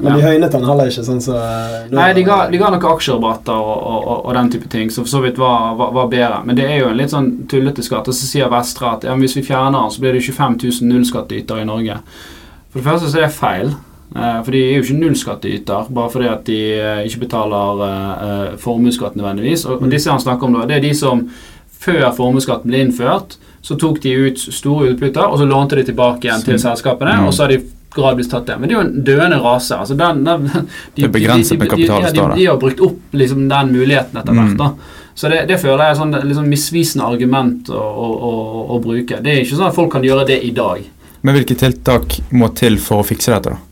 Men 0.00 0.18
de 0.18 0.24
høynet 0.24 0.52
den 0.52 0.66
heller 0.66 0.90
ikke 0.90 1.06
sånn 1.06 1.22
så 1.22 1.38
Nei, 1.94 2.08
de 2.16 2.26
ga, 2.26 2.38
de 2.50 2.60
ga 2.60 2.72
noen 2.74 2.86
aksjerabatter 2.90 3.54
og, 3.54 3.78
og, 3.78 4.00
og, 4.02 4.20
og 4.24 4.34
den 4.38 4.52
type 4.56 4.68
ting, 4.72 4.90
som 4.90 5.06
for 5.06 5.14
så 5.14 5.22
vidt 5.24 5.38
var, 5.38 5.74
var, 5.78 5.94
var 5.94 6.10
bedre. 6.12 6.42
Men 6.44 6.58
det 6.58 6.68
er 6.68 6.82
jo 6.82 6.90
en 6.90 6.98
litt 6.98 7.14
sånn 7.14 7.32
tullete 7.50 7.84
skatt. 7.86 8.10
Og 8.10 8.16
så 8.16 8.28
sier 8.28 8.52
Vestre 8.52 8.90
at 8.90 9.06
ja, 9.06 9.14
men 9.14 9.26
hvis 9.26 9.38
vi 9.38 9.46
fjerner 9.46 9.78
den, 9.78 9.94
så 9.94 10.04
blir 10.04 10.16
det 10.16 10.24
25 10.26 10.60
000 10.62 10.92
nullskattytere 10.92 11.64
i 11.64 11.68
Norge. 11.68 11.98
For 12.72 12.80
det 12.80 12.88
første 12.88 13.10
så 13.12 13.20
er 13.20 13.28
det 13.28 13.36
feil. 13.38 13.74
Eh, 14.14 14.38
for 14.44 14.54
de 14.54 14.60
er 14.62 14.76
jo 14.76 14.84
ikke 14.84 15.00
nullskattyter 15.00 15.88
bare 15.94 16.10
fordi 16.12 16.28
at 16.30 16.44
de 16.46 16.58
eh, 16.76 17.00
ikke 17.08 17.24
betaler 17.24 17.82
eh, 17.86 18.52
formuesskatt 18.62 19.16
nødvendigvis. 19.18 19.66
Og, 19.66 19.82
og 19.82 19.90
disse 19.94 20.10
han 20.10 20.22
snakker 20.22 20.48
om 20.48 20.58
da, 20.58 20.68
det 20.70 20.78
er 20.78 20.86
de 20.86 20.94
som 20.98 21.26
før 21.84 22.06
formuesskatten 22.16 22.70
ble 22.70 22.84
innført, 22.86 23.38
så 23.64 23.78
tok 23.80 24.02
de 24.04 24.12
ut 24.26 24.42
store 24.52 24.90
utbytter, 24.92 25.24
og 25.24 25.38
så 25.40 25.46
lånte 25.48 25.78
de 25.78 25.86
tilbake 25.88 26.28
igjen 26.28 26.42
til 26.44 26.58
selskapene, 26.60 27.14
Ja. 27.16 27.24
og 27.24 27.32
så 27.32 27.46
har 27.46 27.54
de 27.54 27.62
gradvis 27.94 28.28
tatt 28.28 28.46
det. 28.46 28.58
Men 28.58 28.68
det 28.68 28.74
er 28.74 28.80
jo 28.80 28.86
en 28.86 29.04
døende 29.06 29.38
rase. 29.40 29.76
altså 29.76 29.94
den, 29.96 30.24
den 30.24 30.44
de, 30.50 30.64
Det 30.96 31.06
er 31.08 31.14
begrenset 31.14 31.58
med 31.58 31.70
kapital 31.70 32.02
de, 32.02 32.10
de, 32.12 32.26
de, 32.34 32.46
har 32.46 32.58
brukt 32.60 32.82
opp 32.84 33.16
liksom, 33.16 33.46
den 33.48 33.72
muligheten 33.72 34.20
etter 34.20 34.36
hvert. 34.36 34.52
Mm. 34.52 34.58
da. 34.60 34.70
Så 35.14 35.30
det, 35.30 35.44
det 35.48 35.60
føler 35.62 35.84
jeg 35.84 35.94
er 35.94 36.00
sånn 36.00 36.16
liksom 36.26 36.48
misvisende 36.50 37.06
argument 37.06 37.70
å, 37.70 37.78
å, 37.78 38.08
å, 38.30 38.32
å 38.74 38.80
bruke. 38.82 39.20
Det 39.22 39.30
er 39.32 39.44
ikke 39.44 39.56
sånn 39.56 39.70
at 39.70 39.78
folk 39.78 39.92
kan 39.94 40.04
gjøre 40.04 40.26
det 40.32 40.40
i 40.42 40.50
dag. 40.56 40.82
Men 41.24 41.38
hvilke 41.38 41.56
tiltak 41.56 42.18
må 42.34 42.50
til 42.58 42.76
for 42.82 43.00
å 43.00 43.06
fikse 43.06 43.32
dette, 43.32 43.54
da? 43.54 43.62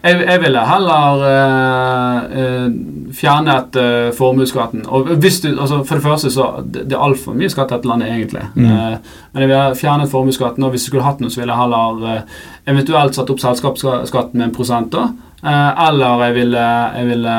Jeg, 0.00 0.16
jeg 0.24 0.40
ville 0.40 0.60
heller 0.64 1.22
øh, 1.28 2.38
eh, 2.40 2.68
fjernet 3.16 3.76
uh, 3.76 4.10
formuesskatten. 4.16 4.84
Og 4.88 5.10
hvis 5.22 5.40
du, 5.44 5.48
altså 5.52 5.82
For 5.84 5.98
det 5.98 6.04
første 6.04 6.30
så 6.30 6.48
det, 6.64 6.86
det 6.90 6.96
er 6.96 7.04
altfor 7.04 7.34
mye 7.38 7.50
skatt 7.52 7.72
i 7.72 7.76
dette 7.76 7.90
landet, 7.90 8.12
egentlig. 8.12 8.44
Mm. 8.54 8.68
Uh, 8.68 9.16
men 9.32 9.44
jeg 9.44 9.50
ville 9.52 9.80
fjernet 9.80 10.12
formuesskatten, 10.12 10.64
og 10.64 10.74
hvis 10.74 10.86
jeg 10.86 10.92
skulle 10.92 11.06
hatt 11.06 11.20
noe, 11.22 11.32
så 11.32 11.42
ville 11.42 11.54
jeg 11.54 11.62
heller 11.62 12.04
uh, 12.06 12.38
eventuelt 12.70 13.18
satt 13.18 13.32
opp 13.32 13.42
selskapsskatten 13.42 14.38
med 14.38 14.48
en 14.48 14.54
prosent. 14.56 14.92
da. 14.94 15.10
Eller 15.40 16.20
jeg 16.26 16.34
ville, 16.36 16.62
jeg 16.98 17.06
ville 17.08 17.34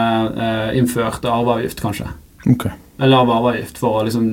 innført 0.74 1.26
arveavgift, 1.30 1.84
kanskje. 1.86 2.08
Okay. 2.50 2.72
Eller 2.98 3.14
lav 3.14 3.30
arveavgift 3.30 3.78
for 3.78 4.00
å 4.00 4.06
liksom 4.08 4.32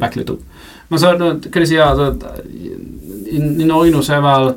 backe 0.00 0.18
litt 0.18 0.32
opp. 0.34 0.42
Men 0.90 1.00
så 1.00 1.12
kan 1.14 1.62
jeg 1.62 1.70
si 1.70 1.78
at 1.78 1.94
altså, 1.94 2.42
i, 2.50 3.38
I 3.38 3.68
Norge 3.68 3.94
nå 3.94 4.02
så 4.02 4.18
er 4.18 4.24
vel 4.26 4.50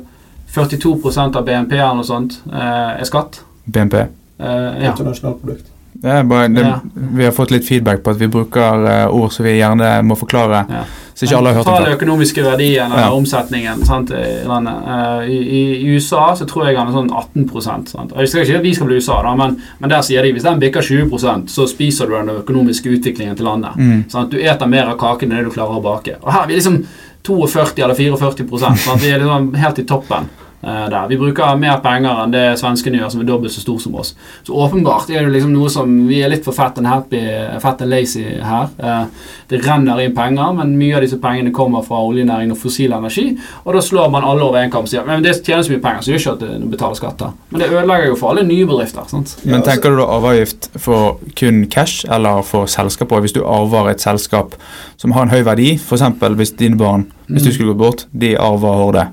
42% 0.54 1.38
av 1.38 1.46
BNP 1.46 1.74
eller 1.76 1.98
noe 2.00 2.06
sånt 2.08 2.40
eh, 2.48 3.00
er 3.00 3.08
skatt. 3.08 3.42
BNP. 3.68 4.06
Uh, 4.38 4.46
ja. 4.78 4.92
Internasjonalprodukt. 4.92 5.66
Bare, 6.02 6.48
det, 6.48 6.60
Ja. 6.60 6.80
Vi 6.94 7.24
har 7.24 7.32
fått 7.32 7.50
litt 7.50 7.68
feedback 7.68 8.02
på 8.04 8.10
at 8.10 8.20
vi 8.20 8.28
bruker 8.28 8.84
uh, 8.86 9.14
ord 9.14 9.32
som 9.32 9.44
vi 9.44 9.56
gjerne 9.58 10.02
må 10.06 10.14
forklare. 10.18 10.64
Ja. 10.70 10.84
Så 11.14 11.26
ikke 11.26 11.36
alle 11.40 11.50
har 11.50 11.56
hørt 11.58 11.66
om 11.66 11.74
den 11.74 11.84
det. 11.84 11.94
økonomiske 11.96 12.42
verdien 12.46 12.92
eller 12.92 13.08
Ja. 13.08 13.10
omsetningen 13.10 13.84
sant, 13.84 14.10
i 14.10 14.46
landet. 14.46 14.74
Uh, 14.86 15.26
i, 15.26 15.38
i, 15.58 15.88
USA 15.90 16.36
så 16.36 16.46
tror 16.46 16.68
jeg 16.68 16.78
han 16.78 16.88
er 16.88 16.92
sånn 16.94 17.10
18 17.10 17.60
sant? 17.90 18.12
Jeg 18.14 18.28
skal 18.28 18.42
ikke 18.44 18.56
at 18.60 18.62
vi 18.62 18.74
skal 18.74 18.86
bli 18.86 19.00
USA, 19.02 19.22
da, 19.22 19.34
men, 19.34 19.58
men 19.78 19.90
der 19.90 20.02
sier 20.06 20.22
de 20.22 20.32
hvis 20.32 20.46
den 20.46 20.60
bikker 20.62 20.80
20% 20.80 21.50
så 21.50 21.66
spiser 21.66 22.06
du 22.06 22.14
den 22.14 22.30
økonomiske 22.36 22.88
utviklingen 22.88 23.36
til 23.36 23.50
landet. 23.50 23.74
Mm. 23.76 24.04
Sant? 24.08 24.30
Du 24.30 24.38
eter 24.38 24.66
mer 24.66 24.92
av 24.94 24.98
kaken 24.98 25.32
enn 25.32 25.42
det 25.42 25.50
du 25.50 25.56
klarer 25.56 25.80
å 25.80 25.82
bake. 25.82 26.20
Og 26.22 26.30
her 26.32 26.44
er 26.44 26.52
vi 26.52 26.60
liksom 26.60 26.84
42 27.26 27.82
eller 27.82 27.94
44 27.94 28.58
sant? 28.58 29.02
Vi 29.02 29.10
er 29.10 29.18
liksom 29.18 29.54
helt 29.58 29.78
i 29.82 29.84
toppen 29.84 30.30
der. 30.62 31.06
Vi 31.08 31.16
bruker 31.16 31.56
mer 31.56 31.78
penger 31.78 32.24
enn 32.24 32.32
det 32.34 32.58
svenskene 32.58 32.98
gjør, 32.98 33.10
som 33.10 33.20
er 33.20 33.24
dobbelt 33.28 33.52
så 33.54 33.60
stor 33.62 33.78
som 33.78 33.94
oss. 33.94 34.14
Så 34.42 34.52
åpenbart 34.58 35.10
er 35.10 35.24
det 35.24 35.32
liksom 35.36 35.52
noe 35.54 35.68
som 35.70 35.92
Vi 36.08 36.20
er 36.22 36.28
litt 36.32 36.44
for 36.44 36.52
fat 36.52 36.78
and 36.78 36.86
happy, 36.86 37.20
fat 37.60 37.80
and 37.82 37.90
lazy 37.90 38.24
her. 38.42 38.68
Eh, 38.78 39.04
Det 39.48 39.62
renner 39.64 40.00
inn 40.04 40.14
penger, 40.14 40.52
men 40.52 40.74
mye 40.76 40.96
av 40.96 41.00
disse 41.02 41.16
pengene 41.16 41.50
kommer 41.52 41.80
fra 41.82 41.96
oljenæringen 42.04 42.50
og 42.52 42.58
fossil 42.58 42.92
energi. 42.92 43.38
Og 43.64 43.72
da 43.74 43.80
slår 43.80 44.10
man 44.10 44.24
alle 44.24 44.42
over 44.44 44.58
en 44.60 44.70
kam 44.70 44.82
og 44.82 44.88
sier 44.88 45.06
men 45.06 45.22
det 45.22 45.42
tjener 45.44 45.62
så 45.62 45.70
mye 45.72 45.80
penger, 45.80 46.00
så 46.02 46.10
gjør 46.12 46.18
ikke 46.18 46.32
at 46.32 46.40
det 46.40 46.70
betaler 46.70 46.94
skatter. 46.94 47.32
Men 47.50 47.60
det 47.60 47.70
ødelegger 47.70 48.06
jo 48.08 48.16
for 48.16 48.30
alle 48.34 48.42
nye 48.44 48.66
bedrifter. 48.66 49.04
sant? 49.08 49.36
Men 49.44 49.62
tenker 49.62 49.90
du 49.90 49.96
da 49.96 50.04
arveavgift 50.18 50.68
for 50.78 51.18
kun 51.36 51.66
cash 51.70 52.04
eller 52.10 52.42
for 52.42 52.66
selskaper? 52.66 53.20
Hvis 53.20 53.32
du 53.32 53.44
arver 53.44 53.88
et 53.90 54.00
selskap 54.00 54.54
som 54.98 55.12
har 55.12 55.22
en 55.22 55.30
høy 55.30 55.42
verdi, 55.44 55.74
f.eks. 55.78 56.02
hvis 56.36 56.50
dine 56.58 56.76
barn 56.76 57.06
hvis 57.28 57.42
du 57.42 57.48
Mm. 57.48 57.54
skulle 57.54 57.74
gå 57.74 57.78
bort, 57.78 58.06
de 58.18 58.36
arver 58.36 58.72
Horde, 58.72 59.06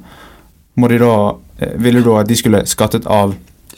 må 0.78 0.90
de 0.92 0.98
da, 1.00 1.12
eh, 1.60 1.76
ville 1.78 2.02
du 2.04 2.10
da 2.12 2.20
at 2.22 2.28
de 2.28 2.36
skulle 2.36 2.64
skattet 2.68 3.06
av 3.08 3.36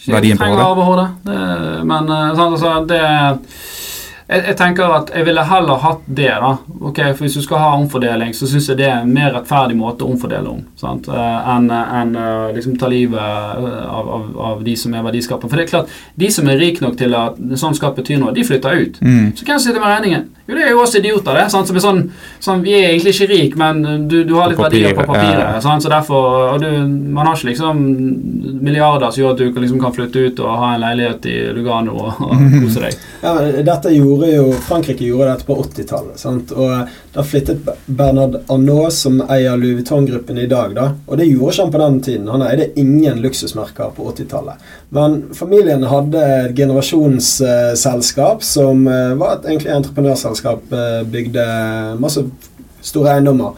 verdien 0.07 0.37
på 0.37 0.43
trenger 0.45 0.59
Av 0.63 0.77
arvehode. 0.77 1.07
Det- 1.23 1.85
Men 1.85 2.07
sånn, 2.07 2.53
altså, 2.53 2.87
det 2.87 3.01
jeg, 4.27 4.41
jeg 4.43 4.57
tenker 4.59 4.91
at 4.91 5.11
jeg 5.15 5.23
ville 5.23 5.43
heller 5.47 5.79
hatt 5.79 6.01
det, 6.11 6.27
da. 6.43 6.49
Ok, 6.81 6.97
for 7.15 7.23
Hvis 7.23 7.37
du 7.37 7.41
skal 7.45 7.61
ha 7.63 7.69
omfordeling, 7.77 8.33
så 8.35 8.47
syns 8.49 8.67
jeg 8.67 8.77
det 8.81 8.87
er 8.89 8.97
en 8.99 9.13
mer 9.13 9.31
rettferdig 9.31 9.77
måte 9.79 10.03
å 10.03 10.11
omfordele 10.11 10.49
om. 10.51 10.65
sant? 10.75 11.07
Eh, 11.07 11.51
Enn 11.55 11.69
eh, 11.71 12.53
liksom 12.57 12.75
ta 12.79 12.89
livet 12.91 13.19
av, 13.21 14.09
av, 14.09 14.25
av 14.51 14.63
de 14.65 14.75
som 14.75 14.93
er 14.93 15.05
verdiskapende. 15.05 15.49
For 15.49 15.55
det 15.61 15.67
er 15.67 15.71
klart, 15.77 15.87
de 16.19 16.29
som 16.33 16.49
er 16.51 16.59
rike 16.59 16.83
nok 16.83 16.97
til 16.99 17.15
at 17.15 17.39
sånn 17.55 17.77
skatt 17.77 17.95
betyr 17.95 18.19
noe, 18.19 18.33
de 18.35 18.43
flytter 18.43 18.81
ut. 18.81 18.99
Mm. 18.99 19.31
Så 19.37 19.45
hvem 19.47 19.59
sitter 19.63 19.79
med 19.79 19.95
regningen? 19.95 20.27
Jo, 20.47 20.55
det 20.55 20.63
er 20.63 20.71
jo 20.71 20.79
oss 20.79 20.95
idioter, 20.95 21.35
det. 21.35 21.45
Sant? 21.51 21.67
Som 21.67 21.75
er 21.75 21.83
sånn, 21.83 21.97
sånn, 22.39 22.61
vi 22.63 22.71
er 22.77 22.85
egentlig 22.93 23.11
ikke 23.15 23.27
rik, 23.33 23.57
men 23.59 23.81
du, 24.07 24.21
du 24.23 24.33
har 24.37 24.47
litt 24.51 24.61
verdier 24.61 24.95
på 24.95 25.03
papiret, 25.03 25.41
ja. 25.43 25.61
Sant? 25.63 25.83
Så 25.83 25.91
derfor, 25.91 26.53
og 26.53 26.63
du, 26.63 26.69
Man 26.87 27.27
har 27.27 27.35
ikke 27.35 27.49
liksom 27.49 27.81
milliarder 28.63 29.11
som 29.11 29.23
gjør 29.23 29.33
at 29.35 29.41
du 29.41 29.49
kan, 29.51 29.65
liksom, 29.65 29.81
kan 29.83 29.95
flytte 29.95 30.23
ut 30.23 30.39
og 30.45 30.53
ha 30.61 30.73
en 30.75 30.85
leilighet 30.85 31.27
i 31.27 31.35
Lugano 31.57 31.97
og, 31.99 32.23
og 32.29 32.47
kose 32.61 32.85
deg. 32.85 32.95
Ja, 33.17 33.33
dette 33.65 33.91
gjorde 33.91 34.27
jo 34.29 34.51
Frankrike 34.67 35.03
gjorde 35.07 35.31
dette 35.33 35.47
på 35.47 35.55
80-tallet. 35.63 36.53
Og 36.53 37.06
Da 37.17 37.23
flyttet 37.23 37.57
Bernard 37.85 38.35
Arnault, 38.47 38.93
som 38.93 39.15
eier 39.25 39.57
Louis 39.57 39.73
Vuitton-gruppen 39.79 40.37
i 40.37 40.45
dag, 40.45 40.75
da. 40.77 40.83
Og 41.09 41.17
det 41.17 41.25
gjorde 41.25 41.55
ikke 41.55 41.63
han 41.63 41.71
på 41.73 41.79
den 41.81 41.95
tiden. 42.05 42.27
Han 42.29 42.43
eide 42.45 42.67
ingen 42.77 43.23
luksusmerker 43.23 43.95
på 43.95 44.05
80-tallet. 44.11 44.67
Men 44.93 45.15
familien 45.33 45.87
hadde 45.89 46.21
et 46.35 46.53
generasjonsselskap 46.59 48.45
som 48.45 48.85
eh, 48.85 49.15
var 49.17 49.39
et 49.39 49.47
egentlig 49.49 49.73
entreprenørselskap. 49.79 50.69
eh, 50.69 50.99
Bygde 51.09 51.47
masse 51.97 52.21
store 52.85 53.15
eiendommer. 53.15 53.57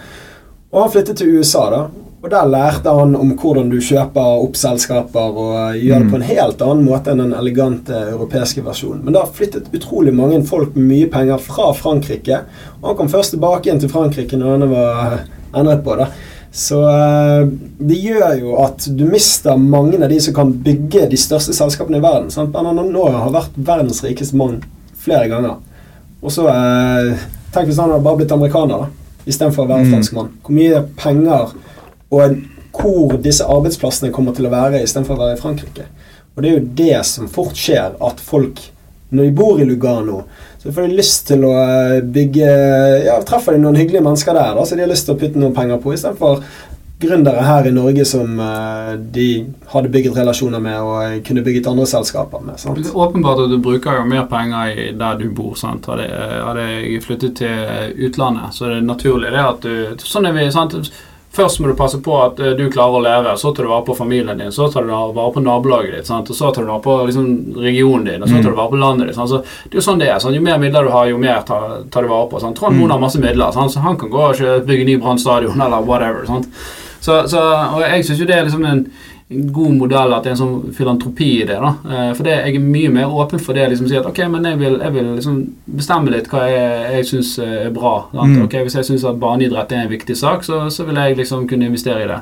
Og 0.72 0.86
han 0.86 0.94
flyttet 0.96 1.20
til 1.20 1.36
USA, 1.36 1.66
da. 1.74 1.82
Og 2.20 2.28
der 2.34 2.50
lærte 2.52 2.92
han 2.92 3.14
om 3.16 3.30
hvordan 3.40 3.70
du 3.72 3.78
kjøper 3.80 4.42
opp 4.44 4.58
selskaper 4.60 5.38
og 5.40 5.54
eh, 5.72 5.78
gjør 5.86 6.02
det 6.04 6.10
på 6.12 6.18
en 6.20 6.26
helt 6.28 6.64
annen 6.66 6.84
måte 6.84 7.14
enn 7.14 7.22
den 7.24 7.32
elegante 7.38 7.96
europeiske 8.10 8.64
versjonen. 8.66 9.06
Men 9.06 9.16
da 9.16 9.22
flyttet 9.24 9.70
utrolig 9.74 10.12
mange 10.18 10.42
folk 10.50 10.76
med 10.76 10.90
mye 10.90 11.08
penger 11.14 11.40
fra 11.40 11.70
Frankrike. 11.78 12.42
Og 12.82 12.90
han 12.90 12.98
kom 13.00 13.12
først 13.14 13.38
tilbake 13.38 13.70
igjen 13.70 13.80
til 13.80 13.94
Frankrike 13.94 14.36
når 14.42 14.58
han 14.58 14.74
var 14.74 15.14
eh, 15.14 15.24
endret 15.62 15.86
på. 15.86 15.96
det. 16.02 16.10
Så 16.52 16.82
eh, 16.90 17.46
det 17.88 18.02
gjør 18.04 18.36
jo 18.42 18.58
at 18.66 18.90
du 19.00 19.06
mister 19.08 19.56
mange 19.56 19.96
av 20.04 20.10
de 20.12 20.20
som 20.20 20.36
kan 20.36 20.52
bygge 20.52 21.08
de 21.14 21.22
største 21.24 21.56
selskapene 21.56 22.02
i 22.02 22.04
verden. 22.04 22.28
Sant? 22.36 22.52
Men 22.52 22.84
nå 22.92 23.08
har 23.16 23.32
vært 23.32 23.56
verdens 23.56 24.04
rikeste 24.04 24.36
mann 24.36 24.60
flere 25.00 25.32
ganger. 25.32 25.56
Og 26.20 26.36
så 26.36 26.50
Tenk 27.50 27.66
hvis 27.72 27.80
han 27.80 27.90
hadde 27.90 28.04
bare 28.06 28.20
blitt 28.20 28.34
amerikaner, 28.36 28.84
da. 28.84 29.24
Istedenfor 29.30 29.64
å 29.64 29.70
være 29.72 29.86
Mm. 29.88 29.92
franskmann. 29.94 30.28
Hvor 30.46 30.54
mye 30.54 30.82
penger 31.00 31.54
og 32.10 32.40
hvor 32.80 33.18
disse 33.22 33.46
arbeidsplassene 33.46 34.14
kommer 34.14 34.36
til 34.38 34.48
å 34.48 34.54
være 34.54 34.84
istedenfor 34.86 35.18
å 35.18 35.24
være 35.26 35.38
i 35.38 35.42
Frankrike. 35.42 35.88
Og 36.36 36.44
det 36.44 36.50
er 36.50 36.58
jo 36.60 36.68
det 36.80 37.00
som 37.10 37.30
fort 37.32 37.58
skjer, 37.58 37.98
at 38.06 38.22
folk 38.24 38.62
når 39.10 39.26
de 39.26 39.32
bor 39.34 39.60
i 39.60 39.66
Lugano, 39.66 40.24
så 40.62 40.72
får 40.72 40.86
de 40.86 40.98
lyst 41.00 41.24
til 41.32 41.46
å 41.48 41.54
eh, 41.58 42.02
bygge 42.06 42.50
Ja, 43.08 43.16
treffer 43.26 43.56
de 43.56 43.64
noen 43.64 43.80
hyggelige 43.80 44.06
mennesker 44.06 44.38
der, 44.38 44.52
da, 44.58 44.66
så 44.66 44.78
de 44.78 44.86
har 44.86 44.92
lyst 44.92 45.08
til 45.08 45.16
å 45.16 45.20
putte 45.20 45.42
noen 45.42 45.56
penger 45.56 45.82
på, 45.82 45.96
istedenfor 45.96 46.44
gründere 47.00 47.46
her 47.48 47.66
i 47.66 47.72
Norge 47.72 48.04
som 48.06 48.40
eh, 48.44 48.92
de 49.00 49.28
hadde 49.72 49.90
bygget 49.90 50.18
relasjoner 50.20 50.62
med 50.62 50.84
og 50.84 51.26
kunne 51.26 51.44
bygget 51.46 51.72
andre 51.72 51.88
selskaper 51.90 52.44
med. 52.44 52.60
sant? 52.62 52.84
Det 52.84 52.92
er 52.92 53.02
åpenbart 53.02 53.46
at 53.46 53.54
du 53.54 53.58
bruker 53.64 53.98
jo 53.98 54.08
mer 54.12 54.28
penger 54.30 54.74
i 54.76 54.88
der 55.00 55.18
du 55.18 55.30
bor. 55.34 55.56
sant? 55.58 55.90
Hadde 55.90 56.68
jeg 56.70 57.02
flyttet 57.08 57.40
til 57.40 57.96
utlandet, 58.10 58.54
så 58.54 58.68
er 58.68 58.78
det 58.78 58.90
naturlig 58.92 59.34
det 59.34 59.46
at 59.46 59.66
du 59.66 60.06
Sånn 60.06 60.30
er 60.30 60.38
vi, 60.38 60.50
sant? 60.54 60.76
Først 61.32 61.60
må 61.62 61.68
du 61.70 61.76
passe 61.78 62.00
på 62.02 62.14
at 62.26 62.40
eh, 62.42 62.56
du 62.58 62.64
klarer 62.74 62.98
å 62.98 63.02
leve, 63.06 63.36
så 63.38 63.52
tar 63.56 63.64
du 63.64 63.70
vare 63.70 63.86
på 63.86 63.94
familien 63.96 64.38
din, 64.40 64.50
så 64.52 64.66
tar 64.74 64.82
du 64.84 64.90
vare 64.90 65.32
på 65.36 65.44
nabolaget 65.46 65.94
ditt, 66.00 66.08
sant? 66.10 66.30
og 66.30 66.36
så 66.36 66.50
tar 66.56 66.66
du 66.66 66.72
vare 66.72 66.82
på 66.82 66.96
liksom, 67.06 67.28
regionen 67.62 68.06
din, 68.10 68.24
og 68.24 68.28
så 68.32 68.36
Mm. 68.40 68.44
tar 68.44 68.50
du 68.50 68.58
vare 68.58 68.70
på 68.74 68.80
landet 68.82 69.08
ditt. 69.08 69.16
Så 69.16 69.44
det 69.44 69.78
er 69.78 69.80
jo 69.80 69.86
sånn 69.86 70.00
det 70.00 70.10
er. 70.10 70.20
Sant? 70.20 70.36
Jo 70.36 70.42
mer 70.42 70.58
midler 70.58 70.84
du 70.84 70.90
har, 70.90 71.06
jo 71.08 71.18
mer 71.22 71.42
tar, 71.46 71.84
tar 71.92 72.02
du 72.02 72.08
vare 72.10 72.30
på. 72.32 72.40
Sant? 72.42 72.58
Trond 72.58 72.76
Moen 72.78 72.90
har 72.92 73.00
masse 73.00 73.20
midler, 73.22 73.52
sant? 73.54 73.72
så 73.72 73.80
han 73.86 73.98
kan 73.98 74.10
gå 74.10 74.18
og 74.32 74.66
bygge 74.66 74.86
ny 74.86 74.98
Brann 74.98 75.20
stadion 75.22 75.62
eller 75.62 75.82
whatever. 75.86 76.26
Sant? 76.26 76.50
Så, 77.00 77.22
så, 77.32 77.40
og 77.76 77.80
jeg 77.86 78.04
synes 78.06 78.20
jo 78.20 78.26
det 78.28 78.36
er 78.36 78.44
liksom 78.44 78.66
en 78.66 78.82
god 79.30 79.76
modell 79.78 80.14
at 80.16 80.24
det 80.26 80.32
er 80.32 80.36
en 80.36 80.40
sånn 80.40 80.74
filantropi 80.74 81.28
i 81.42 81.46
det. 81.46 81.60
da 81.62 81.74
Eh, 81.86 82.14
For 82.18 82.24
det, 82.26 82.32
jeg 82.48 82.56
er 82.56 82.60
mye 82.66 82.90
mer 82.90 83.12
åpen 83.14 83.40
for 83.40 83.54
det. 83.54 83.68
liksom 83.70 83.88
Si 83.88 83.96
at 83.98 84.06
ok, 84.10 84.24
men 84.28 84.46
jeg 84.46 84.58
vil, 84.58 84.80
jeg 84.82 84.94
vil 84.94 85.10
liksom 85.16 85.36
bestemme 85.66 86.10
litt 86.12 86.30
hva 86.32 86.48
jeg, 86.50 86.94
jeg 86.98 87.06
syns 87.12 87.34
er 87.46 87.70
bra. 87.70 88.08
Mm. 88.14 88.44
Ok, 88.46 88.56
Hvis 88.66 88.76
jeg 88.76 88.86
syns 88.86 89.06
at 89.06 89.20
barneidrett 89.22 89.72
er 89.72 89.84
en 89.86 89.92
viktig 89.94 90.18
sak, 90.18 90.44
så, 90.44 90.70
så 90.70 90.84
vil 90.88 90.96
jeg 90.96 91.18
liksom 91.18 91.48
kunne 91.48 91.70
investere 91.70 92.04
i 92.04 92.08
det. 92.10 92.20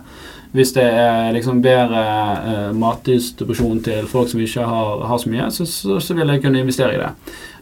Hvis 0.51 0.73
det 0.73 0.83
er 0.83 1.33
liksom 1.35 1.61
bedre 1.61 2.03
eh, 2.03 2.71
matdistribusjon 2.75 3.81
til 3.83 4.07
folk 4.07 4.29
som 4.31 4.39
ikke 4.43 4.63
har, 4.67 5.05
har 5.07 5.17
så 5.17 5.29
mye, 5.29 5.49
så, 5.51 5.65
så, 5.65 5.99
så 5.99 6.13
vil 6.17 6.27
jeg 6.27 6.41
kunne 6.43 6.59
investere 6.59 6.95
i 6.95 7.01
det. 7.01 7.09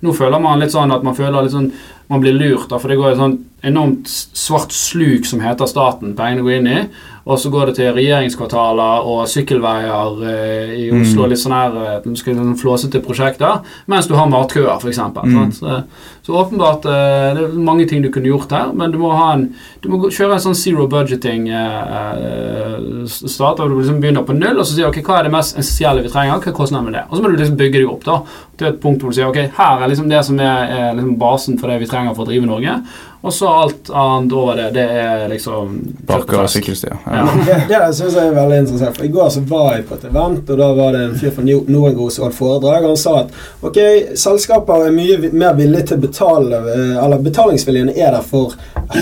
Nå 0.05 0.13
føler 0.13 0.41
man 0.41 0.59
litt 0.61 0.73
sånn 0.73 0.91
at 0.93 1.03
man 1.05 1.15
føler 1.17 1.45
litt 1.45 1.53
sånn 1.55 1.71
man 2.09 2.21
blir 2.21 2.33
lurt, 2.37 2.69
da, 2.69 2.77
for 2.77 2.91
det 2.91 2.99
går 2.99 3.11
et 3.15 3.21
sånn 3.21 3.37
enormt 3.65 4.05
svart 4.37 4.71
sluk 4.75 5.25
som 5.25 5.39
heter 5.41 5.65
staten, 5.65 6.11
pengene 6.17 6.43
går 6.45 6.59
inn 6.59 6.67
i, 6.69 6.79
og 7.25 7.39
så 7.41 7.49
går 7.49 7.71
det 7.71 7.79
til 7.79 7.87
regjeringskvartaler 7.95 9.07
og 9.09 9.23
sykkelveier 9.31 10.19
eh, 10.29 10.73
i 10.83 10.83
Oslo, 10.93 11.23
Mm. 11.25 11.29
litt 11.31 11.41
sånn 11.41 11.55
her 11.55 11.77
eh, 11.81 12.11
sånn 12.21 12.51
flåsete 12.61 13.01
prosjekter, 13.01 13.63
mens 13.89 14.05
du 14.05 14.13
har 14.13 14.29
matkøer, 14.29 14.75
f.eks. 14.77 14.99
Mm. 14.99 15.49
Så, 15.57 15.79
så 16.27 16.35
åpenbart 16.43 16.85
eh, 16.85 17.33
det 17.39 17.47
er 17.47 17.57
mange 17.57 17.87
ting 17.89 18.03
du 18.05 18.11
kunne 18.13 18.29
gjort 18.29 18.53
her, 18.53 18.69
men 18.77 18.93
du 18.93 18.99
må, 19.01 19.09
ha 19.17 19.31
en, 19.33 19.47
du 19.81 19.89
må 19.89 20.03
kjøre 20.05 20.37
en 20.37 20.45
sånn 20.45 20.59
zero 20.59 20.85
budgeting 20.91 21.49
eh, 21.49 22.05
eh, 22.21 23.07
start, 23.09 23.63
og 23.65 23.73
du 23.73 23.79
liksom 23.79 23.97
begynner 24.03 24.27
på 24.27 24.37
null, 24.37 24.59
og 24.59 24.65
så 24.67 24.75
sier 24.75 24.91
ok, 24.91 25.01
hva 25.01 25.23
er 25.23 25.29
det 25.31 25.33
mest 25.33 25.57
essensielle 25.57 26.05
vi 26.05 26.13
trenger, 26.13 26.37
hva 26.37 26.53
er 26.53 26.59
kostnaden 26.61 26.91
med 26.91 26.99
det? 26.99 27.07
Og 27.09 27.17
så 27.17 27.25
må 27.25 27.33
du 27.33 27.39
liksom 27.41 27.57
bygge 27.57 27.81
deg 27.81 27.89
opp 27.89 28.05
da, 28.05 28.19
til 28.57 28.67
et 28.71 28.79
punkt 28.83 29.01
hvor 29.03 29.11
du 29.11 29.17
sier 29.17 29.27
ok, 29.31 29.41
her 29.57 29.81
er 29.83 29.91
liksom 29.91 30.07
det 30.11 30.21
som 30.27 30.39
er, 30.39 30.71
er 30.77 30.93
liksom 30.95 31.17
basen 31.19 31.59
for 31.59 31.71
det 31.71 31.81
vi 31.83 31.89
trenger 31.91 32.15
for 32.15 32.23
å 32.25 32.29
drive 32.29 32.47
Norge, 32.47 32.77
og 33.25 33.33
så 33.33 33.47
alt 33.49 33.87
annet 33.89 34.33
over 34.37 34.59
det, 34.59 34.65
det 34.75 34.83
er 35.01 35.23
liksom 35.31 35.71
Parker 36.05 36.43
og 36.43 36.49
sykkelstier. 36.53 36.93
Ja. 37.09 37.23
Ja. 37.23 37.37
Det, 37.47 37.55
det 37.71 37.79
syns 37.97 38.13
jeg 38.19 38.27
er 38.29 38.35
veldig 38.37 38.59
interessant. 38.61 38.99
For 38.99 39.07
I 39.07 39.09
går 39.15 39.31
så 39.33 39.41
var 39.49 39.71
jeg 39.79 39.87
på 39.89 39.95
et 39.97 40.03
event, 40.11 40.51
og 40.53 40.59
da 40.61 40.67
var 40.77 40.93
det 40.93 41.01
en 41.07 41.15
fyr 41.17 41.33
fra 41.33 41.45
Nor- 41.47 41.65
Norengro 41.73 42.05
som 42.13 42.27
holdt 42.27 42.37
foredrag. 42.37 42.83
og 42.85 42.91
Han 42.93 43.01
sa 43.01 43.15
at 43.23 43.33
ok, 43.65 43.79
selskaper 44.21 44.85
er 44.91 44.93
mye 44.93 45.31
mer 45.33 45.57
villige 45.57 45.87
til 45.89 45.97
å 45.97 46.03
betale 46.05 46.59
eh, 46.75 46.93
Eller 47.01 47.25
betalingsviljen 47.25 47.89
er 47.95 48.13
der 48.13 48.21
for 48.29 48.53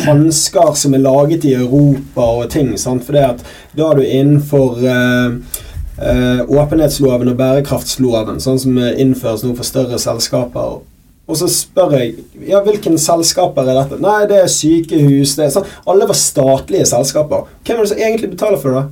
hansker 0.08 0.72
som 0.80 0.96
er 0.96 1.04
laget 1.04 1.44
i 1.46 1.54
Europa 1.60 2.30
og 2.40 2.50
ting. 2.56 2.78
sant? 2.80 3.04
For 3.04 3.20
det 3.20 3.26
at 3.28 3.44
da 3.76 3.92
er 3.92 4.00
du 4.00 4.08
innenfor 4.08 4.80
eh, 4.88 5.62
åpenhetsloven 6.00 7.30
og 7.30 7.38
bærekraftsloven, 7.38 8.42
sånn 8.42 8.60
som 8.62 8.80
eh, 8.82 8.96
innføres 9.04 9.44
nå 9.46 9.54
for 9.58 9.68
større 9.68 10.00
selskaper. 10.02 10.82
Og 11.24 11.40
så 11.40 11.48
spør 11.48 11.96
jeg 11.96 12.18
ja, 12.50 12.60
hvilken 12.66 12.98
selskaper 13.00 13.70
er 13.70 13.80
dette. 13.80 14.02
Nei, 14.04 14.26
det 14.28 14.42
er 14.42 14.52
sykehus 14.52 15.38
det 15.38 15.46
er 15.46 15.54
sånn. 15.56 15.70
Alle 15.88 16.10
var 16.10 16.20
statlige 16.20 16.90
selskaper. 16.90 17.48
Hvem 17.64 17.78
er 17.78 17.86
det 17.86 17.94
som 17.94 18.04
egentlig 18.04 18.34
betaler 18.34 18.60
for 18.60 18.76
det? 18.76 18.84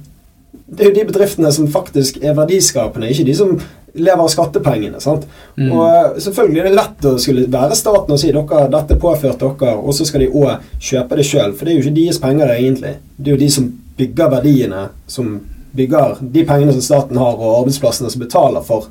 Det 0.71 0.85
er 0.85 0.91
jo 0.91 0.95
de 0.95 1.07
bedriftene 1.09 1.51
som 1.51 1.67
faktisk 1.71 2.21
er 2.23 2.37
verdiskapende, 2.37 3.09
ikke 3.11 3.27
de 3.27 3.35
som 3.35 3.57
lever 3.91 4.23
av 4.23 4.29
skattepengene. 4.31 5.01
sant? 5.03 5.25
Mm. 5.57 5.71
Og 5.73 5.81
eh, 5.89 6.19
selvfølgelig 6.23 6.61
er 6.61 6.69
det 6.69 6.77
lett 6.77 7.07
å 7.09 7.17
skulle 7.19 7.47
være 7.51 7.75
staten 7.75 8.15
og 8.15 8.21
si 8.21 8.31
dere, 8.31 8.67
dette 8.71 8.95
er 8.95 9.01
påført 9.01 9.43
dere, 9.43 9.75
og 9.75 9.95
så 9.97 10.07
skal 10.07 10.23
de 10.23 10.31
òg 10.31 10.69
kjøpe 10.79 11.19
det 11.19 11.27
sjøl. 11.27 11.55
For 11.57 11.67
det 11.67 11.73
er 11.73 11.79
jo 11.79 11.85
ikke 11.85 11.97
deres 11.99 12.21
penger, 12.23 12.53
egentlig. 12.55 12.93
Det 13.17 13.27
er 13.27 13.35
jo 13.35 13.41
de 13.43 13.49
som 13.57 13.67
bygger 13.99 14.31
verdiene, 14.37 14.85
som 15.11 15.33
bygger 15.71 16.17
de 16.21 16.45
pengene 16.47 16.73
som 16.75 16.83
staten 16.85 17.17
har, 17.17 17.37
og 17.37 17.61
arbeidsplassene 17.61 18.11
som 18.11 18.23
betaler 18.23 18.63
for. 18.65 18.87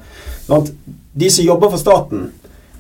De 1.13 1.31
som 1.31 1.45
jobber 1.45 1.73
for 1.73 1.83
staten, 1.83 2.29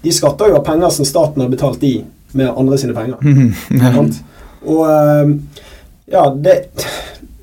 de 0.02 0.12
skatter 0.12 0.50
jo 0.50 0.60
av 0.60 0.64
penger 0.64 0.92
som 0.94 1.08
staten 1.08 1.42
har 1.42 1.50
betalt 1.52 1.80
de 1.82 2.00
med 2.32 2.52
andre 2.56 2.78
sine 2.78 2.94
penger. 2.96 3.20
Og 4.60 4.82
eh, 4.84 5.30
ja, 6.12 6.26
det, 6.36 6.54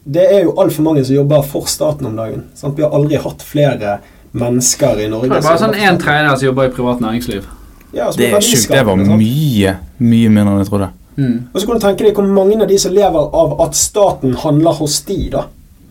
det 0.06 0.26
er 0.36 0.44
jo 0.46 0.54
altfor 0.62 0.86
mange 0.86 1.02
som 1.06 1.16
jobber 1.16 1.42
for 1.50 1.66
staten 1.70 2.06
om 2.06 2.16
dagen. 2.18 2.44
Sant? 2.56 2.78
Vi 2.78 2.86
har 2.86 2.94
aldri 2.94 3.18
hatt 3.22 3.42
flere 3.46 3.98
mennesker 4.38 5.02
i 5.02 5.08
Norge 5.10 5.32
Det 5.32 5.40
er 5.40 5.48
bare 5.48 5.62
sånn 5.64 5.74
en 5.74 5.98
tredjedel 6.02 6.38
som 6.38 6.50
jobber 6.52 6.70
i 6.70 6.74
privat 6.76 7.02
næringsliv. 7.02 7.48
Ja, 7.96 8.12
Det 8.14 8.30
er 8.30 8.44
sjukt. 8.44 8.70
Det 8.70 8.84
var 8.86 9.00
mye, 9.00 9.74
mye 9.98 10.30
mindre 10.30 10.54
enn 10.54 10.62
jeg 10.62 10.70
trodde. 10.70 10.92
Og 11.18 11.58
så 11.58 11.66
kan 11.66 11.80
du 11.80 11.82
tenke 11.82 12.06
deg 12.06 12.18
hvor 12.20 12.28
mange 12.30 12.60
av 12.62 12.68
de 12.70 12.78
som 12.78 12.94
lever 12.94 13.32
av 13.42 13.56
at 13.66 13.78
staten 13.78 14.36
handler 14.44 14.78
hos 14.78 15.00
de, 15.08 15.18
da. 15.34 15.48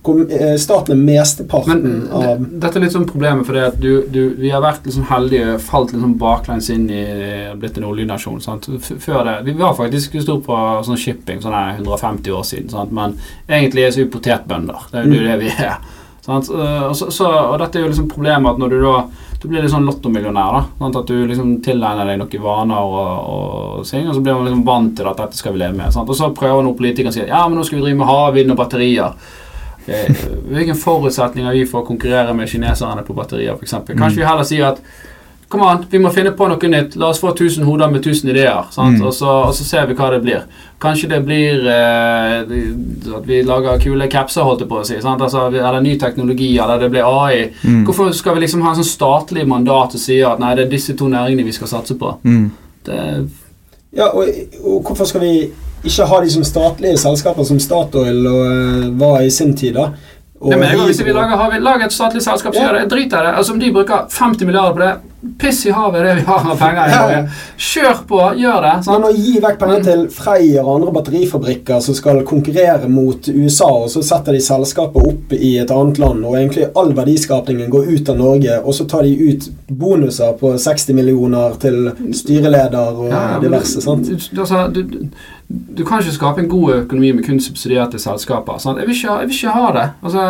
Eh, 0.08 0.56
staten 0.60 0.94
er 0.94 1.00
mesteparten 1.02 1.82
Men 1.82 2.08
av 2.12 2.44
dette 2.62 2.78
er 2.78 2.84
litt 2.84 2.94
sånn 2.94 3.08
problemet, 3.08 3.46
for 3.48 3.56
det 3.56 3.64
at 3.72 3.80
du, 3.80 4.06
du, 4.12 4.22
vi 4.38 4.52
har 4.54 4.62
vært 4.64 4.86
liksom 4.86 5.08
heldige, 5.10 5.58
falt 5.62 5.94
liksom 5.94 6.16
baklengs 6.20 6.70
inn 6.74 6.86
i 6.92 7.04
blitt 7.58 7.78
en 7.80 7.88
oljenasjon. 7.90 8.40
sant? 8.44 8.68
Før 8.82 9.22
det, 9.26 9.36
Vi 9.48 9.56
var 9.58 9.76
faktisk 9.78 10.16
stort 10.22 10.46
på 10.46 10.62
sånn 10.86 11.00
shipping 11.00 11.42
sånn 11.42 11.56
her 11.56 11.76
150 11.76 12.32
år 12.32 12.46
siden, 12.46 12.72
sant? 12.72 12.92
men 12.92 13.18
egentlig 13.48 13.86
er 13.86 13.96
vi 13.96 14.10
potetbønder. 14.16 14.90
Det 14.92 15.02
er 15.02 15.12
jo 15.12 15.28
det 15.28 15.38
vi 15.44 15.52
er. 15.54 15.78
Sant? 16.26 16.50
Uh, 16.50 16.88
Og, 16.90 16.96
så, 16.98 17.10
så, 17.14 17.30
og 17.30 17.60
dette 17.62 17.78
er 17.78 17.86
jo 17.86 17.92
liksom 17.92 18.10
problemet 18.10 18.50
at 18.50 18.58
når 18.58 18.74
du 18.74 18.80
da 18.82 18.98
du 19.36 19.50
blir 19.50 19.62
litt 19.62 19.70
sånn 19.70 19.86
lottomillionær. 19.86 20.54
da, 20.56 20.62
sant? 20.80 20.96
At 20.98 21.10
du 21.10 21.26
liksom 21.28 21.58
tilegner 21.62 22.08
deg 22.08 22.18
noen 22.18 22.42
vaner 22.42 22.88
og, 22.88 23.02
og 23.30 23.88
ting, 23.88 24.08
og 24.08 24.16
så 24.16 24.22
blir 24.24 24.34
man 24.34 24.48
liksom 24.48 24.64
vant 24.66 24.94
til 24.98 25.10
at 25.10 25.20
dette 25.20 25.38
skal 25.38 25.54
vi 25.54 25.60
leve 25.62 25.76
med. 25.76 25.92
sant? 25.94 26.10
Og 26.10 26.18
så 26.18 26.32
prøver 26.34 26.64
noen 26.64 26.78
politikere 26.78 27.12
å 27.12 27.14
si 27.14 27.22
ja, 27.22 27.42
men 27.46 27.60
nå 27.60 27.66
skal 27.66 27.78
vi 27.78 27.84
drive 27.84 28.00
med 28.00 28.10
havvind 28.10 28.54
og 28.54 28.58
batterier. 28.58 29.34
Eh, 29.88 30.22
Hvilke 30.50 30.74
forutsetninger 30.78 31.52
vi 31.52 31.66
får 31.66 31.84
konkurrere 31.86 32.34
med 32.34 32.48
kineserne 32.50 33.04
på 33.06 33.14
batterier, 33.16 33.54
f.eks.? 33.54 33.76
Kanskje 33.92 34.22
vi 34.22 34.26
heller 34.26 34.48
sier 34.48 34.72
at 34.72 34.82
Kom 35.48 35.62
an, 35.62 35.84
vi 35.90 35.98
må 36.02 36.10
finne 36.10 36.32
på 36.34 36.48
noe 36.50 36.68
nytt. 36.70 36.96
La 36.98 37.12
oss 37.12 37.20
få 37.22 37.30
1000 37.30 37.62
hoder 37.68 37.90
med 37.92 38.00
1000 38.02 38.32
ideer. 38.32 38.64
Sant? 38.74 38.98
Mm. 38.98 39.04
Og, 39.06 39.12
så, 39.14 39.28
og 39.46 39.52
så 39.54 39.62
ser 39.62 39.84
vi 39.86 39.94
hva 39.94 40.08
det 40.10 40.18
blir. 40.24 40.40
Kanskje 40.82 41.10
det 41.12 41.20
blir 41.22 41.68
eh, 41.70 42.40
at 43.14 43.28
vi 43.28 43.38
lager 43.46 43.78
kule 43.84 44.08
capser, 44.10 44.42
holdt 44.42 44.64
jeg 44.64 44.70
på 44.72 44.80
å 44.80 44.86
si. 44.88 44.96
Sant? 45.04 45.22
Altså, 45.22 45.44
eller 45.52 45.78
ny 45.84 45.94
teknologi, 46.02 46.50
eller 46.58 46.82
det 46.82 46.90
blir 46.90 47.06
AI. 47.06 47.44
Mm. 47.62 47.84
Hvorfor 47.86 48.10
skal 48.18 48.34
vi 48.34 48.42
liksom 48.42 48.66
ha 48.66 48.74
en 48.74 48.80
sånn 48.80 48.90
statlig 48.90 49.46
mandat 49.46 49.94
og 49.94 50.02
si 50.02 50.18
at 50.26 50.42
nei, 50.42 50.50
det 50.58 50.66
er 50.66 50.74
disse 50.74 50.98
to 50.98 51.12
næringene 51.14 51.46
vi 51.46 51.54
skal 51.54 51.70
satse 51.76 51.94
på? 52.00 52.16
Mm. 52.26 52.48
Det, 52.90 53.02
Ja, 53.96 54.10
og, 54.10 54.26
og 54.66 54.82
hvorfor 54.82 55.06
skal 55.08 55.22
vi 55.22 55.30
ikke 55.86 56.06
ha 56.10 56.20
de 56.24 56.30
som 56.36 56.44
statlige 56.44 56.98
selskaper 56.98 57.44
som 57.48 57.58
Statoil 57.62 58.26
og, 58.26 58.44
eh, 58.50 58.90
var 59.00 59.22
i 59.22 59.30
sin 59.30 59.54
tid, 59.56 59.74
da? 59.74 59.90
Mener 60.36 60.68
jeg, 60.68 60.78
hvis 60.90 60.98
vi 61.00 61.12
lager, 61.16 61.32
har 61.40 61.50
vi 61.50 61.58
laget 61.64 61.86
et 61.86 61.92
statlig 61.96 62.20
selskap 62.20 62.52
som 62.54 62.62
Ja. 62.62 62.68
gjør 62.68 62.80
det, 62.82 62.88
driter 62.92 63.22
i 63.22 63.26
det. 63.26 63.34
Altså 63.38 63.52
Om 63.54 63.58
de 63.58 63.70
bruker 63.72 64.02
50 64.10 64.44
milliarder 64.46 64.74
på 64.74 64.78
det, 64.84 64.94
piss 65.40 65.62
i 65.66 65.70
havet 65.72 66.02
det 66.04 66.14
vi 66.18 66.24
har 66.26 66.44
av 66.52 66.58
penger 66.60 66.86
i. 66.86 66.90
Norge. 66.92 67.30
Kjør 67.58 68.02
på, 68.06 68.18
gjør 68.36 68.60
det. 68.66 68.74
Men 68.86 69.06
å 69.08 69.12
gi 69.16 69.40
vekk 69.40 69.58
penger 69.58 69.82
til 69.86 70.02
Freyr 70.12 70.60
og 70.60 70.74
andre 70.74 70.92
batterifabrikker 70.92 71.80
som 71.82 71.94
skal 71.94 72.20
konkurrere 72.28 72.86
mot 72.88 73.26
USA, 73.32 73.64
og 73.64 73.88
så 73.88 74.02
setter 74.04 74.32
de 74.36 74.42
selskapet 74.44 75.08
opp 75.08 75.32
i 75.32 75.56
et 75.58 75.70
annet 75.72 75.98
land, 75.98 76.22
og 76.24 76.34
egentlig 76.36 76.68
all 76.76 76.92
verdiskapningen 76.92 77.70
går 77.72 77.88
ut 77.96 78.08
av 78.12 78.18
Norge, 78.20 78.60
og 78.62 78.74
så 78.74 78.86
tar 78.86 79.02
de 79.08 79.16
ut 79.32 79.48
bonuser 79.72 80.36
på 80.38 80.52
60 80.58 80.92
millioner 80.94 81.56
til 81.58 81.92
styreleder 82.12 82.92
og 83.00 83.08
Ja, 83.10 83.24
men 83.40 83.48
diverse. 83.50 83.80
sant? 83.82 84.04
Du, 84.06 84.40
altså, 84.42 84.66
du, 84.72 84.82
du, 84.82 84.98
du 85.48 85.84
kan 85.86 86.00
ikke 86.02 86.16
skape 86.16 86.42
en 86.42 86.48
god 86.50 86.74
økonomi 86.82 87.12
med 87.12 87.26
kun 87.26 87.38
subsidierte 87.40 88.00
selskaper. 88.02 88.58
Sant? 88.58 88.80
Jeg, 88.80 88.88
vil 88.88 88.96
ikke, 88.96 89.18
jeg 89.20 89.28
vil 89.28 89.36
ikke 89.36 89.54
ha 89.54 89.66
det. 89.76 89.84
Altså, 90.02 90.22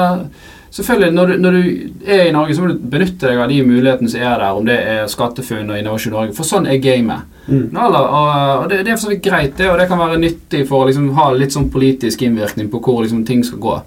selvfølgelig, 0.77 1.12
når 1.12 1.27
du, 1.27 1.37
når 1.41 1.51
du 1.51 1.62
er 2.05 2.27
i 2.27 2.33
Norge, 2.33 2.55
så 2.55 2.62
må 2.62 2.69
du 2.69 2.83
benytte 2.91 3.31
deg 3.31 3.41
av 3.41 3.49
de 3.49 3.62
mulighetene 3.64 4.12
som 4.12 4.21
er 4.21 4.35
der, 4.43 4.59
om 4.59 4.67
det 4.69 4.77
er 4.77 5.07
SkatteFUNN 5.09 5.73
og 5.73 5.79
Innovasjon 5.81 6.12
Norge, 6.12 6.35
for 6.37 6.49
sånn 6.49 6.69
er 6.69 6.83
gamet. 6.85 7.33
Mm. 7.47 7.71
Og, 7.79 7.97
og 7.97 8.67
det, 8.69 8.83
det 8.83 8.93
er 8.93 8.99
for 8.99 9.07
så 9.07 9.12
vidt 9.14 9.23
greit, 9.25 9.55
det, 9.57 9.71
og 9.71 9.79
det 9.81 9.87
kan 9.89 10.03
være 10.03 10.19
nyttig 10.21 10.64
for 10.69 10.83
å 10.83 10.91
liksom, 10.91 11.09
ha 11.17 11.31
litt 11.33 11.57
sånn 11.57 11.71
politisk 11.73 12.27
innvirkning 12.27 12.69
på 12.73 12.83
hvor 12.85 13.01
liksom, 13.07 13.25
ting 13.29 13.45
skal 13.47 13.62
gå. 13.62 13.79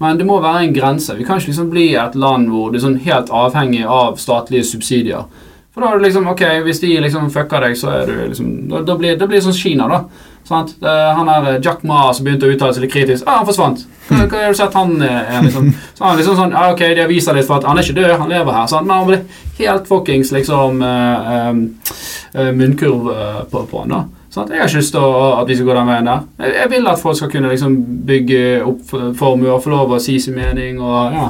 Men 0.00 0.20
det 0.20 0.28
må 0.28 0.38
være 0.40 0.64
en 0.68 0.76
grense. 0.76 1.18
Vi 1.18 1.26
kan 1.26 1.42
ikke 1.42 1.52
liksom 1.52 1.68
bli 1.74 1.90
et 1.98 2.16
land 2.16 2.48
hvor 2.54 2.72
du 2.72 2.78
er 2.78 2.86
sånn 2.86 3.00
helt 3.04 3.34
avhengig 3.34 3.84
av 3.84 4.16
statlige 4.22 4.70
subsidier. 4.70 5.28
For 5.74 5.84
da 5.84 5.92
er 5.92 6.00
du 6.00 6.08
liksom, 6.08 6.26
ok, 6.26 6.42
Hvis 6.64 6.80
de 6.82 6.96
liksom 7.04 7.28
fucker 7.30 7.62
deg, 7.62 7.76
så 7.78 7.92
er 8.00 8.08
du 8.08 8.14
liksom 8.32 8.48
Da, 8.66 8.80
da 8.82 8.96
blir 8.98 9.14
det 9.36 9.44
sånn 9.44 9.54
Kina, 9.54 9.86
da. 9.86 10.00
Sant? 10.48 10.70
Det 10.80 10.88
er 10.88 11.12
han 11.12 11.28
der 11.28 11.58
Jack 11.60 11.82
Ma 11.84 12.06
som 12.16 12.24
begynte 12.24 12.48
å 12.48 12.52
uttale 12.54 12.72
seg 12.72 12.86
litt 12.86 12.92
kritisk. 12.94 13.26
Ah, 13.28 13.42
han 13.42 13.48
forsvant. 13.48 13.82
Hva, 14.08 14.22
hva 14.24 14.38
har 14.40 14.54
du 14.54 14.56
sett 14.56 14.76
han 14.78 14.94
eh, 15.04 15.32
er 15.36 15.42
liksom 15.44 15.66
Så 15.98 16.04
han 16.06 16.16
liksom 16.16 16.36
sånn 16.38 16.54
ah, 16.56 16.70
Ok, 16.72 16.80
det 16.96 17.04
viser 17.10 17.36
litt 17.36 17.44
for 17.44 17.58
at 17.58 17.66
han 17.68 17.76
er 17.76 17.84
ikke 17.84 17.98
død, 17.98 18.14
han 18.22 18.32
lever 18.32 18.56
her. 18.56 18.70
Sant? 18.70 18.88
Men 18.88 19.02
han 19.02 19.10
ble 19.10 19.18
helt 19.58 19.90
fuckings 19.90 20.30
liksom 20.32 20.80
uh, 20.80 21.34
eh, 21.34 21.50
eh, 22.40 22.52
munnkurv 22.56 23.10
eh, 23.12 23.42
på, 23.50 23.66
på 23.68 23.82
han, 23.82 23.92
da. 23.92 24.00
Sant? 24.32 24.54
Jeg 24.54 24.62
har 24.62 24.70
ikke 24.70 24.80
lyst 24.80 24.94
til 24.96 25.18
at 25.26 25.50
vi 25.50 25.58
skal 25.58 25.68
gå 25.68 25.76
den 25.76 25.92
veien 25.92 26.08
der. 26.08 26.24
Jeg, 26.40 26.56
jeg 26.62 26.72
vil 26.72 26.88
at 26.94 27.02
folk 27.02 27.20
skal 27.20 27.32
kunne 27.34 27.52
liksom 27.52 27.76
bygge 28.08 28.40
opp 28.70 28.96
formue 29.18 29.52
og 29.52 29.62
få 29.66 29.74
lov 29.74 29.92
å 29.98 30.00
si 30.02 30.16
sin 30.22 30.38
mening 30.38 30.80
og 30.80 31.18
ja. 31.18 31.28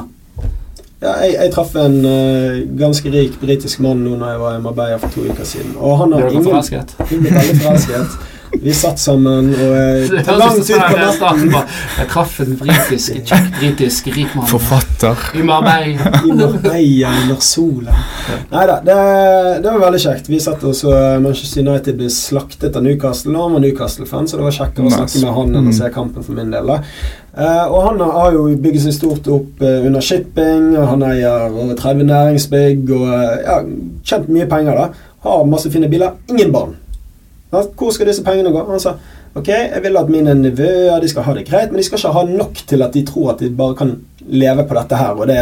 Ja, 0.99 1.13
jeg, 1.23 1.37
jeg 1.37 1.51
traff 1.53 1.77
en 1.79 2.01
uh, 2.03 2.57
ganske 2.79 3.11
rik 3.11 3.37
britisk 3.39 3.79
mann 3.83 4.01
nå 4.03 4.17
når 4.19 4.33
jeg 4.33 4.41
var 4.41 4.57
i 4.57 4.63
Marbella 4.63 4.97
for 4.99 5.13
to 5.13 5.23
uker 5.29 5.47
siden. 5.47 5.77
Og 5.79 5.95
han 6.01 6.11
Ble 6.11 6.25
har 6.25 6.33
ingen 6.33 6.49
forelsket? 6.49 6.91
Vi 7.07 7.21
veldig 7.23 7.55
forelsket. 7.63 8.17
Vi 8.51 8.73
satt 8.73 8.99
sammen 8.99 9.51
og 9.53 9.73
eh, 9.77 10.09
langt 10.39 10.59
ut 10.65 10.81
på 10.81 10.97
natten 10.97 11.51
Jeg 11.53 12.07
traff 12.09 12.39
en 12.43 12.55
britisk, 12.59 13.19
kjekk 13.29 13.49
britisk 13.59 14.07
rik 14.15 14.33
mann 14.35 14.47
Forfatter. 14.49 15.15
i 15.37 15.43
Marbella. 15.45 16.11
i 16.25 16.33
Marbella 16.33 17.11
under 17.21 17.39
sola. 17.45 17.93
Nei 18.51 18.65
da, 18.71 18.79
det, 18.83 18.97
det 19.63 19.69
var 19.75 19.83
veldig 19.85 20.01
kjekt. 20.03 20.31
Vi 20.33 20.39
satt 20.43 20.63
og 20.67 20.75
så 20.75 20.95
Manchester 21.23 21.61
United 21.67 21.99
ble 22.01 22.09
slaktet 22.13 22.75
av 22.75 22.83
Newcastle. 22.87 23.35
Han 23.37 23.55
var 23.55 23.63
Newcastle-fan, 23.63 24.27
så 24.27 24.39
det 24.41 24.47
var 24.49 24.57
kjekkere 24.57 24.89
å 24.89 24.95
snakke 24.97 25.23
med 25.23 25.33
han 25.39 25.53
enn 25.55 25.61
å 25.61 25.67
Mm. 25.69 25.73
se 25.77 25.89
kampen 25.93 26.23
for 26.25 26.33
min 26.33 26.49
del. 26.51 26.65
da. 26.73 26.79
Uh, 27.39 27.65
og 27.71 27.83
han 27.85 27.99
har 28.01 28.33
jo 28.33 28.47
bygget 28.57 28.81
seg 28.87 28.93
stort 28.97 29.27
opp 29.31 29.61
uh, 29.61 29.85
under 29.85 30.01
shipping, 30.03 30.71
og 30.75 30.87
han 30.95 31.03
eier 31.05 31.45
over 31.53 31.75
30 31.77 32.07
næringsbygg 32.09 32.89
og 32.97 33.05
uh, 33.07 33.37
ja, 33.45 33.59
kjent 34.09 34.27
mye 34.33 34.47
penger. 34.49 34.75
da. 34.75 34.89
Har 35.23 35.45
masse 35.45 35.69
fine 35.71 35.87
biler. 35.91 36.17
Ingen 36.33 36.51
barn. 36.55 36.73
Hvor 37.51 37.91
skal 37.91 38.07
disse 38.07 38.23
pengene 38.23 38.51
gå? 38.53 38.65
Han 38.69 38.79
sa 38.79 38.93
ok, 39.35 39.47
jeg 39.49 39.81
vil 39.83 39.97
at 39.97 40.09
mine 40.09 40.33
nevøer 40.37 40.99
de 41.01 41.07
skal 41.09 41.23
ha 41.25 41.33
det 41.37 41.47
greit, 41.47 41.71
men 41.71 41.77
de 41.79 41.83
skal 41.85 41.97
ikke 42.01 42.13
ha 42.17 42.23
nok 42.29 42.53
til 42.69 42.81
at 42.85 42.93
de 42.93 43.03
tror 43.05 43.29
at 43.33 43.39
de 43.43 43.49
bare 43.55 43.75
kan 43.77 43.95
leve 44.29 44.63
på 44.69 44.73
dette 44.77 44.95
her. 44.99 45.11
Og 45.17 45.27
det, 45.29 45.37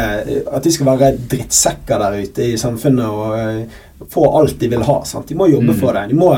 at 0.52 0.64
de 0.64 0.72
skal 0.72 0.86
være 0.92 1.12
drittsekker 1.32 1.98
der 2.00 2.12
ute 2.24 2.44
i 2.54 2.58
samfunnet 2.60 3.06
og 3.08 3.40
eh, 3.40 3.62
få 4.14 4.24
alt 4.40 4.60
de 4.62 4.68
vil 4.72 4.84
ha. 4.88 4.98
Sant? 5.08 5.30
De 5.30 5.36
må 5.36 5.46
jobbe 5.52 5.72
Mm. 5.74 5.80
for 5.80 5.92
det. 5.96 6.10
De 6.10 6.16
må 6.16 6.36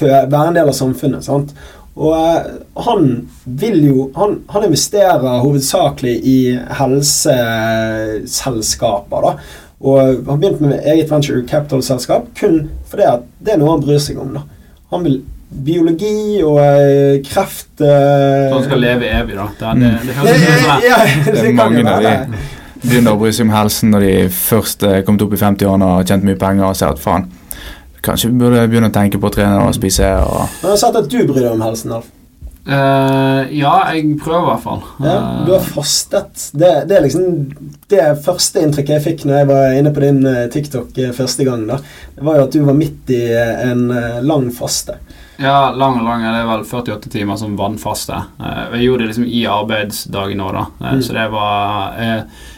være 0.00 0.46
en 0.48 0.54
del 0.56 0.68
av 0.68 0.72
samfunnet. 0.74 1.24
Sant? 1.26 1.52
Og 1.96 2.14
eh, 2.16 2.42
han 2.86 3.28
vil 3.44 3.82
jo 3.84 4.10
Han, 4.16 4.38
han 4.48 4.64
investerer 4.64 5.40
hovedsakelig 5.42 6.14
i 6.24 6.58
helseselskaper, 6.80 9.20
da. 9.26 9.32
Og 9.82 9.98
har 10.26 10.36
begynt 10.38 10.60
med 10.62 10.78
eget 10.86 11.10
venture 11.10 11.42
capital-selskap 11.50 12.22
kun 12.38 12.68
fordi 12.90 13.02
det 13.42 13.52
er 13.54 13.58
noe 13.58 13.70
han 13.74 13.82
bryr 13.82 13.98
seg 14.02 14.18
om. 14.22 14.32
da. 14.38 14.42
Han 14.92 15.04
vil 15.06 15.20
biologi 15.52 16.40
og 16.46 16.58
eh, 16.62 17.20
kreft 17.26 17.82
eh, 17.84 18.48
Så 18.48 18.56
han 18.56 18.64
skal 18.64 18.80
leve 18.80 19.08
evig, 19.12 19.36
da. 19.36 19.46
Det, 19.58 19.82
det, 19.82 19.92
det 20.08 20.16
Ja, 20.16 20.22
høres 20.22 20.42
ut 20.42 20.64
som 20.64 20.86
ja, 20.86 20.98
Det 21.26 21.34
det 21.36 21.44
er 21.50 21.56
mange 21.58 21.84
av 21.92 22.06
de 22.06 22.16
begynner 22.82 23.14
å 23.14 23.18
bry 23.20 23.30
seg 23.30 23.46
om 23.46 23.52
helsen 23.54 23.92
når 23.94 24.04
de 24.08 24.14
først 24.34 24.82
er 24.88 25.04
kommet 25.06 25.22
opp 25.22 25.36
i 25.36 25.38
50-årene 25.38 25.86
og 25.86 26.00
har 26.00 26.08
tjent 26.08 26.24
mye 26.26 26.38
penger 26.40 26.66
og 26.66 26.74
ser 26.74 26.90
at 26.96 26.98
faen, 26.98 27.28
kanskje 28.02 28.32
vi 28.32 28.40
burde 28.40 28.64
begynne 28.66 28.88
å 28.90 28.94
tenke 28.96 29.20
på 29.22 29.28
å 29.30 29.34
trene 29.36 29.60
og 29.68 29.76
spise 29.76 30.08
og 30.24 30.40
Men 30.40 30.72
jeg 30.72 30.72
har 30.72 30.80
sett 30.80 30.98
at 30.98 31.06
du 31.12 31.20
bryr 31.28 31.44
deg 31.44 31.52
om 31.52 31.62
helsen, 31.62 31.94
Alf. 32.00 32.08
Eh, 32.64 33.48
ja, 33.58 33.72
jeg 33.90 34.12
prøver 34.22 34.44
i 34.44 34.50
hvert 34.52 34.62
fall. 34.62 34.82
Ja, 35.02 35.14
du 35.46 35.50
har 35.56 35.64
fastet. 35.66 36.44
Det, 36.54 36.70
det 36.86 36.94
er 36.98 37.02
liksom 37.02 37.24
det 37.90 38.04
første 38.22 38.62
inntrykket 38.62 38.94
jeg 39.00 39.04
fikk 39.08 39.24
når 39.26 39.40
jeg 39.40 39.48
var 39.50 39.74
inne 39.80 39.92
på 39.96 40.04
din 40.04 40.20
eh, 40.30 40.44
TikTok 40.52 41.00
eh, 41.02 41.10
første 41.16 41.46
gang. 41.48 41.64
da 41.66 41.80
Det 42.14 42.22
var 42.28 42.38
jo 42.38 42.44
at 42.46 42.54
du 42.54 42.62
var 42.68 42.78
midt 42.78 43.10
i 43.10 43.18
eh, 43.34 43.64
en 43.72 43.88
eh, 43.90 44.20
lang 44.22 44.46
faste. 44.54 44.94
Ja, 45.42 45.72
lang 45.74 45.98
og 45.98 46.06
lang. 46.06 46.22
Det 46.22 46.38
er 46.38 46.46
vel 46.52 46.62
48 46.68 47.10
timer 47.10 47.40
som 47.40 47.58
vannfaste. 47.58 48.20
Eh, 48.38 48.62
jeg 48.76 48.86
gjorde 48.86 49.02
det 49.02 49.10
liksom 49.10 49.26
i 49.26 49.42
arbeidsdagen 49.58 50.38
nå, 50.44 50.52
da. 50.54 50.66
Eh, 50.84 50.90
Mm. 50.92 51.02
Så 51.02 51.14
det 51.18 51.28
var 51.32 51.98
eh, 51.98 52.48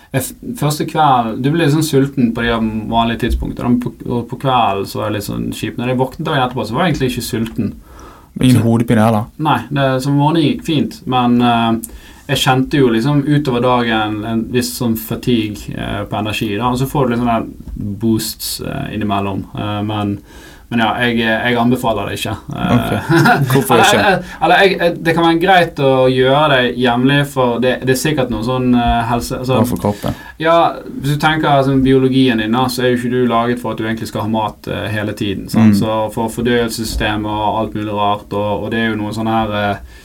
Første 0.60 0.84
kveld 0.86 1.40
Du 1.42 1.48
blir 1.50 1.64
litt 1.64 1.72
sånn 1.74 1.82
sulten 1.82 2.28
på 2.36 2.44
de 2.44 2.52
vanlige 2.92 3.24
tidspunktene. 3.24 3.80
På, 3.82 3.90
på 4.28 4.36
kvelden 4.38 4.86
så 4.86 5.00
var 5.00 5.08
jeg 5.08 5.16
litt 5.16 5.26
sånn 5.26 5.48
kjip. 5.56 5.80
Når 5.80 5.90
jeg 5.90 5.98
våknet 5.98 6.28
dagen 6.28 6.44
etterpå, 6.44 6.66
så 6.68 6.76
var 6.76 6.84
jeg 6.84 6.92
egentlig 6.92 7.08
ikke 7.14 7.24
sulten. 7.26 7.72
Ingen 8.40 8.62
hodepine 8.64 9.04
heller? 9.04 9.28
Nei, 9.36 9.60
det, 9.70 9.88
som 10.02 10.18
vanlig 10.18 10.44
gikk 10.48 10.64
fint, 10.66 10.96
men 11.10 11.36
uh, 11.42 11.76
jeg 12.26 12.40
kjente 12.40 12.80
jo 12.80 12.88
liksom 12.90 13.22
utover 13.28 13.62
dagen 13.62 14.16
en 14.26 14.42
viss 14.54 14.72
sånn 14.78 14.96
fatigue 14.98 15.74
uh, 15.76 16.02
på 16.08 16.18
energi. 16.18 16.50
da, 16.56 16.72
Og 16.72 16.80
så 16.80 16.88
får 16.90 17.06
du 17.06 17.14
litt 17.14 17.22
sånne 17.22 17.38
boosts 18.02 18.56
uh, 18.64 18.88
innimellom. 18.94 19.46
Men, 19.86 20.18
men 20.74 20.82
ja, 20.82 20.90
jeg, 21.06 21.20
jeg 21.22 21.56
anbefaler 21.60 22.08
det 22.10 22.16
ikke. 22.18 22.32
Okay. 22.50 23.18
Hvorfor 23.52 23.78
ikke? 23.78 23.98
eller, 24.00 24.16
eller 24.42 24.62
jeg, 24.64 24.72
jeg, 24.80 24.94
det 25.06 25.14
kan 25.14 25.26
være 25.28 25.42
greit 25.44 25.82
å 25.86 25.92
gjøre 26.10 26.48
det 26.50 26.72
hjemlig, 26.82 27.18
for 27.30 27.60
det, 27.62 27.76
det 27.86 27.94
er 27.94 28.00
sikkert 28.00 28.32
noe 28.34 28.42
sånn 28.42 28.72
eh, 28.74 29.04
helse 29.06 29.38
altså, 29.38 29.60
for 29.70 29.84
kroppen. 29.84 30.18
ja, 30.42 30.56
Hvis 30.82 31.14
du 31.14 31.22
tenker 31.22 31.52
altså, 31.52 31.76
biologien 31.84 32.42
din, 32.42 32.58
så 32.66 32.82
er 32.82 32.90
jo 32.90 32.98
ikke 32.98 33.12
du 33.12 33.20
laget 33.30 33.62
for 33.62 33.74
at 33.74 33.78
du 33.78 33.86
egentlig 33.86 34.10
skal 34.10 34.26
ha 34.26 34.32
mat 34.34 34.66
uh, 34.66 34.86
hele 34.90 35.14
tiden. 35.14 35.46
Mm. 35.46 35.76
Så 35.78 36.00
For 36.14 36.32
fordøyelsessystemet 36.34 37.30
og 37.30 37.60
alt 37.60 37.78
mulig 37.78 37.94
rart, 37.94 38.26
og, 38.32 38.66
og 38.66 38.74
det 38.74 38.82
er 38.82 38.90
jo 38.90 38.98
noen 38.98 39.14
sånne 39.14 39.38
her 39.38 39.54
eh, 39.60 40.02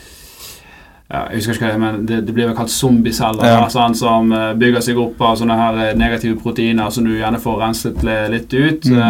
ja, 1.10 1.24
Jeg 1.32 1.40
husker 1.40 1.54
ikke 1.56 1.66
hva 1.66 1.72
det 1.74 1.80
men 1.82 2.06
det, 2.06 2.18
det 2.28 2.34
blir 2.36 2.46
vel 2.50 2.56
kalt 2.58 2.70
zombieceller, 2.70 3.46
Ja. 3.50 3.64
sånn, 3.74 3.96
som 3.98 4.32
eh, 4.32 4.52
bygger 4.62 4.82
seg 4.86 4.98
opp 5.02 5.22
av 5.26 5.38
sånne 5.40 5.56
her 5.58 5.80
eh, 5.88 5.96
negative 5.98 6.36
proteiner 6.44 6.90
som 6.94 7.08
du 7.08 7.16
gjerne 7.18 7.40
får 7.42 7.58
renset 7.64 8.04
litt 8.06 8.54
ut. 8.54 8.86
Mm. 8.86 8.98
Uh, 8.98 9.02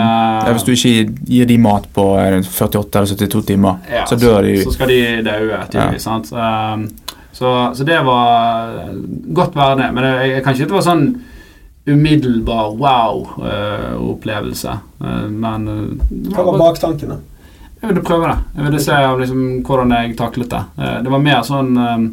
Ja, 0.48 0.54
hvis 0.56 0.64
du 0.64 0.72
ikke 0.72 1.14
gir 1.28 1.46
de 1.50 1.58
mat 1.58 1.90
på 1.94 2.06
eh, 2.22 2.40
48 2.46 3.00
eller 3.02 3.12
72 3.16 3.46
timer, 3.52 3.82
ja, 3.92 4.06
så 4.08 4.16
dør 4.16 4.42
de 4.48 4.56
så 4.64 4.72
skal 4.78 4.88
de 4.94 5.02
daue, 5.28 5.60
tydeligvis. 5.72 6.08
sant? 6.08 6.32
Um, 6.32 6.88
så, 7.36 7.52
så 7.76 7.84
det 7.88 8.00
var 8.08 8.80
godt 9.36 9.56
være 9.56 9.76
det. 9.84 9.90
Men 9.94 10.04
jeg, 10.08 10.32
jeg 10.32 10.44
kan 10.44 10.54
ikke 10.56 10.64
si 10.64 10.70
det 10.72 10.80
var 10.80 10.88
sånn 10.88 11.06
umiddelbar 11.90 12.74
wow-opplevelse. 12.80 14.74
men 15.30 15.68
eh, 15.68 16.32
Hva 16.36 16.44
var 16.52 16.58
baktanken, 16.60 17.14
da? 17.14 17.20
Jeg 17.82 17.90
ville 17.94 18.04
prøve 18.04 18.28
det. 18.28 18.38
Jeg 18.56 18.66
ville 18.66 18.80
se 18.84 18.96
liksom, 19.22 19.44
hvordan 19.68 19.94
jeg 19.96 20.18
taklet 20.20 20.52
det. 20.52 20.64
Eh, 20.80 20.98
det 21.06 21.14
var 21.14 21.24
mer 21.24 21.44
sånn 21.48 21.78
um, 21.80 22.08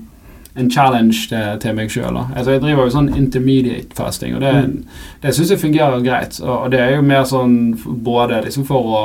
en 0.56 0.70
challenge 0.70 1.26
til, 1.28 1.56
til 1.60 1.74
meg 1.76 1.90
sjøl. 1.92 2.16
Altså, 2.16 2.54
jeg 2.54 2.62
driver 2.62 2.86
jo 2.86 2.94
sånn 2.94 3.10
intermediate 3.18 3.96
fasting, 3.98 4.36
og 4.38 4.44
det, 4.44 4.52
det 5.24 5.34
syns 5.36 5.50
jeg 5.52 5.60
fungerer 5.60 6.04
greit. 6.06 6.38
Og, 6.44 6.54
og 6.54 6.70
det 6.72 6.80
er 6.84 6.94
jo 6.96 7.02
mer 7.04 7.26
sånn 7.28 7.58
både 8.06 8.44
liksom 8.46 8.64
for 8.68 8.94
å 9.00 9.02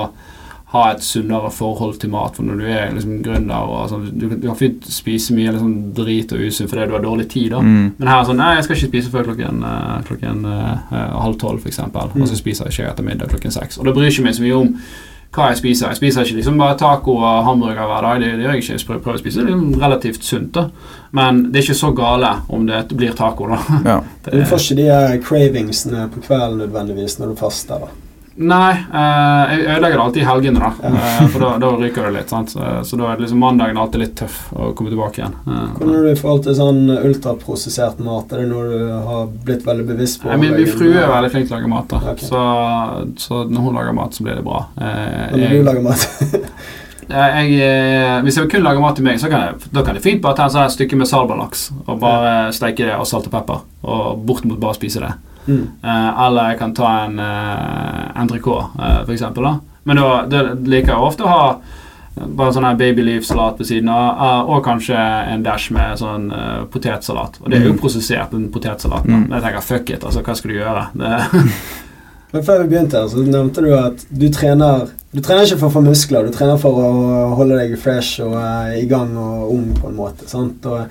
ha 0.72 0.86
et 0.94 1.04
sunnere 1.04 1.50
forhold 1.52 1.98
til 2.00 2.14
mat. 2.14 2.38
For 2.38 2.48
når 2.48 2.62
du 2.62 2.68
er 2.72 2.94
liksom 2.96 3.18
gründer 3.26 3.68
og 3.74 3.90
sånn, 3.92 4.06
du, 4.16 4.30
du 4.32 4.46
kan 4.46 4.56
fint 4.56 4.86
spise 4.88 5.36
mye 5.36 5.52
liksom, 5.52 5.74
drit 5.98 6.32
og 6.32 6.46
usunn 6.48 6.70
fordi 6.72 6.88
du 6.88 6.96
har 6.96 7.04
dårlig 7.04 7.28
tid. 7.34 7.50
da 7.52 7.60
mm. 7.60 7.90
men 7.98 8.08
her 8.08 8.22
er 8.22 8.30
sånn 8.30 8.40
Nei, 8.40 8.54
jeg 8.56 8.68
skal 8.70 8.78
ikke 8.78 8.92
spise 8.94 9.12
før 9.12 9.28
klokken, 9.28 9.60
eh, 9.68 9.98
klokken 10.08 10.46
uh, 10.48 10.94
halv 11.26 11.36
tolv, 11.42 11.60
f.eks. 11.60 11.82
Og 11.90 12.16
Mm. 12.16 12.28
så 12.30 12.38
spiser 12.40 12.70
jeg 12.70 12.78
ikke 12.78 12.92
etter 12.94 13.08
middag 13.10 13.34
klokken 13.34 13.52
seks. 13.52 13.82
Og 13.82 13.90
det 13.90 13.94
bryr 13.98 14.08
ikke 14.08 14.24
meg 14.30 14.38
så 14.38 14.46
mye 14.46 14.62
om 14.62 14.72
hva 15.32 15.48
jeg 15.52 15.62
spiser. 15.62 15.88
Jeg 15.92 16.00
spiser 16.02 16.28
ikke 16.28 16.40
liksom 16.42 16.58
bare 16.60 16.78
taco 16.80 17.16
og 17.16 17.46
hamburger 17.48 17.88
hver 17.88 18.08
dag. 18.08 18.20
Det, 18.20 18.32
det 18.36 18.46
gjør 18.46 18.56
jeg 18.58 18.64
ikke. 18.66 18.74
Jeg 18.76 18.88
prøver, 18.88 19.16
å 19.16 19.22
spise 19.22 19.46
det 19.48 19.54
er 19.56 19.82
relativt 19.86 20.28
sunt. 20.28 20.54
da 20.58 20.66
Men 21.16 21.44
det 21.52 21.62
er 21.62 21.68
ikke 21.70 21.80
så 21.82 21.92
gale 21.96 22.32
om 22.52 22.68
det 22.68 22.84
blir 22.92 23.16
taco, 23.18 23.48
da. 23.52 23.62
ja. 23.86 23.98
Det, 24.26 24.34
Du 24.36 24.46
får 24.46 24.66
ikke 24.66 24.82
de 24.82 25.20
cravingsene 25.26 26.08
på 26.14 26.24
kvelden 26.28 26.60
nødvendigvis 26.66 27.20
når 27.20 27.32
du 27.34 27.36
faster. 27.40 27.88
da 27.88 28.11
Nei, 28.42 28.72
eh, 28.74 29.52
jeg 29.52 29.66
ødelegger 29.68 29.98
det 30.00 30.04
alltid 30.06 30.22
i 30.22 30.26
helgene, 30.26 30.60
da. 30.60 30.70
Ja. 30.82 30.92
Eh, 31.22 31.28
for 31.34 31.44
da, 31.46 31.50
da 31.62 31.70
ryker 31.78 32.08
det 32.08 32.14
litt. 32.16 32.30
sant 32.34 32.50
Så, 32.56 32.68
så 32.90 32.98
da 32.98 33.12
er 33.12 33.20
det 33.20 33.26
liksom 33.28 33.40
mandagen 33.44 33.78
alltid 33.78 34.02
litt 34.04 34.16
tøff 34.18 34.38
å 34.58 34.72
komme 34.78 34.90
tilbake 34.94 35.22
igjen. 35.22 35.36
Eh, 35.46 35.68
Hvordan 35.78 35.96
er 36.00 36.08
du 36.08 36.12
i 36.12 36.20
forhold 36.22 36.44
til 36.48 36.58
sånn 36.58 36.82
ultraprosessert 36.98 38.00
mat? 38.06 38.32
Er 38.34 38.44
det 38.44 38.50
noe 38.52 38.68
du 38.72 38.92
har 39.08 39.28
blitt 39.46 39.66
veldig 39.68 39.86
bevisst 39.94 40.22
på? 40.24 40.34
Min, 40.42 40.56
min 40.58 40.68
frue 40.74 40.98
er 41.04 41.12
veldig 41.12 41.32
flink 41.36 41.48
til 41.50 41.56
å 41.56 41.60
lage 41.62 41.74
mat. 41.76 41.88
da 41.94 42.02
Okay. 42.12 42.28
så, 42.28 42.42
så 43.22 43.44
når 43.48 43.68
hun 43.68 43.76
lager 43.78 43.94
mat, 43.94 44.14
så 44.18 44.24
blir 44.26 44.36
det 44.42 44.44
bra. 44.48 44.66
Eh, 44.78 45.28
Når 45.32 45.40
jeg- 45.46 45.60
du 45.62 45.68
lager 45.70 45.82
mat? 45.86 46.08
jeg, 47.12 47.56
eh, 47.62 48.22
hvis 48.26 48.38
jeg 48.40 48.50
kun 48.52 48.64
lager 48.64 48.82
mat 48.84 48.96
til 48.98 49.06
meg, 49.06 49.20
så 49.20 49.30
kan 49.32 49.42
jeg, 49.46 49.72
da 49.76 49.84
kan 49.86 49.96
jeg 49.98 50.04
fint 50.06 50.22
bare 50.24 50.38
ta 50.40 50.48
sånn 50.52 50.72
stykke 50.72 50.98
med 51.00 51.08
salbalaks 51.10 51.68
og 51.86 52.00
bare 52.02 52.52
steike 52.56 52.86
det 52.88 52.96
og 52.98 53.06
salt 53.10 53.28
og 53.30 53.36
pepper. 53.36 53.62
Og 53.84 54.24
bortimot 54.26 54.60
bare 54.62 54.78
spise 54.80 55.04
det. 55.04 55.12
Mm. 55.48 55.62
Eh, 55.84 56.26
eller 56.26 56.50
jeg 56.52 56.60
kan 56.60 56.74
ta 56.78 56.90
en 57.06 57.20
uh, 57.20 58.22
entrecôte, 58.22 58.70
uh, 58.80 59.04
for 59.06 59.14
eksempel. 59.16 59.44
Da. 59.44 59.54
Men 59.84 59.98
da, 59.98 60.10
da 60.30 60.42
liker 60.54 60.94
jeg 60.94 61.08
ofte 61.12 61.24
å 61.26 61.32
ha 61.32 61.46
bare 62.12 62.52
sånn 62.54 62.66
her 62.68 62.76
baby 62.76 63.06
leaf-salat 63.08 63.58
ved 63.62 63.68
siden 63.70 63.88
av, 63.90 64.08
eh, 64.20 64.50
og 64.52 64.66
kanskje 64.66 64.98
en 65.32 65.44
dash 65.46 65.72
med 65.72 65.98
sånn 65.98 66.26
uh, 66.36 66.66
potetsalat. 66.70 67.40
Og 67.42 67.50
det 67.50 67.62
er 67.62 67.70
jo 67.70 67.72
Mm. 67.74 67.80
prosessert, 67.80 68.32
den 68.36 68.50
potetsalaten. 68.52 69.14
Mm. 69.24 69.32
Jeg 69.32 69.42
tenker 69.46 69.62
fuck 69.64 69.90
it, 69.90 70.04
altså 70.04 70.22
hva 70.22 70.36
skal 70.36 70.52
du 70.52 70.58
gjøre? 70.58 70.84
Det, 70.94 71.14
Men 72.34 72.44
før 72.48 72.62
vi 72.62 72.68
begynte, 72.72 73.00
her, 73.00 73.08
så 73.12 73.24
nevnte 73.28 73.64
du 73.64 73.72
at 73.76 74.06
du 74.10 74.30
trener 74.32 74.90
Du 75.12 75.20
trener 75.20 75.44
ikke 75.44 75.58
for 75.60 75.68
å 75.68 75.74
få 75.74 75.82
muskler, 75.84 76.24
du 76.24 76.32
trener 76.32 76.60
for 76.60 76.78
å 76.80 76.92
holde 77.36 77.58
deg 77.60 77.74
fresh 77.80 78.22
og 78.24 78.36
uh, 78.36 78.70
i 78.80 78.86
gang 78.88 79.10
og 79.20 79.50
ung 79.52 79.66
på 79.76 79.90
en 79.90 79.98
måte. 79.98 80.28
sant? 80.32 80.64
Og 80.64 80.86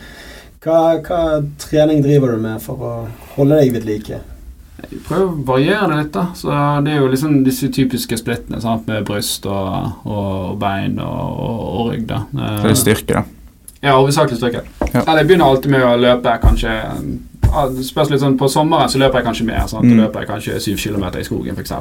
hva, 0.61 0.81
hva 1.01 1.21
trening 1.63 2.03
driver 2.05 2.35
du 2.35 2.43
med 2.43 2.61
for 2.61 2.77
å 2.85 2.91
holde 3.39 3.57
deg 3.63 3.73
ved 3.79 3.87
like? 3.89 4.19
Prøver 5.07 5.25
å 5.25 5.43
variere 5.49 5.89
det 5.91 5.99
litt, 6.03 6.13
da. 6.15 6.27
Så 6.37 6.55
det 6.85 6.95
er 6.95 7.03
jo 7.03 7.11
liksom 7.13 7.41
disse 7.47 7.71
typiske 7.75 8.19
splittene 8.21 8.61
sant? 8.63 8.87
med 8.91 9.05
bryst 9.09 9.47
og, 9.47 10.07
og 10.09 10.57
bein 10.61 10.99
og, 11.03 11.43
og, 11.47 11.91
rygg. 11.93 12.07
da. 12.11 12.25
Så 12.31 12.63
det 12.65 12.73
er 12.73 12.81
styrke, 12.85 13.21
da. 13.21 13.25
Ja, 13.81 13.97
hovedsakelig 13.97 14.37
styrke. 14.41 14.65
Ja. 14.91 15.03
Eller 15.07 15.23
jeg 15.23 15.31
begynner 15.31 15.53
alltid 15.53 15.73
med 15.73 15.87
å 15.87 15.97
løpe 16.01 16.37
kanskje 16.43 16.75
spørs 17.85 18.11
litt 18.11 18.21
sånn, 18.21 18.37
På 18.39 18.49
sommeren 18.49 18.89
så 18.89 18.99
løper 18.99 19.21
jeg 19.21 19.27
kanskje 19.27 19.45
mer. 19.47 19.67
Sant? 19.69 19.83
Da 19.83 19.89
Mm. 19.95 20.01
løper 20.01 20.21
jeg 20.21 20.29
kanskje 20.29 20.61
syv 20.61 20.77
kilometer 20.79 21.19
i 21.21 21.25
skogen, 21.25 21.55
f.eks. 21.57 21.71
Uh, 21.73 21.79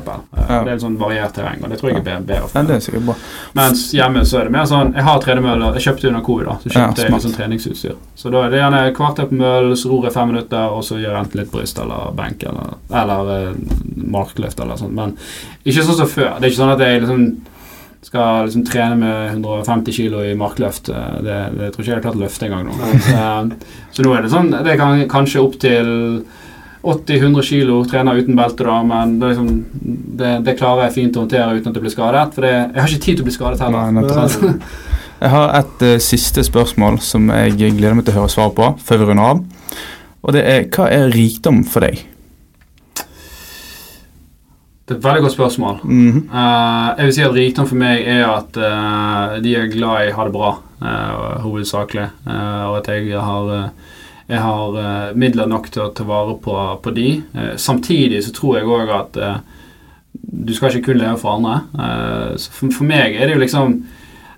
Ja. 0.49 0.63
Det 0.63 0.67
er 0.67 0.73
litt 0.75 0.81
sånn 0.81 0.97
variert 0.97 1.33
terreng, 1.33 1.63
og 1.63 1.69
det 1.69 1.79
tror 1.79 1.89
jeg 1.91 1.97
er 1.97 2.19
bedre- 2.21 2.47
for 2.49 2.63
det 2.63 2.87
er 2.93 2.99
bra. 2.99 3.15
Mens 3.55 3.91
hjemme 3.93 4.21
så 4.25 4.39
er 4.39 4.43
det 4.45 4.51
mer 4.51 4.65
sånn 4.65 4.93
Jeg 4.95 5.03
har 5.03 5.19
tredemøller. 5.19 5.73
Jeg 5.77 5.83
kjøpte 5.93 6.07
under 6.07 6.21
covid, 6.21 6.45
da. 6.45 6.53
Så 6.63 6.69
kjøpte 6.69 6.97
jeg 7.03 7.11
litt 7.11 7.21
sånn 7.21 7.35
treningsutstyr. 7.37 7.95
Så 8.15 8.31
da 8.31 8.43
er 8.45 8.49
det 8.49 8.59
gjerne 8.59 8.93
kvarter 8.95 9.25
på 9.29 9.31
møll, 9.37 9.71
så 9.75 9.89
ror 9.89 10.03
jeg 10.03 10.13
fem 10.13 10.27
minutter, 10.31 10.69
og 10.71 10.83
så 10.83 10.95
gjør 10.97 11.13
jeg 11.15 11.25
enten 11.25 11.39
litt 11.39 11.51
bryst 11.51 11.79
eller 11.79 12.11
benk 12.15 12.43
eller, 12.43 12.73
eller 12.91 13.49
eh, 13.49 13.53
markløft 13.95 14.59
eller 14.59 14.75
sånt. 14.75 14.93
Men 14.93 15.17
ikke 15.65 15.83
sånn 15.83 15.95
som 15.97 16.07
før. 16.07 16.39
Det 16.39 16.43
er 16.45 16.49
ikke 16.51 16.63
sånn 16.63 16.73
at 16.73 16.79
jeg 16.79 17.01
liksom 17.01 17.37
skal 18.01 18.45
liksom 18.47 18.65
trene 18.67 18.95
med 18.95 19.31
150 19.33 19.95
kilo 19.95 20.21
i 20.23 20.35
markløft. 20.39 20.89
Eh, 20.89 21.15
Det, 21.25 21.39
det 21.57 21.71
tror 21.73 21.83
ikke 21.83 21.91
jeg 21.91 21.97
har 21.97 22.05
klart 22.05 22.19
å 22.19 22.23
løfte 22.23 22.47
engang. 22.47 22.69
Så, 23.03 23.95
så 23.97 24.05
nå 24.05 24.13
er 24.15 24.23
det 24.23 24.31
sånn 24.31 24.53
Det 24.65 24.77
kan 24.79 25.03
kanskje 25.11 25.43
opp 25.43 25.57
til 25.59 25.89
80-100 26.79 27.43
kilo, 27.43 27.81
trener 27.83 28.21
uten 28.21 28.37
belte, 28.39 28.63
da, 28.63 28.77
men 28.87 29.17
det, 29.19 29.33
liksom, 29.33 29.49
det, 30.21 30.29
det 30.45 30.55
klarer 30.61 30.85
jeg 30.87 30.95
fint 30.95 31.17
å 31.17 31.25
håndtere 31.25 31.57
uten 31.57 31.73
at 31.73 31.75
jeg 31.75 31.83
blir 31.83 31.91
skadet. 31.91 32.21
For 32.37 32.47
det, 32.47 32.53
jeg 32.55 32.79
har 32.79 32.93
ikke 32.93 33.03
tid 33.03 33.19
til 33.19 33.25
å 33.25 33.27
bli 33.27 33.35
skadet 33.35 33.63
heller. 33.65 33.91
Nei? 33.99 34.69
Jeg 35.19 35.33
har 35.33 35.49
et 35.57 35.81
uh, 35.83 35.97
siste 35.99 36.39
spørsmål 36.47 37.01
som 37.03 37.25
jeg 37.27 37.57
gleder 37.75 37.97
meg 37.97 38.05
til 38.07 38.13
å 38.13 38.21
høre 38.21 38.31
svar 38.31 38.53
på 38.55 38.69
før 38.87 39.01
vi 39.01 39.07
runder 39.09 39.33
av. 39.33 39.41
Og 40.23 40.31
det 40.31 40.43
er 40.47 40.69
hva 40.71 40.85
er 40.95 41.11
rikdom 41.11 41.57
for 41.67 41.83
deg? 41.83 42.05
Det 44.89 44.95
er 44.95 44.97
et 44.97 45.03
veldig 45.05 45.21
godt 45.21 45.31
spørsmål. 45.31 45.75
Mm 45.83 46.11
-hmm. 46.11 46.23
uh, 46.33 46.97
jeg 46.97 47.05
vil 47.05 47.13
si 47.13 47.21
at 47.21 47.33
rikdom 47.33 47.67
for 47.67 47.75
meg 47.75 48.01
er 48.07 48.25
at 48.25 48.57
uh, 48.57 49.43
de 49.43 49.55
er 49.55 49.67
glad 49.67 50.07
i, 50.07 50.11
å 50.11 50.15
ha 50.15 50.23
det 50.23 50.33
bra, 50.33 50.49
uh, 50.81 51.41
hovedsakelig. 51.41 52.07
Og 52.25 52.77
at 52.77 52.87
jeg 52.87 53.19
har, 53.21 53.69
jeg 54.29 54.39
har 54.39 55.13
midler 55.15 55.45
nok 55.45 55.71
til 55.71 55.81
å 55.81 55.93
ta 55.93 56.03
vare 56.03 56.37
på, 56.43 56.79
på 56.83 56.89
de. 56.89 57.23
Samtidig 57.55 58.23
så 58.23 58.31
tror 58.31 58.57
jeg 58.57 58.65
òg 58.65 58.89
at 58.89 59.41
du 60.47 60.53
skal 60.53 60.69
ikke 60.75 60.85
kun 60.85 60.97
leve 60.97 61.17
for 61.17 61.29
andre. 61.29 61.61
Så 62.37 62.51
for, 62.51 62.67
for 62.77 62.83
meg 62.83 63.15
er 63.15 63.25
det 63.25 63.33
jo 63.33 63.39
liksom 63.39 63.83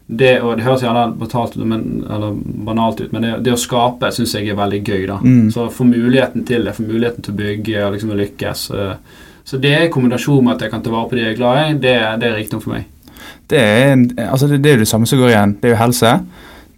det, 0.05 0.41
og 0.41 0.57
det 0.57 0.63
høres 0.63 0.81
gjerne 0.83 1.15
betalt 1.19 1.55
men, 1.55 2.03
eller 2.09 2.35
banalt 2.65 3.01
ut, 3.01 3.11
men 3.13 3.21
det, 3.21 3.35
det 3.45 3.53
å 3.53 3.59
skape 3.59 4.11
syns 4.11 4.33
jeg 4.35 4.49
er 4.49 4.55
veldig 4.59 4.83
gøy. 4.83 5.07
da 5.07 5.19
Mm. 5.21 5.51
Så 5.51 5.69
få 5.69 5.83
muligheten 5.83 6.45
til 6.45 6.65
det, 6.65 6.75
få 6.75 6.83
muligheten 6.83 7.23
til 7.23 7.33
å 7.33 7.37
bygge 7.37 7.85
og 7.85 7.93
liksom 7.93 8.11
lykkes. 8.17 8.71
eh, 8.71 8.95
så 9.51 9.59
det 9.61 9.73
er 9.75 9.87
i 9.89 9.91
kombinasjon 9.91 10.43
med 10.47 10.55
at 10.55 10.61
jeg 10.67 10.71
kan 10.71 10.83
ta 10.85 10.93
vare 10.93 11.09
på 11.11 11.17
de 11.19 11.25
jeg 11.25 11.33
er 11.35 11.39
glad 11.41 11.59
i, 11.65 11.73
det, 11.83 11.97
det 12.23 12.29
er 12.31 12.37
rikdom 12.39 12.61
for 12.63 12.77
meg. 12.77 12.87
Det 13.51 13.59
er, 13.59 13.91
en, 13.97 14.05
altså 14.31 14.47
det, 14.47 14.61
det 14.63 14.71
er 14.71 14.79
jo 14.79 14.85
det 14.85 14.87
samme 14.93 15.09
som 15.09 15.19
går 15.19 15.33
igjen. 15.33 15.57
Det 15.59 15.67
er 15.69 15.75
jo 15.75 15.81
helse. 15.83 16.13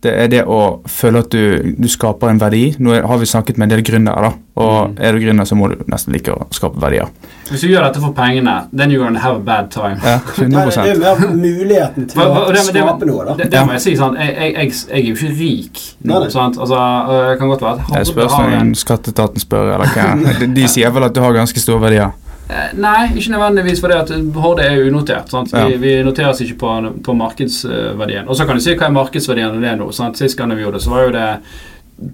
Det 0.03 0.11
er 0.19 0.27
det 0.27 0.39
å 0.51 0.57
føle 0.91 1.21
at 1.23 1.29
du, 1.31 1.75
du 1.79 1.85
skaper 1.87 2.27
en 2.33 2.39
verdi. 2.41 2.73
Nå 2.83 2.91
har 3.07 3.19
vi 3.21 3.27
snakket 3.29 3.55
med 3.61 3.69
en 3.69 3.75
del 3.77 3.83
gründere, 3.87 4.25
da. 4.25 4.31
Og 4.59 4.73
Mm. 4.89 4.97
er 4.99 5.15
du 5.15 5.19
gründer, 5.23 5.45
så 5.47 5.55
må 5.55 5.69
du 5.71 5.79
nesten 5.89 6.11
like 6.13 6.27
å 6.33 6.47
skape 6.53 6.75
verdier. 6.81 7.07
Hvis 7.47 7.61
du 7.63 7.69
gjør 7.71 7.85
dette 7.87 8.01
for 8.03 8.11
pengene, 8.17 8.55
then 8.75 8.91
you're 8.91 8.99
gonna 9.05 9.21
have 9.23 9.37
a 9.39 9.45
bad 9.47 9.69
time. 9.71 9.95
Ja, 10.03 10.17
Nei, 10.43 10.65
det 10.65 10.75
er 10.75 10.83
100 10.83 10.89
jo 10.91 10.99
mer 10.99 11.31
muligheten 11.39 12.09
til 12.11 12.19
Hva- 12.19 12.25
å 12.27 12.33
hva- 12.35 12.47
det- 12.51 12.65
det- 12.73 12.83
skape 12.83 13.07
noe, 13.07 13.25
da. 13.29 13.35
Det, 13.39 13.47
det 13.53 13.63
må 13.69 13.77
jeg 13.77 13.81
si, 13.85 13.95
sant? 14.01 14.19
Jeg, 14.19 14.35
jeg, 14.35 14.53
jeg, 14.57 14.73
jeg 14.89 14.99
er 14.99 15.07
jo 15.07 15.15
ikke 15.15 15.31
rik 15.39 15.81
nå, 16.03 16.11
Nei, 16.13 16.19
nei. 16.25 16.29
sant? 16.35 16.57
Altså, 16.59 16.81
øh, 16.83 17.29
jeg 17.29 17.39
kan 17.39 17.53
godt 17.53 17.61
være 17.61 17.71
at 17.71 17.85
Det 17.85 17.95
Harde 17.95 18.11
spørs 18.11 18.35
om 18.41 18.73
skatteetaten 18.83 19.39
spør, 19.45 19.71
eller 19.77 19.95
hva. 19.95 20.09
De, 20.43 20.51
de 20.59 20.67
sier 20.75 20.91
vel 20.99 21.07
at 21.07 21.15
du 21.15 21.21
har 21.23 21.33
ganske 21.39 21.63
store 21.63 21.79
verdier. 21.87 22.11
Eh, 22.49 22.73
Nei, 22.75 23.07
ikke 23.15 23.31
nødvendigvis 23.31 23.79
fordi 23.81 23.93
at 23.93 24.09
Horde 24.35 24.63
er 24.67 24.81
unotert. 24.87 25.29
Sant? 25.31 25.51
Vi, 25.53 25.59
Ja. 25.59 25.77
vi 25.77 25.93
noteres 26.03 26.41
ikke 26.41 26.57
på, 26.59 26.71
på 27.03 27.13
markedsverdien. 27.15 28.27
Og 28.27 28.35
så 28.35 28.45
kan 28.45 28.55
du 28.55 28.61
si 28.61 28.75
hva 28.75 28.87
er 28.89 28.91
markedsverdien 28.97 29.55
av 29.55 29.61
det 29.61 29.77
nå. 29.79 29.91
Sant? 29.93 30.17
Sist 30.17 30.37
gang 30.37 30.49
vi 30.55 30.61
gjorde 30.63 30.73
det, 30.79 30.83
så 30.83 30.89
var 30.89 31.05
jo 31.07 31.11
det 31.11 31.29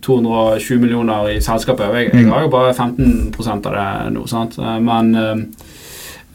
220 0.06 0.80
millioner 0.80 1.30
i 1.34 1.40
selskapet. 1.42 1.90
Jeg, 1.96 2.12
jeg 2.14 2.26
Mm. 2.26 2.32
har 2.32 2.42
jo 2.42 2.50
bare 2.50 2.74
15 2.74 3.66
av 3.66 3.74
det 3.74 4.14
nå. 4.14 4.28
Sant? 4.28 4.58
Eh, 4.60 4.80
Men 4.80 5.16
eh, 5.16 5.36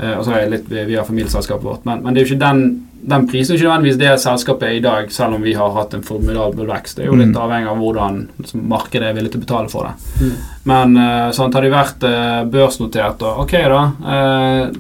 eh, 0.09 0.19
Og 0.19 0.25
så 0.25 0.33
er 0.35 0.41
jeg 0.41 0.51
litt 0.51 0.69
via 0.89 1.03
familieselskapet 1.05 1.63
vårt. 1.65 1.85
Men, 1.87 2.03
men 2.03 2.15
det 2.15 2.23
er 2.23 2.27
jo 2.27 2.35
ikke 2.35 2.47
den 2.49 2.87
den 3.07 3.27
prisen 3.29 3.55
er 3.55 3.59
ikke 3.59 3.69
nødvendigvis 3.69 3.99
det 4.01 4.13
selskapet 4.23 4.63
er 4.69 4.77
i 4.79 4.81
dag, 4.85 5.11
selv 5.13 5.35
om 5.37 5.43
vi 5.43 5.53
har 5.55 5.71
hatt 5.77 5.95
en 5.95 6.03
formidabel 6.03 6.67
vekst. 6.71 6.97
Det 6.97 7.05
er 7.05 7.11
jo 7.13 7.17
litt 7.21 7.33
Mm. 7.35 7.41
avhengig 7.43 7.69
av 7.71 7.77
hvordan 7.79 8.29
liksom, 8.41 8.63
markedet 8.69 9.09
er 9.11 9.15
villig 9.15 9.33
til 9.33 9.41
å 9.41 9.45
betale 9.47 9.69
for 9.69 9.85
det. 9.85 9.95
Mm. 10.21 10.33
Men 10.65 10.97
sånn 11.37 11.53
har 11.53 11.61
hadde 11.61 11.69
de 11.69 11.71
vært 11.75 12.05
eh, 12.09 12.45
børsnotert, 12.49 13.21
og 13.23 13.41
ok, 13.45 13.53
da 13.69 13.83
eh, 14.09 14.71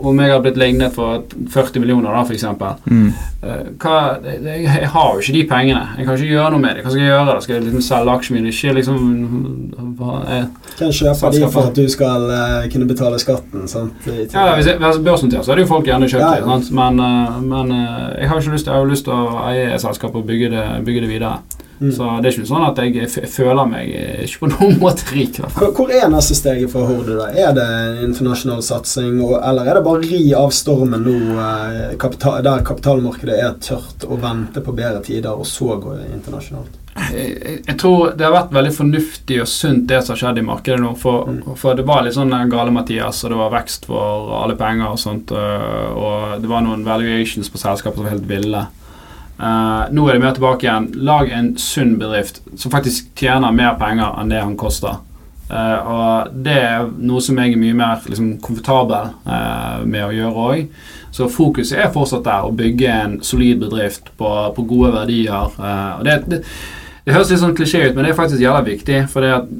Om 0.00 0.18
jeg 0.18 0.30
hadde 0.32 0.42
blitt 0.46 0.56
lignet 0.56 0.94
for 0.94 1.20
40 1.52 1.80
millioner, 1.82 2.14
da, 2.14 2.22
f.eks. 2.24 2.44
Mm. 2.88 3.12
Eh, 3.42 3.66
hva, 3.80 3.96
jeg 4.24 4.88
har 4.94 5.10
jo 5.14 5.20
ikke 5.20 5.32
de 5.36 5.42
pengene. 5.50 5.82
Jeg 5.98 6.06
kan 6.06 6.16
ikke 6.16 6.30
gjøre 6.32 6.50
noe 6.54 6.60
med 6.62 6.76
det. 6.76 6.84
Hva 6.84 6.90
skal 6.94 7.02
jeg 7.02 7.10
gjøre? 7.12 7.26
da? 7.34 7.40
Skal 7.44 7.54
jeg 7.58 7.64
liksom 7.66 7.84
selge 7.84 8.14
aksjene 8.14 8.38
mine? 8.40 8.54
Ikke 8.54 8.74
liksom 8.78 9.94
hva 10.00 10.14
er- 10.28 10.48
Kan 10.78 10.88
kjøpe 10.96 11.32
de 11.34 11.48
for 11.52 11.68
at 11.68 11.74
du 11.76 11.88
skal 11.92 12.22
uh, 12.30 12.68
kunne 12.72 12.88
betale 12.88 13.18
skatten. 13.20 13.68
Sant? 13.68 13.92
I. 14.08 14.24
Ja, 14.32 14.54
hvis 14.56 14.66
jeg 14.70 14.78
hvis 14.80 14.96
jeg 14.96 15.04
børsnotert, 15.04 15.44
så 15.44 15.52
hadde 15.52 15.66
jo 15.66 15.70
folk 15.74 15.84
gjerne 15.84 16.08
kjøpt 16.08 16.24
Ja, 16.24 16.32
det. 16.40 16.44
Sant? 16.48 16.70
Men, 16.80 17.00
eh, 17.00 17.40
men 17.50 17.74
eh, 17.74 18.20
jeg 18.22 18.30
har 18.30 18.40
ikke 18.40 18.54
lyst 18.54 18.68
Jeg 18.70 18.76
har 18.76 18.88
lyst 18.88 19.06
til 19.08 19.16
å 19.16 19.40
eie 19.48 19.70
et 19.74 19.82
selskap 19.82 20.14
og 20.16 20.26
bygge 20.28 20.52
det, 20.54 20.66
bygge 20.86 21.04
det 21.04 21.10
videre. 21.10 21.59
Mm. 21.80 21.92
Så 21.96 22.08
det 22.20 22.28
er 22.28 22.34
ikke 22.36 22.48
sånn 22.50 22.66
at 22.68 22.76
jeg 22.84 23.06
f 23.08 23.14
føler 23.32 23.66
meg 23.70 23.88
eh, 23.96 24.24
ikke 24.26 24.42
på 24.42 24.50
noen 24.52 24.74
måte 24.84 25.06
rik. 25.14 25.38
Hvor, 25.56 25.70
hvor 25.78 25.90
er 25.96 26.08
neste 26.12 26.34
steget 26.36 26.68
for 26.72 26.84
Horde? 26.90 27.16
da? 27.16 27.30
Er 27.32 27.54
det 27.56 27.68
internasjonal 28.04 28.60
satsing, 28.62 29.20
og, 29.24 29.38
eller 29.40 29.64
er 29.70 29.78
det 29.80 29.84
bare 29.86 30.02
ri 30.04 30.22
av 30.36 30.50
stormen 30.52 31.00
nå, 31.06 31.16
eh, 31.40 31.96
kapital, 32.00 32.42
der 32.44 32.66
kapitalmarkedet 32.68 33.38
er 33.40 33.56
tørt, 33.64 34.04
og 34.04 34.20
vente 34.22 34.60
på 34.60 34.74
bedre 34.76 35.00
tider, 35.06 35.32
og 35.32 35.48
så 35.48 35.78
gå 35.80 35.96
internasjonalt? 36.12 36.76
Jeg, 37.14 37.28
jeg- 37.46 37.60
jeg 37.68 37.76
tror 37.78 38.10
det 38.18 38.24
har 38.26 38.32
vært 38.34 38.50
veldig 38.52 38.72
fornuftig 38.76 39.36
og 39.40 39.46
sunt 39.48 39.86
det 39.88 40.02
som 40.04 40.12
har 40.16 40.18
skjedd 40.20 40.38
i 40.42 40.44
markedet 40.44 40.80
nå. 40.82 40.90
For, 40.98 41.24
Mm. 41.30 41.54
for 41.56 41.74
det 41.78 41.84
var 41.86 42.02
litt 42.02 42.14
sånn 42.18 42.32
eh, 42.34 42.44
gale 42.50 42.70
Mathias, 42.74 43.22
og 43.24 43.30
det 43.30 43.38
var 43.38 43.54
vekst 43.54 43.86
for 43.86 44.34
alle 44.42 44.56
penger 44.58 44.90
og 44.90 44.98
sånt. 44.98 45.30
øh, 45.32 45.96
Og 45.96 46.42
det 46.42 46.48
var 46.50 46.60
noen 46.66 46.84
valuations 46.84 47.48
på 47.48 47.58
selskapet 47.62 47.96
som 47.96 48.04
var 48.04 48.12
helt 48.18 48.28
ville. 48.28 48.66
Eh, 49.40 49.84
nå 49.90 50.08
er 50.08 50.16
det 50.18 50.20
mer 50.20 50.34
tilbake 50.36 50.66
igjen. 50.66 50.88
Lag 51.06 51.30
en 51.32 51.54
sunn 51.58 51.94
bedrift 52.00 52.42
som 52.56 52.72
faktisk 52.72 53.08
tjener 53.16 53.54
mer 53.56 53.78
penger 53.80 54.18
enn 54.20 54.32
det 54.32 54.42
han 54.42 54.58
koster. 54.60 55.00
Uh, 55.50 55.78
og 55.90 56.34
det 56.46 56.52
er 56.54 56.84
noe 57.02 57.18
som 57.26 57.38
jeg 57.40 57.56
er 57.56 57.58
mye 57.58 57.74
mer 57.74 58.04
liksom, 58.06 58.36
komfortabel 58.38 59.08
uh, 59.24 59.80
med 59.82 60.04
å 60.04 60.12
gjøre 60.14 60.44
òg. 60.44 60.76
Så 61.10 61.26
fokuset 61.26 61.80
er 61.80 61.88
fortsatt 61.90 62.22
der, 62.22 62.44
å 62.46 62.54
bygge 62.54 62.92
en 62.92 63.16
solid 63.26 63.58
bedrift 63.64 64.12
på, 64.20 64.28
på 64.54 64.66
gode 64.70 64.92
verdier. 64.94 65.48
og 65.58 66.04
det, 66.06 66.20
det, 66.30 66.38
det 67.02 67.16
høres 67.16 67.32
litt 67.32 67.42
sånn 67.42 67.56
klisjé 67.58 67.80
ut, 67.88 67.96
men 67.96 68.06
det 68.06 68.12
er 68.12 68.20
faktisk 68.20 68.44
jævla 68.44 68.62
viktig. 68.68 69.00
For 69.10 69.26
det 69.26 69.32
at 69.40 69.50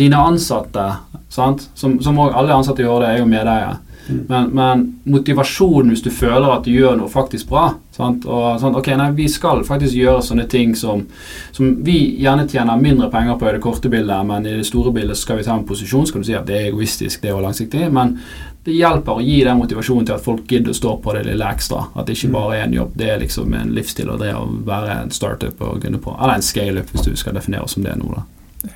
dine 0.00 0.22
ansatte, 0.30 0.86
sant? 1.28 1.68
som 1.76 1.98
som 2.00 2.22
alle 2.24 2.56
ansatte 2.56 2.86
gjør 2.86 3.04
det, 3.04 3.12
er 3.12 3.20
jo 3.20 3.28
medeiere. 3.28 3.76
Mm. 4.08 4.24
Men, 4.30 4.50
men 4.56 4.86
motivasjonen 5.04 5.92
hvis 5.92 6.06
du 6.06 6.08
føler 6.08 6.48
at 6.48 6.64
du 6.64 6.72
gjør 6.72 6.96
noe 6.96 7.12
faktisk 7.12 7.52
bra 7.52 7.74
sant? 7.98 8.26
Og 8.28 8.60
sånn, 8.62 8.76
ok, 8.78 8.92
nei, 8.98 9.10
Vi 9.18 9.28
skal 9.30 9.64
faktisk 9.66 9.96
gjøre 9.98 10.24
sånne 10.24 10.46
ting 10.50 10.74
som, 10.78 11.04
som 11.52 11.74
vi 11.84 11.98
gjerne 12.22 12.46
tjener 12.48 12.80
mindre 12.80 13.10
penger 13.12 13.38
på 13.38 13.48
i 13.48 13.56
det 13.56 13.62
korte 13.64 13.90
bildet, 13.92 14.26
men 14.26 14.46
i 14.46 14.56
det 14.60 14.66
store 14.68 14.92
bildet 14.94 15.18
skal 15.18 15.40
vi 15.40 15.46
ta 15.46 15.56
en 15.56 15.66
posisjon. 15.68 16.06
Skal 16.08 16.22
du 16.22 16.28
si 16.30 16.36
at 16.38 16.46
det 16.48 16.56
er 16.56 16.70
egoistisk, 16.70 17.22
det 17.22 17.32
er 17.32 17.36
jo 17.36 17.44
langsiktig. 17.44 17.88
Men 17.92 18.16
det 18.64 18.76
hjelper 18.76 19.16
å 19.18 19.24
gi 19.24 19.38
den 19.46 19.60
motivasjonen 19.60 20.08
til 20.08 20.16
at 20.18 20.24
folk 20.24 20.50
gidder 20.50 20.74
å 20.74 20.76
stå 20.76 20.94
på 21.02 21.14
det 21.16 21.24
lille 21.28 21.46
ekstra. 21.48 21.86
At 21.94 22.08
det 22.08 22.18
ikke 22.18 22.34
bare 22.34 22.58
er 22.58 22.66
en 22.66 22.76
jobb, 22.76 22.92
det 23.00 23.10
er 23.14 23.22
liksom 23.22 23.54
en 23.56 23.72
livsstil 23.76 24.10
og 24.12 24.20
det 24.22 24.34
å 24.36 24.44
være 24.68 24.98
en 25.04 25.14
startup 25.14 25.62
og 25.64 25.80
gunne 25.84 26.00
på. 26.02 26.12
Eller 26.18 26.38
en 26.38 26.44
scaleup, 26.44 26.92
hvis 26.92 27.08
du 27.08 27.16
skal 27.16 27.38
definere 27.38 27.64
oss 27.64 27.78
som 27.78 27.86
det 27.86 27.96
nå, 27.96 28.12
da. 28.12 28.26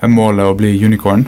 Er 0.00 0.12
målet 0.12 0.48
å 0.48 0.56
bli 0.56 0.72
unicorn? 0.80 1.26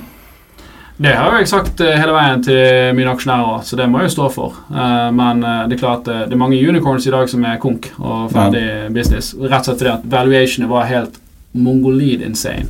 Det 0.96 1.10
har 1.18 1.34
jeg 1.40 1.48
sagt 1.50 1.80
eh, 1.82 1.96
hele 1.98 2.12
veien 2.14 2.42
til 2.46 2.92
mine 2.94 3.10
aksjonærer, 3.10 3.64
så 3.66 3.74
det 3.80 3.88
må 3.90 3.98
jeg 3.98 4.12
jo 4.12 4.14
stå 4.14 4.28
for. 4.30 4.60
Eh, 4.70 5.08
Men 5.16 5.42
eh, 5.42 5.64
det 5.66 5.74
er 5.74 5.80
klart 5.82 6.04
det 6.06 6.30
er 6.30 6.38
mange 6.38 6.60
unicorns 6.62 7.06
i 7.08 7.10
dag 7.10 7.26
som 7.28 7.42
er 7.44 7.58
konk 7.62 7.88
og 7.98 8.30
ferdig 8.30 8.92
business. 8.94 9.32
Rett 9.34 9.66
og 9.66 9.72
slett 9.72 9.80
fordi 9.82 9.94
at 9.96 10.06
valuationet 10.12 10.70
var 10.70 10.86
helt 10.86 11.18
mongolid 11.54 12.22
insane. 12.26 12.66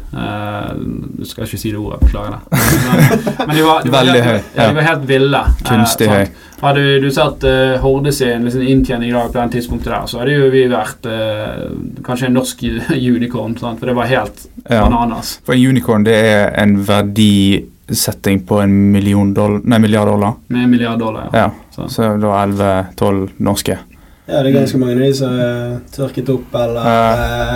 Du 1.16 1.24
skal 1.24 1.46
ikke 1.46 1.56
si 1.56 1.70
det 1.72 1.78
ordet, 1.80 2.02
beklager 2.02 2.34
det. 2.34 2.58
Men, 3.38 3.46
men 3.48 3.56
de 3.56 3.62
var, 3.64 3.78
de 3.86 3.92
var 3.94 4.04
helt, 4.10 4.24
høy, 4.26 4.34
Ja, 4.34 4.58
ja. 4.58 4.66
de 4.68 4.74
var 4.76 4.88
helt 4.90 5.06
ville. 5.08 5.40
Kunstig 5.64 6.08
høy. 6.10 6.26
Hadde 6.60 6.82
du 7.00 7.06
sett 7.12 7.46
Horde 7.80 8.12
sin 8.12 8.44
liksom, 8.44 8.60
inntjening 8.68 9.08
i 9.08 9.14
dag 9.16 9.30
på 9.32 9.40
den 9.40 9.54
tidspunktet 9.56 9.88
der, 9.88 10.04
så 10.08 10.20
hadde 10.20 10.36
jo 10.36 10.50
vi 10.52 10.66
vært 10.68 11.08
kanskje 12.04 12.28
en 12.28 12.36
norsk 12.36 12.64
unicorn, 13.16 13.56
sant? 13.60 13.80
for 13.80 13.88
det 13.88 13.96
var 14.00 14.10
helt 14.12 14.44
Ja. 14.68 14.82
bananas. 14.84 15.38
For 15.44 15.56
en 15.56 15.64
unicorn 15.72 16.04
det 16.04 16.14
er 16.20 16.52
en 16.62 16.76
verdisetting 17.86 18.46
på 18.46 18.60
en 18.60 18.92
million 18.92 19.34
dollar, 19.34 19.60
nei, 19.64 19.78
milliard 19.78 20.08
dollar. 20.08 20.32
Med 20.46 20.64
en 20.64 20.70
milliard 20.70 20.98
dollar. 20.98 21.28
Ja. 21.32 21.38
Ja. 21.38 21.50
Så. 21.70 21.88
Så 21.88 22.02
da 22.02 22.46
11-12 22.46 23.28
norske. 23.36 23.78
Ja, 24.26 24.42
det 24.42 24.48
er 24.48 24.54
ganske 24.54 24.78
mange 24.78 24.94
av 24.94 25.00
de 25.02 25.10
som 25.12 25.32
er 25.36 25.72
tørket 25.92 26.30
opp 26.32 26.54
eller 26.56 26.86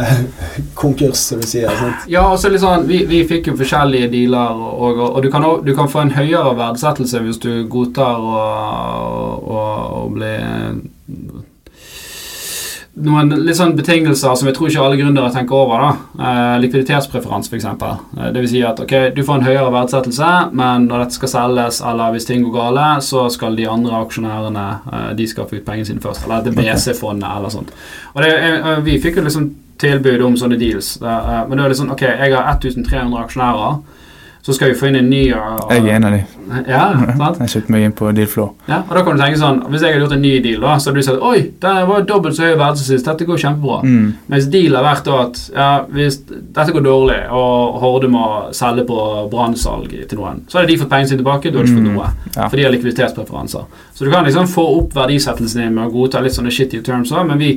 eh, 0.03 0.11
konkurs, 0.76 1.16
som 1.16 1.41
du 1.41 1.47
sier. 1.49 1.70
Sant? 1.72 2.05
Ja, 2.12 2.26
og 2.29 2.37
så 2.39 2.51
litt 2.53 2.61
sånn, 2.61 2.85
vi, 2.91 3.07
vi 3.09 3.22
fikk 3.29 3.49
jo 3.49 3.57
forskjellige 3.57 4.11
dealer, 4.12 4.53
og, 4.53 4.99
og, 4.99 5.01
og 5.07 5.22
du, 5.24 5.31
kan, 5.33 5.47
du 5.64 5.72
kan 5.76 5.89
få 5.89 6.05
en 6.05 6.12
høyere 6.12 6.53
verdsettelse 6.59 7.24
hvis 7.24 7.41
du 7.41 7.53
godtar 7.72 8.20
å 8.20 10.05
bli 10.12 10.35
noen 13.05 13.31
litt 13.47 13.57
sånn 13.59 13.77
betingelser 13.79 14.35
som 14.39 14.49
jeg 14.49 14.57
tror 14.57 14.71
ikke 14.71 14.85
alle 14.85 14.99
gründere 15.01 15.31
tenker 15.35 15.57
over. 15.59 15.85
da. 15.85 16.25
Eh, 16.29 16.55
likviditetspreferanse, 16.65 17.51
f.eks. 17.53 17.67
Eh, 17.69 18.31
vil 18.39 18.49
si 18.51 18.63
at 18.67 18.81
ok, 18.83 18.95
du 19.15 19.23
får 19.27 19.41
en 19.41 19.47
høyere 19.49 19.71
verdsettelse, 19.75 20.33
men 20.59 20.89
når 20.89 21.05
dette 21.05 21.19
skal 21.19 21.33
selges, 21.35 21.81
eller 21.85 22.15
hvis 22.15 22.29
ting 22.29 22.43
går 22.47 22.57
gale, 22.57 22.89
så 23.05 23.29
skal 23.33 23.57
de 23.59 23.69
andre 23.71 24.03
aksjonærene 24.03 24.67
eh, 24.93 25.09
de 25.19 25.29
skal 25.31 25.49
få 25.49 25.61
ut 25.61 25.67
pengene 25.67 25.89
sine 25.89 26.05
først. 26.05 26.27
Eller 26.27 26.45
det 26.47 26.57
BC-fondet 26.59 27.31
eller 27.31 27.55
sånt. 27.55 27.73
Og 28.15 28.23
det, 28.25 28.35
eh, 28.35 28.75
Vi 28.89 29.01
fikk 29.03 29.19
jo 29.19 29.27
liksom 29.27 29.51
tilbud 29.79 30.23
om 30.23 30.37
sånne 30.37 30.59
deals. 30.59 30.97
Det, 30.99 31.07
eh, 31.07 31.45
men 31.49 31.59
det 31.59 31.67
er 31.67 31.79
sånn 31.79 31.95
Ok, 31.95 32.03
jeg 32.03 32.35
har 32.35 32.51
1300 32.55 33.25
aksjonærer. 33.25 33.79
Så 34.49 34.55
skal 34.57 34.71
vi 34.73 34.77
få 34.81 34.87
inn 34.89 34.97
en 34.97 35.11
ny 35.13 35.27
og, 35.37 35.67
Jeg 35.69 35.83
er 35.85 35.97
en 35.99 36.05
av 36.09 36.15
de. 36.15 36.19
Ja, 36.71 36.85
sant? 37.21 37.41
Jeg 37.43 37.51
kjøpte 37.53 37.73
meg 37.75 37.83
inn 37.85 37.93
på 37.99 38.09
deal 38.17 38.29
floor. 38.33 38.55
Ja, 38.71 38.79
og 38.89 38.95
da 38.97 39.03
kan 39.05 39.19
du 39.19 39.21
tenke 39.21 39.37
sånn 39.43 39.59
Hvis 39.69 39.83
jeg 39.85 39.93
hadde 39.93 40.01
gjort 40.07 40.15
en 40.17 40.23
ny 40.25 40.31
deal, 40.41 40.63
da 40.65 40.79
så 40.81 40.89
hadde 40.89 41.03
du 41.03 41.05
sagt 41.05 41.25
Oi, 41.29 41.43
det 41.61 41.73
var 41.91 42.07
dobbelt 42.09 42.39
så 42.39 42.47
høy 42.47 42.55
verdsettelse 42.57 42.95
sist. 42.97 43.05
Dette 43.11 43.27
går 43.29 43.43
kjempebra. 43.43 43.83
Mm. 43.85 44.07
Mens 44.33 44.47
deal 44.55 44.79
har 44.79 44.87
vært 44.87 45.11
at 45.13 45.43
ja, 45.53 45.67
hvis 45.93 46.17
dette 46.31 46.73
går 46.73 46.87
dårlig, 46.87 47.19
og 47.37 47.77
Horde 47.83 48.09
må 48.15 48.23
selge 48.57 48.87
på 48.89 48.99
brannsalg 49.35 49.93
til 50.09 50.23
noen, 50.23 50.41
så 50.49 50.63
hadde 50.63 50.73
de 50.73 50.79
fått 50.81 50.93
pengene 50.95 51.11
sine 51.13 51.21
tilbake. 51.21 51.53
Du 51.53 51.59
hadde 51.61 51.69
ikke 51.69 51.83
fått 51.83 51.91
Mm. 51.91 51.99
noe. 51.99 52.09
Ja. 52.39 52.49
For 52.49 52.57
de 52.57 52.65
har 52.65 52.73
likviditetspreferanser. 52.73 53.69
Så 53.95 54.05
du 54.07 54.11
kan 54.15 54.25
liksom 54.25 54.49
få 54.49 54.65
opp 54.79 54.97
verdisettelsen 54.97 55.61
din 55.67 55.75
med 55.77 55.91
å 55.91 55.93
godta 55.93 56.25
litt 56.25 56.33
sånne 56.39 56.51
shitty 56.55 56.81
terms 56.89 57.13
men 57.13 57.37
vi 57.39 57.53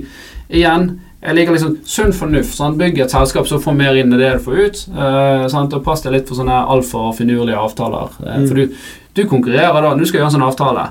igjen 0.51 0.99
jeg 1.21 1.35
liker 1.37 1.53
liksom 1.53 1.75
sunn 1.85 2.13
fornuft. 2.17 2.55
Sant? 2.57 2.77
Bygg 2.79 2.97
et 3.03 3.13
selskap 3.13 3.45
som 3.49 3.61
får 3.61 3.75
mer 3.77 3.97
inn 4.01 4.13
i 4.13 4.17
det 4.17 4.31
du 4.39 4.39
får 4.45 4.61
ut. 4.65 4.79
Uh, 4.95 5.45
sant? 5.53 5.73
Og 5.77 5.83
Pass 5.85 6.01
deg 6.01 6.15
litt 6.15 6.27
for 6.29 6.39
sånne 6.39 6.55
altfor 6.73 7.11
finurlige 7.17 7.59
avtaler. 7.61 8.09
Eh, 8.25 8.39
Mm. 8.41 8.47
For 8.47 8.55
du, 8.55 8.81
du 9.13 9.21
konkurrerer 9.29 9.81
da. 9.81 9.91
Når 9.93 9.99
du 9.99 10.09
skal 10.09 10.19
gjøre 10.21 10.31
en 10.31 10.37
sånn 10.39 10.47
avtale 10.49 10.87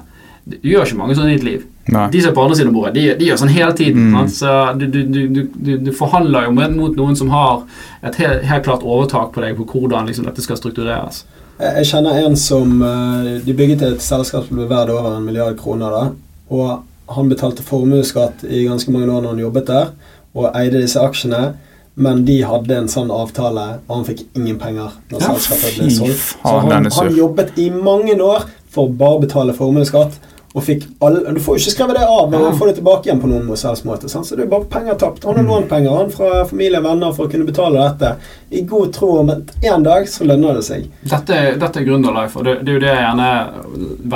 Du 0.47 0.57
gjør 0.70 0.87
ikke 0.87 0.97
mange 0.99 1.14
sånne 1.18 1.33
i 1.33 1.37
ditt 1.37 1.45
liv. 1.45 1.64
Nei. 1.91 2.05
De 2.11 2.20
som 2.22 2.31
er 2.31 2.35
på 2.35 2.43
andre 2.45 2.57
siden 2.57 2.70
av 2.70 2.74
bordet, 2.78 2.95
de, 2.95 3.03
de 3.18 3.26
gjør 3.26 3.39
sånn 3.43 3.53
hele 3.53 3.74
tiden. 3.76 4.07
Mm. 4.11 4.14
Sant? 4.16 4.37
Så 4.39 4.78
du, 4.78 4.87
du, 4.87 5.01
du, 5.05 5.20
du, 5.35 5.41
du, 5.55 5.72
du 5.89 5.91
forhandler 5.97 6.47
jo 6.47 6.55
mot, 6.55 6.95
noen 6.97 7.16
som 7.18 7.31
har 7.35 7.64
et 8.07 8.16
helt, 8.22 8.45
helt 8.49 8.64
klart 8.64 8.87
overtak 8.87 9.33
på 9.35 9.43
deg 9.45 9.59
på 9.59 9.66
hvordan 9.72 10.07
liksom, 10.09 10.26
dette 10.31 10.43
skal 10.47 10.59
struktureres. 10.59 11.24
Jeg, 11.61 11.74
jeg 11.81 11.91
kjenner 11.91 12.22
en 12.22 12.37
som 12.41 12.78
eh, 12.87 13.33
De 13.45 13.53
bygget 13.59 13.83
et 13.85 14.01
selskap 14.05 14.47
som 14.47 14.57
ble 14.62 14.68
verdt 14.70 14.95
over 14.95 15.18
en 15.18 15.26
milliard 15.26 15.59
kroner. 15.61 15.91
da 15.93 16.55
Og 16.55 17.14
han 17.16 17.28
betalte 17.31 17.62
formuesskatt 17.66 18.45
i 18.47 18.64
ganske 18.68 18.93
mange 18.95 19.11
år 19.11 19.24
når 19.24 19.35
han 19.35 19.45
jobbet 19.45 19.66
der, 19.66 19.89
og 20.35 20.51
eide 20.55 20.81
disse 20.83 21.01
aksjene. 21.01 21.55
Men 22.01 22.22
de 22.24 22.39
hadde 22.47 22.76
en 22.78 22.89
sånn 22.89 23.11
avtale, 23.12 23.64
og 23.89 23.97
han 23.97 24.05
fikk 24.07 24.22
ingen 24.39 24.57
penger 24.59 24.95
når 25.11 25.20
Ja, 25.20 25.35
selskapet 25.35 25.76
ble 25.76 25.91
solgt. 25.93 26.22
Så 26.41 26.59
han, 26.62 26.87
han 26.97 27.16
jobbet 27.16 27.59
i 27.61 27.68
mange 27.70 28.14
år 28.24 28.47
for 28.70 28.87
å 28.89 28.93
bare 28.97 29.20
betale 29.26 29.53
formuesskatt. 29.53 30.16
Og 30.55 30.64
fikk 30.66 30.83
alle, 31.05 31.35
Du 31.35 31.39
får 31.43 31.59
jo 31.59 31.61
ikke 31.62 31.74
skrevet 31.76 31.99
det 31.99 32.07
av 32.09 32.31
men 32.31 32.41
Ja. 32.41 32.51
får 32.59 32.66
det 32.70 32.74
tilbake 32.81 33.07
igjen 33.07 33.20
på 33.22 33.28
noen 33.31 33.45
måte. 33.47 34.09
Sant? 34.09 34.26
Så 34.26 34.35
det 34.37 34.47
er 34.47 34.51
bare 34.51 34.64
penger 34.70 34.95
tapt. 34.99 35.22
Han 35.24 35.37
har 35.37 35.43
noen 35.43 35.61
lånt 35.61 35.68
penger 35.68 35.91
han 35.99 36.11
fra 36.11 36.45
familie 36.45 36.78
og 36.78 36.85
venner 36.89 37.12
for 37.12 37.26
å 37.26 37.31
kunne 37.31 37.47
betale 37.47 37.85
dette. 37.91 38.16
I 38.51 38.62
god 38.62 38.93
tro 38.93 39.18
om 39.20 39.31
at 39.31 39.53
en 39.62 39.83
dag 39.83 40.09
så 40.09 40.24
lønner 40.26 40.55
det 40.55 40.64
seg. 40.64 40.89
Dette, 41.05 41.59
dette 41.61 41.76
er 41.81 41.85
Gründerlife, 41.87 42.37
og 42.39 42.45
det, 42.45 42.64
det 42.64 42.72
er 42.72 42.78
jo 42.81 42.85
det 42.87 42.95
jeg 42.95 43.05
gjerne 43.05 43.31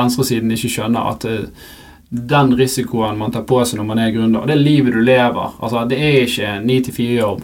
venstresiden 0.01 0.51
ikke 0.57 0.73
skjønner. 0.75 1.11
At 1.13 1.21
det, 1.21 1.37
den 2.09 2.53
risikoen 2.57 3.17
man 3.19 3.33
tar 3.33 3.43
på 3.43 3.65
seg 3.67 3.79
når 3.81 3.87
man 3.87 3.99
er 3.99 4.11
gründer, 4.15 4.47
Det 4.47 4.55
er 4.55 4.61
livet 4.63 4.93
du 4.95 5.01
lever 5.03 5.51
altså 5.61 5.85
Det 5.89 5.99
er 5.99 6.19
ikke 6.27 6.47
en 6.47 6.67
9-4-jobb. 6.69 7.43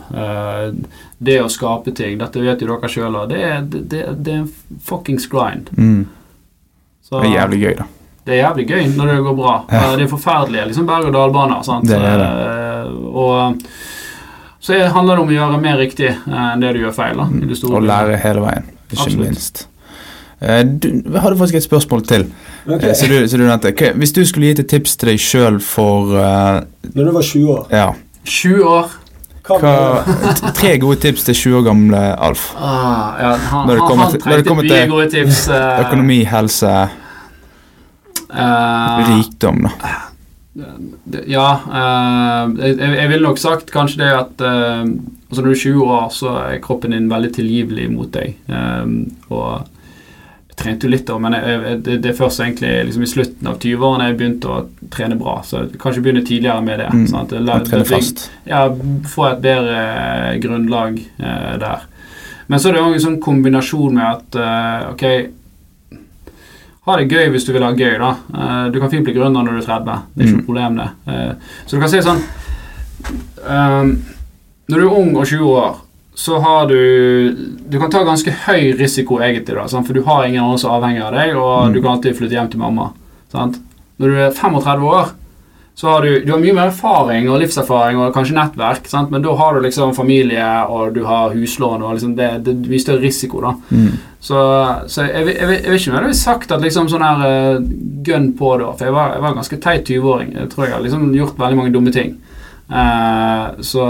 det 1.19 1.39
å 1.43 1.49
skape 1.51 1.93
ting, 1.97 2.19
dette 2.19 2.41
vet 2.41 2.61
jo 2.63 2.67
dere 2.77 2.89
sjøl, 2.89 3.17
det, 3.29 3.41
det, 3.71 3.81
det, 3.91 4.03
det 4.25 4.33
er 4.33 4.39
en 4.45 4.53
fuckings 4.87 5.27
grind. 5.29 5.71
Mm. 5.77 6.07
Så, 7.03 7.21
Det 7.21 7.31
er 7.33 7.39
jævlig 7.41 7.61
gøy, 7.65 7.75
da. 7.81 7.85
det 8.25 8.35
er 8.37 8.43
jævlig 8.45 8.67
gøy 8.71 8.87
når 8.97 9.07
det 9.11 9.17
går 9.27 9.37
bra. 9.41 9.55
Ja. 9.73 9.81
Eh, 9.91 9.97
Det 9.97 10.05
er 10.07 10.13
forferdelige 10.15 10.67
liksom 10.71 10.87
berg-og-dal-baner. 10.87 11.63
Det 11.89 11.99
er 11.99 12.19
det. 12.23 12.31
Eh, 12.47 12.93
Og 13.11 13.63
så 14.61 14.75
er- 14.77 14.93
handler 14.95 15.17
det 15.17 15.23
om 15.23 15.29
å 15.29 15.33
gjøre 15.39 15.61
mer 15.61 15.77
riktig 15.79 16.09
eh, 16.11 16.53
enn 16.53 16.61
det 16.61 16.75
du 16.75 16.81
gjør 16.85 16.93
feil. 16.95 17.17
da, 17.17 17.55
store 17.55 17.77
Og 17.77 17.83
lære 17.83 18.17
hele 18.23 18.41
veien, 18.41 18.65
ikke 18.93 19.03
Absolutt. 19.03 19.27
minst. 19.27 19.67
Eh, 20.43 20.63
Du 20.65 20.89
hadde 21.21 21.37
faktisk 21.37 21.55
et 21.61 21.63
spørsmål 21.67 22.03
til. 22.09 22.23
Ok, 22.67 22.83
eh, 22.83 22.95
Så 22.95 23.07
du, 23.09 23.19
så 23.29 23.37
du 23.37 23.45
nevnte. 23.45 23.73
Hva- 23.77 23.93
Hvis 23.99 24.13
du 24.17 24.23
skulle 24.25 24.47
gitt 24.55 24.59
et 24.61 24.69
tips 24.69 24.97
til 24.97 25.09
deg 25.13 25.19
sjøl 25.21 25.61
for 25.61 26.15
uh, 26.17 26.61
Når 26.95 27.05
du 27.05 27.13
var 27.13 27.23
20 27.23 27.49
år, 27.51 27.67
Ja. 27.71 27.91
20 28.25 28.65
år. 28.65 28.91
hva 29.51 30.53
tre 30.55 30.77
gode 30.79 31.01
tips 31.03 31.25
til 31.25 31.35
20 31.35 31.57
år 31.59 31.65
gamle 31.67 32.01
Alf. 32.23 32.53
Ah, 32.57 33.17
ja, 33.19 33.31
han, 33.37 33.67
Når 33.67 33.75
det 33.75 33.81
han, 33.81 33.89
kommer 33.89 34.05
han 34.05 34.13
til- 34.13 34.21
når 34.21 34.37
det 34.37 34.45
trengte 34.45 34.49
kommer 34.49 34.63
mye 34.63 34.81
til 34.81 34.91
gode 34.91 35.11
tips. 35.11 35.49
uh, 35.49 35.81
Økonomi, 35.85 36.19
helse, 36.25 36.89
uh, 38.31 39.09
rikdom, 39.11 39.63
da. 39.67 39.71
Ja, 41.31 41.49
eh, 41.71 42.49
jeg, 42.59 42.77
jeg 42.99 43.09
ville 43.09 43.23
nok 43.23 43.39
sagt 43.39 43.71
kanskje 43.73 44.01
det 44.03 44.09
at 44.13 44.43
altså 44.43 45.43
Når 45.43 45.45
du 45.47 45.51
er 45.51 45.61
20 45.63 45.85
år, 45.87 46.09
så 46.11 46.33
er 46.51 46.59
kroppen 46.63 46.91
din 46.91 47.07
veldig 47.11 47.31
tilgivelig 47.37 47.85
mot 47.93 48.11
deg. 48.13 48.35
Og 49.31 49.67
jeg 50.51 50.57
trente 50.61 50.85
jo 50.87 50.91
litt, 50.93 51.07
da, 51.09 51.17
men 51.23 51.33
jeg, 51.39 51.45
jeg, 51.65 51.79
det, 51.87 51.95
det 52.05 52.11
er 52.11 52.17
først 52.19 52.41
egentlig 52.45 52.71
liksom 52.91 53.03
i 53.07 53.11
slutten 53.15 53.47
av 53.49 53.59
20-årene 53.63 54.09
jeg 54.11 54.17
begynte 54.21 54.51
å 54.51 54.59
trene 54.93 55.17
bra. 55.21 55.39
Så 55.47 55.63
kanskje 55.81 56.03
begynne 56.05 56.25
tidligere 56.27 56.61
med 56.67 56.83
det. 56.83 56.89
Mm. 56.93 57.07
Sånn 57.09 57.23
at, 57.25 57.33
La- 57.47 57.61
trene 57.65 57.87
fast. 57.89 58.27
ja, 58.51 58.67
få 59.15 59.29
et 59.31 59.41
bedre 59.47 59.79
eh, 59.81 60.35
grunnlag 60.43 60.99
eh, 61.01 61.55
der. 61.63 61.87
Men 62.51 62.59
så 62.61 62.69
er 62.69 62.77
det 62.77 62.83
òg 62.83 62.97
en 62.99 63.05
sånn 63.07 63.21
kombinasjon 63.23 63.95
med 63.95 64.05
at 64.11 64.37
eh, 64.43 64.89
ok 64.93 65.05
Ha 66.89 66.95
det 66.97 67.11
gøy 67.13 67.29
hvis 67.31 67.45
du 67.47 67.53
vil 67.55 67.63
ha 67.63 67.71
gøy, 67.77 67.93
da. 68.01 68.09
Eh, 68.35 68.65
du 68.75 68.79
kan 68.83 68.91
fint 68.91 69.05
bli 69.07 69.13
gründer 69.15 69.45
når 69.45 69.59
du 69.59 69.63
er 69.63 69.67
30. 69.69 69.99
Det 70.17 70.25
er 70.25 70.27
ikke 70.27 70.35
Mm. 70.35 70.41
noe 70.41 70.49
problem, 70.49 70.79
det. 70.81 70.89
Eh, 71.07 71.59
så 71.67 71.77
du 71.77 71.81
kan 71.85 71.93
si 71.93 72.01
sånn 72.05 72.23
Når 74.71 74.77
du 74.79 74.85
er 74.87 74.97
ung 74.99 75.15
og 75.17 75.27
20 75.27 75.55
år, 75.61 75.79
så 76.21 76.37
har 76.45 76.67
du 76.69 76.77
Du 77.71 77.79
kan 77.81 77.91
ta 77.93 78.03
ganske 78.05 78.33
høy 78.45 78.75
risiko, 78.77 79.21
egentlig, 79.25 79.55
da, 79.57 79.65
sant? 79.71 79.87
for 79.89 79.97
du 79.97 80.03
har 80.05 80.27
ingen 80.27 80.43
andre 80.45 80.59
som 80.61 80.73
er 80.75 80.81
avhengig 80.81 81.05
av 81.07 81.15
deg, 81.17 81.37
og 81.39 81.69
Mm. 81.71 81.73
du 81.73 81.81
kan 81.81 81.93
alltid 81.95 82.17
flytte 82.19 82.37
hjem 82.37 82.51
til 82.53 82.61
mamma. 82.61 82.91
Sant? 83.33 83.57
Når 84.01 84.07
du 84.13 84.17
er 84.27 84.31
35 84.37 84.85
år, 84.91 85.13
så 85.81 85.87
har 85.89 86.03
du, 86.05 86.21
du 86.27 86.33
har 86.33 86.41
mye 86.43 86.53
mer 86.53 86.69
erfaring 86.69 87.29
og 87.31 87.39
livserfaring 87.41 87.97
og 88.03 88.13
kanskje 88.13 88.35
nettverk, 88.37 88.89
sant? 88.91 89.11
men 89.11 89.23
da 89.25 89.33
har 89.39 89.55
du 89.55 89.61
liksom 89.65 89.95
familie 89.97 90.45
og 90.69 90.93
du 90.95 91.05
har 91.07 91.31
huslån 91.33 91.81
og 91.87 91.95
liksom 91.97 92.17
det, 92.19 92.29
det 92.45 92.57
er 92.69 92.83
større 92.83 93.01
risiko. 93.01 93.41
da. 93.41 93.55
Mm. 93.71 93.95
Så, 94.21 94.37
så 94.93 95.07
jeg, 95.07 95.15
jeg, 95.15 95.37
jeg, 95.39 95.63
jeg 95.63 95.71
vil 95.71 95.79
ikke 95.81 95.93
nødvendigvis 95.95 96.25
sagt 96.27 96.53
at 96.53 96.61
liksom 96.61 96.91
sånn 96.93 97.07
her 97.07 97.23
uh, 97.25 97.63
gønn 98.05 98.33
på 98.37 98.59
da, 98.61 98.75
for 98.77 98.91
jeg 98.91 98.93
var, 98.99 99.15
jeg 99.17 99.23
var 99.25 99.39
ganske 99.39 99.61
teit 99.65 99.89
20-åring. 99.89 100.35
Jeg 100.37 100.51
tror 100.53 100.67
jeg 100.67 100.75
har 100.75 100.85
liksom 100.85 101.15
gjort 101.17 101.39
veldig 101.41 101.57
mange 101.63 101.73
dumme 101.73 101.93
ting. 101.97 102.19
Eh, 102.71 103.63
så 103.67 103.87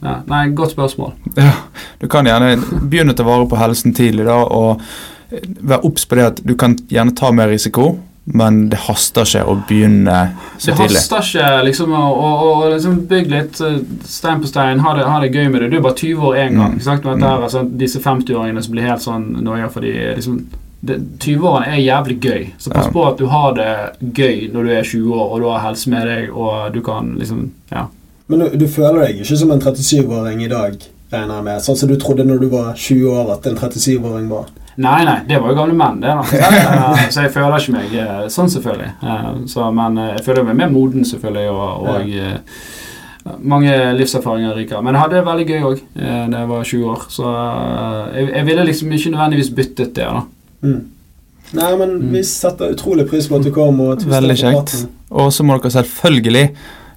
ja, 0.00 0.14
Nei, 0.30 0.46
godt 0.56 0.72
spørsmål. 0.72 1.12
Ja, 1.36 1.52
du 2.00 2.08
kan 2.08 2.26
gjerne 2.28 2.56
begynne 2.88 3.12
å 3.12 3.18
ta 3.18 3.26
vare 3.26 3.46
på 3.50 3.58
helsen 3.60 3.94
tidlig 3.96 4.24
da, 4.28 4.40
og 4.44 4.80
være 5.60 5.84
obs 5.84 6.06
på 6.08 6.18
det 6.18 6.26
at 6.30 6.42
du 6.46 6.54
kan 6.56 6.76
gjerne 6.88 7.14
ta 7.16 7.32
mer 7.34 7.50
risiko, 7.52 7.98
men 8.24 8.68
det 8.72 8.78
haster 8.86 9.26
ikke 9.28 9.42
å 9.52 9.58
begynne 9.68 10.14
så 10.56 10.70
Det 10.70 10.76
tidlig. 10.78 10.96
haster 11.02 11.26
ikke 11.26 11.64
liksom 11.66 11.92
å, 11.92 12.04
å, 12.08 12.28
å 12.48 12.68
liksom 12.72 13.02
bygge 13.10 13.32
litt 13.34 13.60
eh, 13.60 13.80
stein 14.08 14.40
på 14.40 14.48
stein, 14.48 14.80
ha 14.80 14.94
det, 14.96 15.04
ha 15.04 15.18
det 15.20 15.32
gøy 15.34 15.50
med 15.52 15.60
det. 15.60 15.68
Du 15.74 15.76
er 15.76 15.84
bare 15.84 15.98
20 16.00 16.28
år 16.30 16.38
én 16.46 16.56
gang. 16.56 16.78
Mm. 16.78 16.84
Sagt, 16.86 17.04
mm. 17.04 17.20
Her, 17.20 17.44
altså, 17.44 17.64
disse 17.84 18.00
50-åringene 18.00 18.62
som 18.64 18.72
blir 18.76 18.88
helt 18.88 19.04
sånn 19.04 19.26
noia 19.44 19.68
fordi 19.72 19.92
liksom, 20.16 20.38
20-årene 20.84 21.74
er 21.74 21.80
jævlig 21.80 22.16
gøy, 22.20 22.46
så 22.60 22.72
pass 22.72 22.88
på 22.92 23.04
at 23.08 23.20
du 23.20 23.26
har 23.32 23.54
det 23.56 23.68
gøy 24.16 24.48
når 24.52 24.66
du 24.66 24.72
er 24.78 24.88
20 24.88 25.14
år 25.16 25.30
og 25.32 25.38
du 25.40 25.46
har 25.48 25.62
helse 25.64 25.92
med 25.92 26.08
deg 26.08 26.32
og 26.32 26.72
du 26.74 26.80
kan 26.84 27.14
liksom 27.20 27.46
Ja. 27.72 27.86
Men 28.28 28.38
du, 28.40 28.54
du 28.56 28.66
føler 28.72 29.02
deg 29.06 29.18
ikke 29.22 29.36
som 29.36 29.50
en 29.52 29.60
37-åring 29.60 30.42
i 30.44 30.48
dag, 30.48 30.76
regner 31.12 31.34
jeg 31.40 31.44
med? 31.44 31.62
Sånn 31.64 31.76
som 31.76 31.90
du 31.90 31.96
trodde 32.00 32.24
når 32.24 32.38
du 32.40 32.46
var 32.54 32.70
20 32.74 33.10
år 33.12 33.32
at 33.36 33.46
en 33.50 33.58
37-åring 33.60 34.28
var? 34.32 34.46
Nei, 34.76 35.04
nei, 35.06 35.18
det 35.28 35.36
var 35.38 35.52
jo 35.52 35.58
gamle 35.60 35.76
menn, 35.78 36.00
det. 36.02 36.10
da 36.10 36.22
Eh, 36.96 37.04
Så 37.14 37.22
jeg 37.26 37.30
føler 37.36 37.60
ikke 37.60 37.74
meg 37.76 37.92
eh, 38.00 38.24
sånn, 38.32 38.48
selvfølgelig. 38.50 38.88
Eh, 39.04 39.28
Så, 39.52 39.68
men 39.76 40.00
jeg 40.02 40.24
føler 40.26 40.46
meg 40.48 40.56
mer 40.62 40.72
moden, 40.72 41.04
selvfølgelig, 41.06 41.50
og, 41.52 41.84
og 41.84 43.36
mange 43.40 43.76
livserfaringer 43.96 44.56
rikere. 44.58 44.82
Men 44.84 44.96
jeg 44.96 45.00
hadde 45.04 45.16
det 45.20 45.26
veldig 45.28 45.44
gøy 45.48 45.62
òg 45.68 45.78
da 45.94 46.40
jeg 46.42 46.48
var 46.50 46.66
20 46.72 46.88
år. 46.94 47.04
Så 47.14 47.30
jeg, 48.16 48.26
jeg 48.34 48.46
ville 48.50 48.66
liksom 48.68 48.92
ikke 48.98 49.12
nødvendigvis 49.14 49.52
byttet 49.60 49.94
det. 50.00 50.08
da 50.10 50.24
Mm. 50.64 50.80
Nei, 51.54 51.70
men 51.76 51.90
Mm. 52.00 52.12
vi 52.14 52.22
setter 52.24 52.70
utrolig 52.72 53.04
pris 53.10 53.26
på 53.28 53.36
at 53.36 53.44
du 53.44 53.50
kom. 53.52 53.78
Og 53.84 53.98
tusen 54.00 54.10
Veldig 54.10 54.36
takk 54.40 54.54
for 54.54 54.62
kjekt. 54.64 54.88
Og 55.12 55.32
så 55.32 55.44
må 55.44 55.58
dere 55.60 55.70
selvfølgelig 55.74 56.44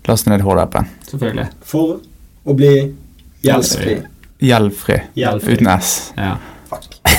laste 0.07 0.31
ned 0.31 0.43
HD-appen. 0.45 0.87
Selvfølgelig. 1.09 1.47
For 1.67 1.97
å 2.47 2.55
bli 2.57 2.75
gjeldsfri. 3.45 3.97
Gjeldfri. 4.43 5.01
Uten 5.17 5.73
S. 5.77 5.97
Ja. 6.17 6.37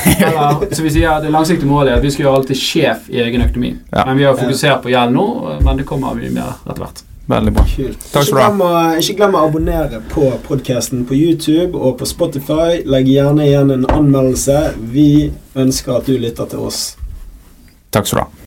Eller, 0.09 0.75
så 0.75 0.83
vi 0.85 0.91
sier 0.93 1.21
Det 1.23 1.31
langsiktige 1.33 1.69
målet 1.69 1.93
er 1.93 1.99
at 1.99 2.05
vi 2.05 2.11
skal 2.13 2.27
gjøre 2.27 2.41
alltid 2.43 2.61
sjef 2.61 3.09
i 3.13 3.21
egen 3.25 3.45
økonomi. 3.45 3.75
Ja. 3.91 4.05
Men 4.07 4.21
vi 4.21 4.27
har 4.29 4.39
fokusert 4.39 4.83
på 4.85 4.93
gjeld 4.93 5.15
nå, 5.17 5.29
men 5.65 5.81
det 5.81 5.87
kommer 5.89 6.17
mye 6.19 6.33
mer 6.33 6.57
etter 6.65 6.85
hvert. 6.85 7.05
Veldig 7.29 7.53
bra. 7.53 7.65
Kult. 7.69 8.05
Takk 8.13 8.25
skal 8.25 8.39
du 8.57 8.63
ha. 8.65 8.79
ikke 9.03 9.19
glem 9.19 9.37
å 9.37 9.43
abonnere 9.51 10.01
på 10.09 10.31
podkasten 10.47 11.05
på 11.09 11.17
YouTube 11.17 11.77
og 11.77 11.99
på 12.01 12.09
Spotify. 12.09 12.81
Legg 12.89 13.11
gjerne 13.13 13.45
igjen 13.45 13.75
en 13.75 13.85
anmeldelse. 13.93 14.63
Vi 14.95 15.29
ønsker 15.53 15.99
at 15.99 16.09
du 16.09 16.17
lytter 16.17 16.49
til 16.49 16.65
oss. 16.71 16.83
Takk 17.93 18.09
skal 18.09 18.23
du 18.23 18.25
ha. 18.25 18.39